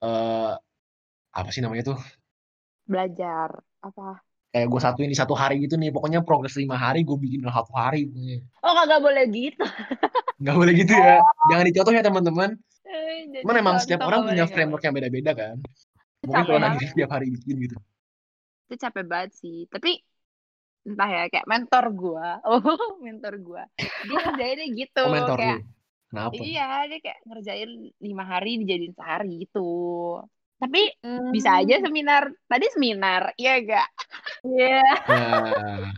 eh 0.03 0.53
apa 1.33 1.49
sih 1.53 1.61
namanya 1.61 1.93
tuh 1.93 1.99
Belajar. 2.83 3.63
Apa? 3.83 4.19
Kayak 4.53 4.69
gue 4.69 4.79
satuin 4.79 5.09
di 5.09 5.17
satu 5.17 5.33
hari 5.33 5.65
gitu 5.65 5.81
nih 5.81 5.89
pokoknya 5.89 6.21
progres 6.21 6.53
lima 6.61 6.77
hari 6.77 7.01
gue 7.01 7.17
bikin 7.17 7.41
dalam 7.41 7.57
satu 7.57 7.73
hari. 7.73 8.05
Oh, 8.61 8.73
kagak 8.77 9.01
boleh 9.01 9.25
gitu. 9.33 9.65
nggak 10.43 10.55
boleh 10.59 10.73
gitu 10.75 10.91
ya 10.91 11.23
jangan 11.49 11.65
dicontoh 11.65 11.93
ya 11.93 12.03
teman-teman 12.03 12.51
Eh, 12.83 13.41
cuman 13.41 13.55
emang 13.57 13.75
setiap 13.81 14.05
nggak 14.05 14.09
orang 14.11 14.21
punya 14.29 14.45
framework 14.45 14.83
yang 14.85 14.93
beda-beda 14.93 15.31
kan 15.33 15.55
mungkin 16.23 16.43
kalau 16.47 16.59
nanti 16.63 16.87
tiap 16.95 17.11
hari 17.11 17.27
bikin 17.29 17.55
gitu. 17.67 17.77
Itu 18.67 18.75
capek 18.79 19.05
banget 19.05 19.31
sih. 19.35 19.67
Tapi 19.67 19.99
entah 20.87 21.09
ya 21.11 21.23
kayak 21.27 21.47
mentor 21.47 21.85
gua. 21.91 22.39
Oh, 22.47 22.99
mentor 23.03 23.33
gua. 23.43 23.63
Dia 24.07 24.19
kerjainnya 24.23 24.67
gitu 24.71 25.03
oh 25.03 25.11
mentor 25.11 25.37
kayak 25.37 25.59
lu 25.59 25.71
Kenapa? 26.13 26.37
Iya, 26.37 26.69
dia 26.93 26.99
kayak 27.01 27.19
ngerjain 27.25 27.71
lima 27.97 28.23
hari 28.29 28.61
dijadiin 28.61 28.93
sehari 28.93 29.49
gitu. 29.49 29.65
Tapi 30.63 30.81
bisa 31.35 31.59
aja 31.59 31.75
Hmm, 31.75 31.91
seminar. 31.91 32.23
Tadi 32.47 32.65
seminar, 32.71 33.35
iya 33.35 33.59
gak? 33.59 33.87
Iya. 34.47 34.79
Nah, 35.11 35.91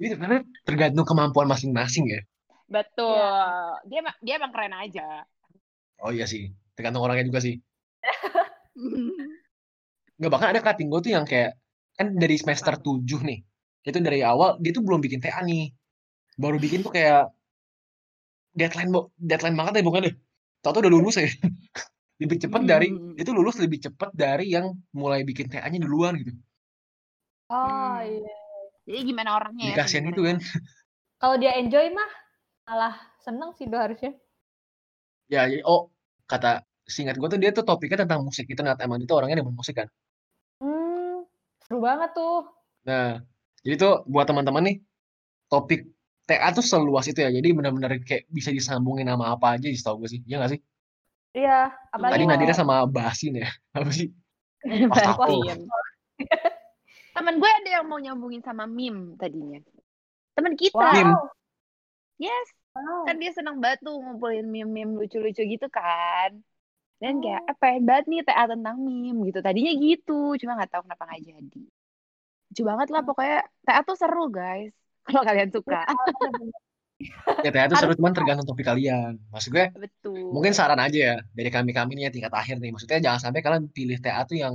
ini 0.00 0.08
sebenarnya 0.08 0.40
tergantung 0.64 1.04
kemampuan 1.04 1.44
masing-masing 1.52 2.08
ya. 2.08 2.20
Betul. 2.72 3.20
Iya. 3.20 3.76
Dia 3.92 4.00
dia 4.24 4.34
emang 4.40 4.56
keren 4.56 4.72
aja. 4.72 5.28
Oh 6.00 6.08
iya 6.08 6.24
sih, 6.24 6.48
tergantung 6.72 7.04
orangnya 7.04 7.28
juga 7.28 7.44
sih. 7.44 7.60
Nggak 10.18 10.30
bahkan 10.32 10.48
ada 10.56 10.64
cutting 10.64 10.88
gue 10.88 11.00
tuh 11.04 11.12
yang 11.12 11.28
kayak 11.28 11.60
kan 11.92 12.16
dari 12.16 12.40
semester 12.40 12.80
7 12.80 13.20
nih. 13.20 13.44
Itu 13.84 14.00
dari 14.00 14.24
awal 14.24 14.56
dia 14.64 14.72
tuh 14.72 14.80
belum 14.80 15.04
bikin 15.04 15.20
TA 15.20 15.44
nih. 15.44 15.68
Baru 16.40 16.56
bikin 16.56 16.80
tuh 16.80 16.96
kayak 16.96 17.28
deadline 18.56 18.88
bo- 18.88 19.12
deadline 19.20 19.60
banget 19.60 19.72
deh 19.80 19.84
bukan 19.84 20.08
deh. 20.08 20.14
Tau 20.64 20.72
udah 20.72 20.92
lulus 20.92 21.20
ya. 21.20 21.28
Lebih 22.22 22.38
cepat 22.44 22.62
dari 22.70 22.86
Hmm. 22.86 23.12
itu 23.20 23.30
lulus 23.36 23.56
lebih 23.64 23.78
cepat 23.86 24.10
dari 24.22 24.44
yang 24.56 24.66
mulai 25.00 25.20
bikin 25.28 25.46
TA-nya 25.50 25.78
duluan 25.84 26.12
gitu. 26.20 26.32
Oh 27.50 27.96
Hmm. 27.96 28.02
iya. 28.02 28.32
Jadi 28.86 28.98
gimana 29.08 29.30
orangnya 29.38 29.66
ya 29.74 29.78
Dikasihan 29.78 30.10
itu 30.10 30.20
kan. 30.26 30.36
Kalau 31.20 31.36
dia 31.42 31.52
enjoy 31.60 31.86
mah 31.96 32.10
malah 32.68 32.94
seneng 33.24 33.50
sih 33.56 33.66
do 33.72 33.78
harusnya. 33.84 34.12
Ya, 35.32 35.40
jadi 35.50 35.62
oh 35.70 35.80
kata 36.30 36.48
singkat 36.94 37.14
gue 37.20 37.28
tuh 37.32 37.40
dia 37.42 37.50
tuh 37.56 37.64
topiknya 37.68 37.98
tentang 38.04 38.20
musik 38.28 38.44
itu 38.52 38.60
Nat 38.66 38.78
emang 38.84 38.98
itu 39.04 39.12
orangnya 39.18 39.36
demen 39.40 39.56
musik 39.60 39.74
kan. 39.80 39.88
Hmm, 40.62 41.16
seru 41.64 41.78
banget 41.86 42.10
tuh. 42.16 42.38
Nah, 42.88 43.06
jadi 43.64 43.74
tuh 43.82 43.92
buat 44.12 44.26
teman-teman 44.28 44.62
nih 44.68 44.76
topik 45.52 45.80
TA 46.28 46.48
tuh 46.56 46.64
seluas 46.72 47.04
itu 47.10 47.20
ya. 47.26 47.30
Jadi 47.38 47.48
benar-benar 47.58 47.90
kayak 48.08 48.24
bisa 48.38 48.50
disambungin 48.58 49.06
sama 49.12 49.26
apa 49.34 49.46
aja 49.56 49.66
sih 49.72 49.78
setahu 49.80 49.96
gue 50.04 50.10
sih. 50.14 50.20
Iya 50.28 50.34
nggak 50.40 50.52
sih? 50.54 50.60
Iya, 51.32 51.72
apalagi 51.88 52.14
Tadi 52.20 52.24
Iya. 52.28 52.32
Nadira 52.36 52.54
sama 52.54 52.84
Basin 52.84 53.40
ya. 53.40 53.48
Apa 53.72 53.88
sih? 53.88 54.08
Basin. 54.92 55.64
Temen 57.12 57.34
gue 57.40 57.50
ada 57.50 57.70
yang 57.80 57.84
mau 57.88 58.00
nyambungin 58.00 58.40
sama 58.44 58.64
meme 58.68 59.16
tadinya. 59.16 59.60
Temen 60.36 60.56
kita. 60.56 60.76
wow. 60.76 61.28
Yes. 62.20 62.48
wow. 62.76 63.04
Kan 63.08 63.20
dia 63.20 63.32
seneng 63.32 63.60
banget 63.60 63.84
tuh 63.84 63.96
ngumpulin 64.00 64.48
meme-meme 64.48 64.96
lucu-lucu 64.96 65.44
gitu 65.44 65.66
kan. 65.68 66.40
Dan 67.02 67.18
kayak, 67.18 67.42
Oh. 67.42 67.50
eh 67.50 67.56
pengen 67.58 67.82
banget 67.82 68.04
nih 68.06 68.20
TA 68.22 68.44
tentang 68.46 68.76
meme 68.78 69.26
gitu. 69.28 69.42
Tadinya 69.42 69.72
gitu, 69.74 70.38
cuma 70.38 70.54
nggak 70.54 70.70
tahu 70.70 70.82
kenapa 70.86 71.02
nggak 71.10 71.22
jadi. 71.26 71.62
Lucu 72.52 72.62
banget 72.62 72.88
lah 72.94 73.02
pokoknya. 73.02 73.38
TA 73.66 73.80
tuh 73.82 73.96
seru 73.98 74.30
guys. 74.30 74.72
Kalau 75.08 75.22
kalian 75.26 75.50
suka. 75.50 75.82
Ya 77.42 77.50
TA 77.50 77.66
tuh 77.66 77.78
seru 77.78 77.92
cuman 77.98 78.12
tergantung 78.14 78.46
topik 78.46 78.66
kalian. 78.66 79.18
Maksud 79.30 79.50
gue 79.50 79.66
Betul. 79.74 80.30
mungkin 80.30 80.52
saran 80.54 80.78
aja 80.78 80.98
ya 80.98 81.16
dari 81.34 81.50
kami-kami 81.50 81.98
nih 81.98 82.04
yang 82.10 82.14
tingkat 82.14 82.32
akhir 82.32 82.56
nih. 82.58 82.70
Maksudnya 82.70 82.98
jangan 83.02 83.20
sampai 83.30 83.40
kalian 83.42 83.64
pilih 83.68 83.98
TA 83.98 84.22
tuh 84.24 84.38
yang 84.38 84.54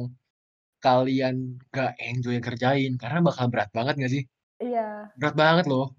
kalian 0.78 1.58
gak 1.74 1.98
enjoy 1.98 2.38
kerjain 2.38 2.95
karena 3.02 3.20
bakal 3.20 3.50
berat 3.50 3.70
banget 3.74 3.98
gak 3.98 4.12
sih? 4.14 4.24
Iya. 4.58 5.10
Berat 5.18 5.36
banget 5.36 5.66
loh. 5.68 5.93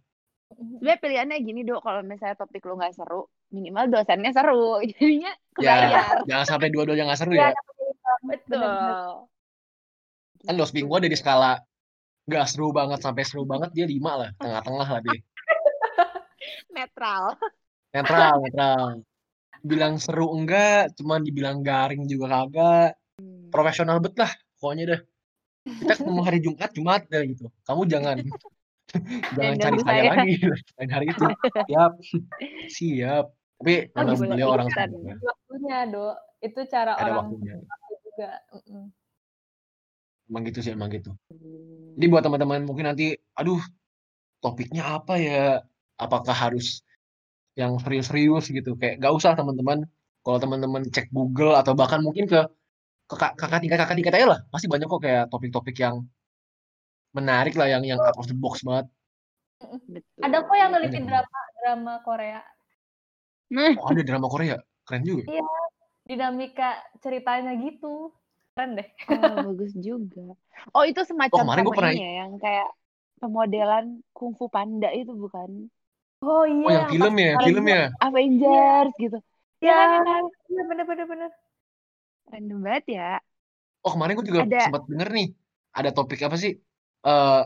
Sebenarnya 0.49 0.99
pilihannya 1.03 1.37
gini 1.45 1.61
dok, 1.61 1.85
kalau 1.85 2.01
misalnya 2.01 2.33
topik 2.35 2.65
lu 2.65 2.81
nggak 2.81 2.97
seru, 2.97 3.29
minimal 3.53 3.85
dosennya 3.93 4.33
seru. 4.33 4.81
Jadinya 4.97 5.29
Ya, 5.61 5.75
kebayar. 5.93 6.25
jangan 6.25 6.47
sampai 6.47 6.69
dua-duanya 6.73 7.05
gak 7.13 7.21
seru 7.21 7.33
Iya, 7.37 7.43
ya. 7.43 7.49
ada 7.53 7.61
Betul. 8.25 8.57
bener-bener. 8.57 8.97
Kan 10.47 10.55
dosping 10.57 10.87
gue 10.89 10.99
dari 11.05 11.17
skala 11.19 11.59
gak 12.25 12.47
seru 12.49 12.71
banget 12.73 13.03
sampai 13.05 13.23
seru 13.29 13.45
banget 13.45 13.71
dia 13.77 13.85
lima 13.85 14.13
lah. 14.15 14.31
Tengah-tengah 14.39 14.87
lah 14.89 15.01
dia. 15.03 15.19
Netral. 16.71 17.35
Netral, 17.91 18.35
netral. 18.41 18.85
Bilang 19.59 19.99
seru 19.99 20.31
enggak, 20.33 20.95
cuman 20.95 21.21
dibilang 21.21 21.61
garing 21.61 22.05
juga 22.05 22.31
kagak. 22.31 22.95
Profesional 23.49 23.99
bet 23.99 24.15
lah, 24.15 24.31
pokoknya 24.57 24.85
dah. 24.89 25.01
Kita 25.67 25.93
ketemu 25.97 26.21
hari 26.23 26.39
Jumat, 26.39 26.71
Jumat 26.73 27.03
dah 27.07 27.23
gitu. 27.25 27.51
Kamu 27.63 27.83
jangan 27.85 28.17
jangan 29.37 29.53
Dan 29.53 29.61
cari 29.61 29.79
saya 29.83 30.01
saya. 30.01 30.11
lagi 30.15 30.35
lain 30.79 30.91
hari 30.91 31.07
itu. 31.11 31.27
Siap, 31.67 31.93
siap. 32.71 33.25
Tapi 33.59 33.75
Oh, 33.91 34.07
memang 34.07 34.17
beliau 34.31 34.49
orang 34.55 34.69
ya. 34.71 34.87
Waktunya, 35.19 35.79
Do. 35.91 36.15
Itu 36.39 36.61
cara 36.71 36.95
Ada 36.95 37.03
orang 37.03 37.17
waktunya. 37.35 37.55
juga. 38.07 38.31
Emang 40.29 40.43
gitu 40.45 40.59
sih, 40.63 40.73
emang 40.73 40.89
gitu. 40.89 41.11
Jadi 41.99 42.07
buat 42.07 42.23
teman-teman 42.23 42.63
mungkin 42.63 42.87
nanti, 42.87 43.17
aduh, 43.35 43.59
topiknya 44.39 44.95
apa 44.95 45.19
ya? 45.19 45.65
Apakah 45.99 46.33
harus 46.33 46.81
yang 47.59 47.75
serius-serius 47.83 48.49
gitu? 48.49 48.79
Kayak 48.79 49.03
gak 49.03 49.13
usah 49.19 49.35
teman-teman. 49.35 49.83
Kalau 50.23 50.39
teman-teman 50.39 50.87
cek 50.87 51.11
Google 51.11 51.59
atau 51.59 51.75
bahkan 51.75 51.99
mungkin 51.99 52.31
ke 52.31 52.47
kakak 53.09 53.35
kakak 53.41 53.61
tingkat 53.65 53.79
kakak 53.81 53.97
tingkat 53.97 54.15
aja 54.21 54.27
lah, 54.37 54.41
pasti 54.53 54.69
banyak 54.69 54.85
kok 54.85 55.01
kayak 55.01 55.25
topik-topik 55.33 55.77
yang 55.81 56.05
menarik 57.17 57.57
lah, 57.57 57.65
yang 57.67 57.83
yang 57.83 57.97
out 57.99 58.15
of 58.21 58.29
the 58.29 58.37
box 58.37 58.61
banget. 58.61 58.87
Betul. 59.89 60.21
Ada 60.23 60.45
kok 60.45 60.57
yang 60.61 60.71
neliti 60.77 61.01
Banyak. 61.01 61.09
drama 61.09 61.41
drama 61.59 61.93
Korea. 62.05 62.41
Oh 63.81 63.89
ada 63.89 64.03
drama 64.05 64.29
Korea, 64.29 64.57
keren 64.85 65.03
juga. 65.09 65.25
Dinamika 66.05 66.77
ceritanya 67.01 67.57
gitu. 67.57 68.13
Keren 68.53 68.77
deh. 68.77 68.89
Oh, 69.09 69.49
bagus 69.55 69.73
juga. 69.73 70.37
Oh, 70.77 70.85
itu 70.85 71.01
semacam 71.09 71.33
Oh, 71.33 71.41
kemarin 71.49 71.65
sama 71.65 71.73
pernah- 71.73 71.95
ini 71.97 72.05
ya, 72.05 72.13
yang 72.27 72.33
kayak 72.37 72.69
pemodelan 73.17 73.85
Kung 74.13 74.37
Fu 74.37 74.53
Panda 74.53 74.93
itu 74.93 75.17
bukan? 75.17 75.73
Oh 76.23 76.43
iya. 76.45 76.67
Oh 76.67 76.71
yang 76.75 76.87
film 76.91 77.15
ya, 77.19 77.31
film 77.47 77.65
ya. 77.71 77.83
Avengers 78.03 78.93
gitu. 78.99 79.19
Iya, 79.63 79.71
Iya 79.71 79.75
kan, 79.75 80.03
kan? 80.07 80.25
iya 80.51 80.63
bener-bener 80.71 81.07
bener. 81.07 81.31
Random 82.31 82.59
banget 82.67 82.85
ya. 82.99 83.09
Oh 83.87 83.91
kemarin 83.95 84.13
gue 84.19 84.27
juga 84.27 84.43
Ada. 84.45 84.59
sempat 84.67 84.83
denger 84.91 85.09
nih, 85.15 85.29
ada 85.79 85.91
topik 85.95 86.19
apa 86.27 86.37
sih? 86.37 86.53
Eh 87.07 87.41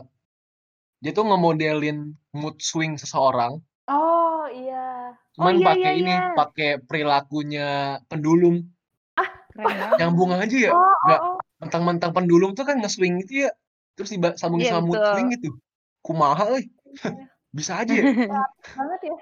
dia 1.03 1.11
tuh 1.11 1.23
ngemodelin 1.27 1.97
mood 2.33 2.55
swing 2.63 2.95
seseorang, 2.95 3.59
Oh 3.91 4.47
iya. 4.49 5.11
cuman 5.35 5.55
iya, 5.59 5.65
pakai 5.67 5.91
iya, 5.93 5.99
ini, 5.99 6.13
iya. 6.15 6.33
pakai 6.39 6.69
perilakunya 6.87 7.67
pendulum. 8.09 8.55
Keren 9.53 9.65
banget. 9.69 9.97
Nyambung 10.01 10.31
aja 10.33 10.57
ya, 10.57 10.71
Oh, 10.73 10.93
nggak 11.05 11.21
oh, 11.21 11.31
oh. 11.35 11.37
mentang-mentang 11.61 12.11
pendulum 12.17 12.49
tuh 12.57 12.65
kan 12.65 12.75
nge-swing 12.81 13.15
itu 13.21 13.45
ya, 13.45 13.49
terus 13.93 14.09
disambungin 14.15 14.65
Iya, 14.65 14.73
sama 14.73 14.83
mood 14.89 15.01
swing 15.13 15.27
gitu. 15.37 15.49
Kumaha 16.05 16.43
euy. 16.55 16.63
Bisa 17.53 17.85
aja 17.85 17.93
ya. 17.93 18.01
banget 18.77 19.01
ya. 19.13 19.17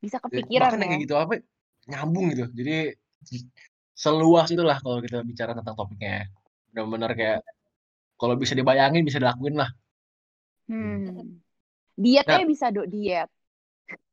Bisa 0.00 0.16
Ya, 0.18 0.22
kepikiran 0.24 0.68
Bahkan 0.72 0.80
yang 0.80 0.88
ya. 0.88 0.92
kayak 0.96 1.02
gitu 1.04 1.14
apa 1.20 1.32
nyambung 1.86 2.26
gitu. 2.32 2.44
Jadi 2.56 2.76
seluas 3.92 4.48
itulah 4.48 4.76
kalau 4.80 4.98
kita 5.04 5.20
bicara 5.22 5.52
tentang 5.52 5.76
topiknya. 5.76 6.26
Benar-benar 6.72 7.12
kayak 7.12 7.40
kalau 8.16 8.34
bisa 8.40 8.56
dibayangin 8.56 9.04
bisa 9.04 9.20
dilakuin 9.20 9.60
lah. 9.60 9.70
Hmm. 10.66 11.38
Dietnya 11.96 12.44
bisa 12.48 12.72
dok 12.72 12.88
diet. 12.88 13.28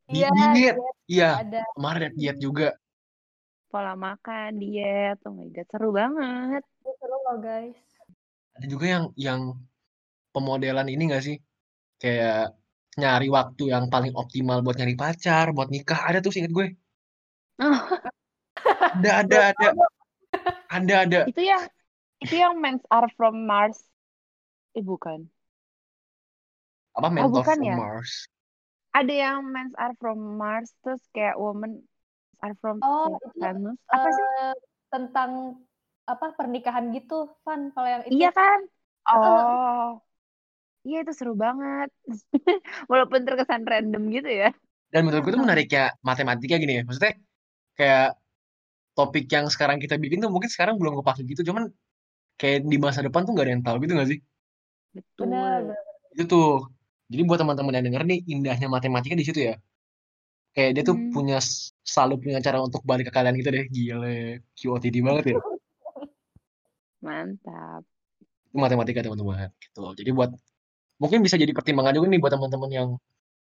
Di, 0.03 0.19
Iya, 0.23 0.27
diet. 0.31 0.51
diet 0.53 0.75
Iya, 1.07 1.29
ada. 1.39 1.61
kemarin 1.75 2.01
ada 2.07 2.09
diet 2.15 2.37
juga. 2.39 2.69
Pola 3.71 3.95
makan, 3.97 4.59
diet. 4.61 5.17
Oh 5.25 5.33
my 5.33 5.47
god, 5.49 5.67
seru 5.71 5.89
banget. 5.95 6.63
Itu 6.83 6.91
seru 6.99 7.15
loh 7.23 7.37
guys. 7.41 7.79
Ada 8.53 8.65
juga 8.69 8.85
yang 8.85 9.05
yang 9.17 9.41
pemodelan 10.29 10.87
ini 10.87 11.09
gak 11.09 11.25
sih? 11.25 11.37
Kayak 11.97 12.53
nyari 12.99 13.27
waktu 13.29 13.73
yang 13.73 13.89
paling 13.93 14.13
optimal 14.13 14.61
buat 14.65 14.77
nyari 14.77 14.95
pacar, 14.97 15.51
buat 15.55 15.69
nikah. 15.73 16.05
Ada 16.07 16.19
tuh 16.21 16.31
seinget 16.33 16.53
gue. 16.53 16.67
Oh, 17.61 17.79
Ada, 18.93 19.11
ada, 19.25 19.37
ada. 19.51 19.67
Ada, 20.73 20.95
ada. 21.05 21.19
itu 21.29 21.41
yang 21.43 21.63
itu 22.23 22.35
yang 22.39 22.53
men 22.57 22.79
are 22.89 23.09
from 23.19 23.45
Mars. 23.45 23.77
Eh 24.73 24.81
bukan. 24.81 25.27
Apa 26.93 27.07
Men 27.09 27.29
bukan 27.29 27.57
from 27.57 27.67
ya? 27.67 27.75
Mars. 27.75 28.13
Ada 28.93 29.13
yang 29.13 29.39
men 29.49 29.69
are 29.77 29.95
from 29.97 30.37
Mars 30.37 30.69
terus 30.85 31.01
kayak 31.11 31.37
woman 31.37 31.81
are 32.41 32.55
from 32.61 32.79
Oh, 32.85 33.17
Venus. 33.37 33.77
Apa 33.89 34.09
sih? 34.13 34.25
Tentang 34.93 35.57
apa 36.05 36.35
pernikahan 36.37 36.93
gitu, 36.93 37.29
Van. 37.41 37.73
Kalau 37.73 37.89
yang 37.89 38.03
itu. 38.05 38.13
Iya 38.21 38.29
kan? 38.31 38.59
Oh. 39.09 39.97
Iya 40.83 40.97
itu 41.07 41.11
seru 41.15 41.33
banget. 41.35 41.89
Walaupun 42.91 43.23
terkesan 43.23 43.63
random 43.63 44.03
gitu 44.11 44.27
ya. 44.27 44.51
Dan 44.91 45.07
menurut 45.07 45.23
gue 45.25 45.33
tuh 45.33 45.41
menariknya 45.41 45.95
matematika 46.03 46.59
gini 46.59 46.79
ya. 46.79 46.83
Maksudnya 46.83 47.15
kayak 47.73 48.19
topik 48.93 49.25
yang 49.31 49.47
sekarang 49.49 49.79
kita 49.81 49.97
bikin 49.97 50.21
tuh 50.21 50.29
mungkin 50.29 50.51
sekarang 50.51 50.75
belum 50.77 50.99
kepake 51.01 51.23
gitu. 51.25 51.41
Cuman 51.49 51.71
kayak 52.37 52.67
di 52.67 52.77
masa 52.77 52.99
depan 53.01 53.23
tuh 53.23 53.33
gak 53.33 53.47
ada 53.47 53.53
yang 53.55 53.63
tahu 53.65 53.77
gitu 53.87 53.93
gak 53.95 54.09
sih? 54.11 54.19
Betul. 54.93 55.23
Benar. 55.31 55.59
Itu 56.13 56.23
tuh. 56.29 56.49
Jadi 57.09 57.21
buat 57.25 57.39
teman-teman 57.41 57.73
yang 57.79 57.85
denger 57.89 58.03
nih 58.09 58.19
indahnya 58.27 58.67
matematika 58.69 59.15
di 59.17 59.25
situ 59.25 59.39
ya. 59.49 59.55
Kayak 60.53 60.71
dia 60.77 60.83
tuh 60.85 60.95
Hmm. 60.99 61.09
punya 61.09 61.37
selalu 61.81 62.13
punya 62.21 62.37
cara 62.43 62.61
untuk 62.61 62.85
balik 62.85 63.09
ke 63.09 63.13
kalian 63.15 63.33
gitu 63.41 63.49
deh. 63.49 63.65
Gile, 63.71 64.45
QOTD 64.53 65.01
banget 65.01 65.23
ya. 65.33 65.35
Mantap. 67.05 67.81
Itu 68.51 68.57
matematika 68.61 69.01
teman-teman 69.01 69.49
gitu. 69.57 69.83
Jadi 69.97 70.09
buat 70.13 70.31
mungkin 71.01 71.25
bisa 71.25 71.35
jadi 71.39 71.51
pertimbangan 71.51 71.93
juga 71.95 72.07
nih 72.11 72.19
buat 72.21 72.33
teman-teman 72.33 72.71
yang 72.71 72.89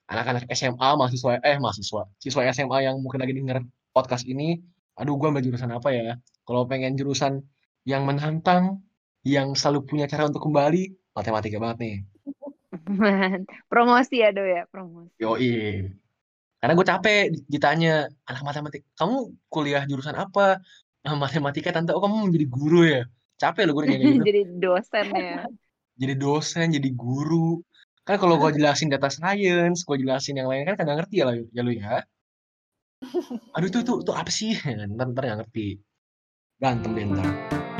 anak-anak 0.07 0.47
SMA, 0.51 0.89
mahasiswa 0.99 1.39
eh 1.39 1.57
mahasiswa, 1.59 2.03
siswa 2.19 2.41
SMA 2.51 2.77
yang 2.83 2.99
mungkin 2.99 3.23
lagi 3.23 3.33
denger 3.35 3.63
podcast 3.95 4.27
ini, 4.27 4.59
aduh 4.99 5.15
gue 5.15 5.27
ambil 5.31 5.43
jurusan 5.43 5.71
apa 5.71 5.89
ya? 5.95 6.19
Kalau 6.43 6.67
pengen 6.67 6.99
jurusan 6.99 7.39
yang 7.87 8.03
menantang, 8.03 8.83
yang 9.23 9.55
selalu 9.55 9.87
punya 9.87 10.05
cara 10.11 10.27
untuk 10.27 10.43
kembali, 10.43 11.15
matematika 11.15 11.57
banget 11.59 11.77
nih. 11.79 11.95
promosi 13.71 14.19
ya 14.19 14.35
do 14.35 14.43
ya 14.43 14.67
promosi. 14.67 15.15
Yoi. 15.21 15.87
Karena 16.59 16.73
gue 16.79 16.87
capek 16.87 17.23
ditanya, 17.51 18.07
anak 18.23 18.41
matematika, 18.43 18.87
kamu 18.95 19.35
kuliah 19.51 19.83
jurusan 19.83 20.15
apa? 20.15 20.63
Nah, 21.03 21.19
matematika 21.19 21.75
tante, 21.75 21.91
oh 21.91 21.99
kamu 21.99 22.31
menjadi 22.31 22.47
guru 22.47 22.81
ya? 22.87 23.03
Capek 23.35 23.67
loh 23.67 23.75
gue 23.75 23.91
nanya 23.91 24.07
gitu. 24.07 24.23
jadi 24.23 24.41
dosen 24.47 25.07
ya. 25.11 25.43
Jadi 25.97 26.13
dosen, 26.17 26.73
jadi 26.73 26.89
guru. 26.93 27.61
Kan 28.03 28.19
kalau 28.19 28.35
gue 28.35 28.59
jelasin 28.59 28.91
data 28.91 29.07
science, 29.07 29.87
gue 29.87 29.97
jelasin 30.01 30.35
yang 30.35 30.51
lain 30.51 30.67
kan 30.67 30.75
kagak 30.75 31.05
ngerti 31.05 31.15
ya, 31.23 31.25
ya 31.55 31.61
lu 31.63 31.71
ya. 31.71 32.03
Aduh 33.55 33.69
itu 33.69 33.79
tuh, 33.85 34.03
tuh 34.03 34.15
apa 34.15 34.31
sih? 34.31 34.55
Ntar 34.95 35.07
ntar 35.13 35.23
nggak 35.23 35.39
ngerti. 35.45 35.79
Berantem 36.59 36.91
deh 36.95 37.05
ntar. 37.07 37.72